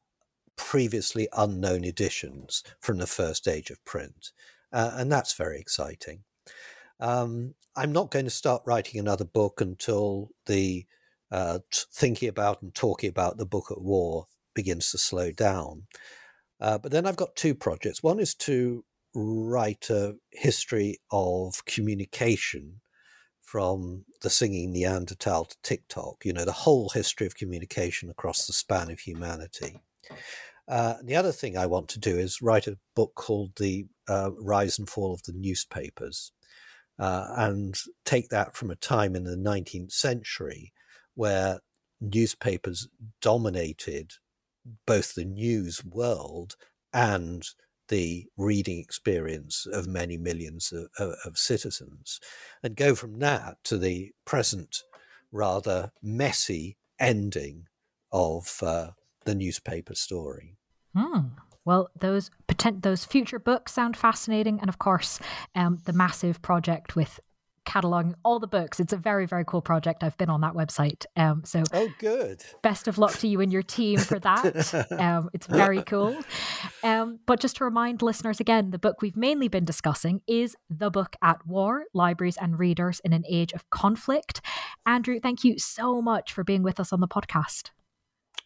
previously 0.56 1.28
unknown 1.34 1.84
editions 1.84 2.62
from 2.78 2.98
the 2.98 3.06
first 3.06 3.48
age 3.48 3.70
of 3.70 3.82
print. 3.86 4.32
Uh, 4.70 4.92
and 4.94 5.10
that's 5.10 5.32
very 5.32 5.58
exciting. 5.58 6.24
Um, 7.00 7.54
I'm 7.76 7.92
not 7.92 8.10
going 8.10 8.24
to 8.24 8.30
start 8.30 8.62
writing 8.66 8.98
another 8.98 9.24
book 9.24 9.60
until 9.60 10.30
the 10.46 10.86
uh, 11.30 11.58
thinking 11.92 12.28
about 12.28 12.62
and 12.62 12.74
talking 12.74 13.10
about 13.10 13.36
the 13.36 13.46
book 13.46 13.66
at 13.70 13.80
war 13.80 14.26
begins 14.54 14.90
to 14.90 14.98
slow 14.98 15.32
down. 15.32 15.86
Uh, 16.60 16.78
but 16.78 16.90
then 16.92 17.06
I've 17.06 17.16
got 17.16 17.36
two 17.36 17.54
projects. 17.54 18.02
One 18.02 18.18
is 18.18 18.34
to 18.36 18.84
write 19.14 19.90
a 19.90 20.14
history 20.32 20.98
of 21.10 21.64
communication 21.66 22.80
from 23.42 24.04
the 24.22 24.30
singing 24.30 24.72
Neanderthal 24.72 25.44
to 25.44 25.56
TikTok, 25.62 26.24
you 26.24 26.32
know, 26.32 26.44
the 26.44 26.52
whole 26.52 26.90
history 26.90 27.26
of 27.26 27.36
communication 27.36 28.10
across 28.10 28.46
the 28.46 28.52
span 28.52 28.90
of 28.90 29.00
humanity. 29.00 29.80
Uh, 30.68 30.94
the 31.04 31.14
other 31.14 31.30
thing 31.30 31.56
I 31.56 31.66
want 31.66 31.88
to 31.90 32.00
do 32.00 32.18
is 32.18 32.42
write 32.42 32.66
a 32.66 32.78
book 32.96 33.14
called 33.14 33.52
The 33.56 33.86
uh, 34.08 34.30
Rise 34.40 34.78
and 34.78 34.88
Fall 34.88 35.14
of 35.14 35.22
the 35.22 35.32
Newspapers 35.32 36.32
uh, 36.98 37.26
and 37.36 37.76
take 38.04 38.28
that 38.28 38.56
from 38.56 38.70
a 38.70 38.76
time 38.76 39.14
in 39.14 39.24
the 39.24 39.36
19th 39.36 39.92
century 39.92 40.72
where 41.14 41.60
newspapers 42.00 42.88
dominated 43.20 44.14
both 44.86 45.14
the 45.14 45.24
news 45.24 45.84
world 45.84 46.56
and 46.92 47.44
the 47.88 48.26
reading 48.36 48.78
experience 48.78 49.66
of 49.72 49.86
many 49.86 50.16
millions 50.16 50.72
of, 50.72 50.88
of, 50.98 51.14
of, 51.24 51.38
citizens 51.38 52.18
and 52.62 52.74
go 52.74 52.94
from 52.94 53.20
that 53.20 53.56
to 53.62 53.78
the 53.78 54.10
present 54.24 54.82
rather 55.30 55.92
messy 56.02 56.76
ending 56.98 57.66
of 58.10 58.58
uh, 58.62 58.88
the 59.24 59.34
newspaper 59.34 59.94
story. 59.94 60.56
Hmm. 60.96 61.28
Well, 61.66 61.90
those 61.98 62.30
potent- 62.46 62.82
those 62.82 63.04
future 63.04 63.38
books 63.38 63.72
sound 63.72 63.96
fascinating, 63.96 64.60
and 64.60 64.70
of 64.70 64.78
course, 64.78 65.18
um, 65.54 65.80
the 65.84 65.92
massive 65.92 66.40
project 66.40 66.96
with 66.96 67.20
cataloging 67.66 68.14
all 68.24 68.38
the 68.38 68.46
books. 68.46 68.80
It's 68.80 68.92
a 68.92 68.96
very, 68.96 69.26
very 69.26 69.44
cool 69.44 69.60
project. 69.60 70.02
I've 70.02 70.16
been 70.16 70.30
on 70.30 70.40
that 70.40 70.54
website. 70.54 71.04
Um, 71.16 71.42
so, 71.44 71.64
oh, 71.72 71.88
good. 71.98 72.42
Best 72.62 72.88
of 72.88 72.96
luck 72.96 73.12
to 73.18 73.28
you 73.28 73.40
and 73.40 73.52
your 73.52 73.62
team 73.62 73.98
for 73.98 74.18
that. 74.20 74.92
um, 74.98 75.28
it's 75.34 75.46
very 75.46 75.82
cool. 75.82 76.16
Um, 76.82 77.18
but 77.26 77.40
just 77.40 77.56
to 77.56 77.64
remind 77.64 78.00
listeners 78.00 78.40
again, 78.40 78.70
the 78.70 78.78
book 78.78 79.02
we've 79.02 79.16
mainly 79.16 79.48
been 79.48 79.64
discussing 79.64 80.22
is 80.26 80.56
The 80.70 80.90
Book 80.90 81.16
at 81.20 81.44
War 81.46 81.84
Libraries 81.92 82.36
and 82.40 82.58
Readers 82.58 83.00
in 83.04 83.12
an 83.12 83.24
Age 83.28 83.52
of 83.52 83.68
Conflict. 83.70 84.40
Andrew, 84.86 85.18
thank 85.20 85.42
you 85.42 85.58
so 85.58 86.00
much 86.00 86.32
for 86.32 86.44
being 86.44 86.62
with 86.62 86.78
us 86.78 86.92
on 86.92 87.00
the 87.00 87.08
podcast. 87.08 87.70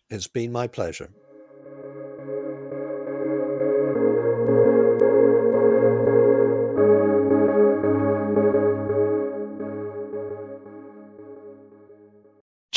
It's 0.08 0.26
been 0.26 0.50
my 0.50 0.66
pleasure. 0.66 1.10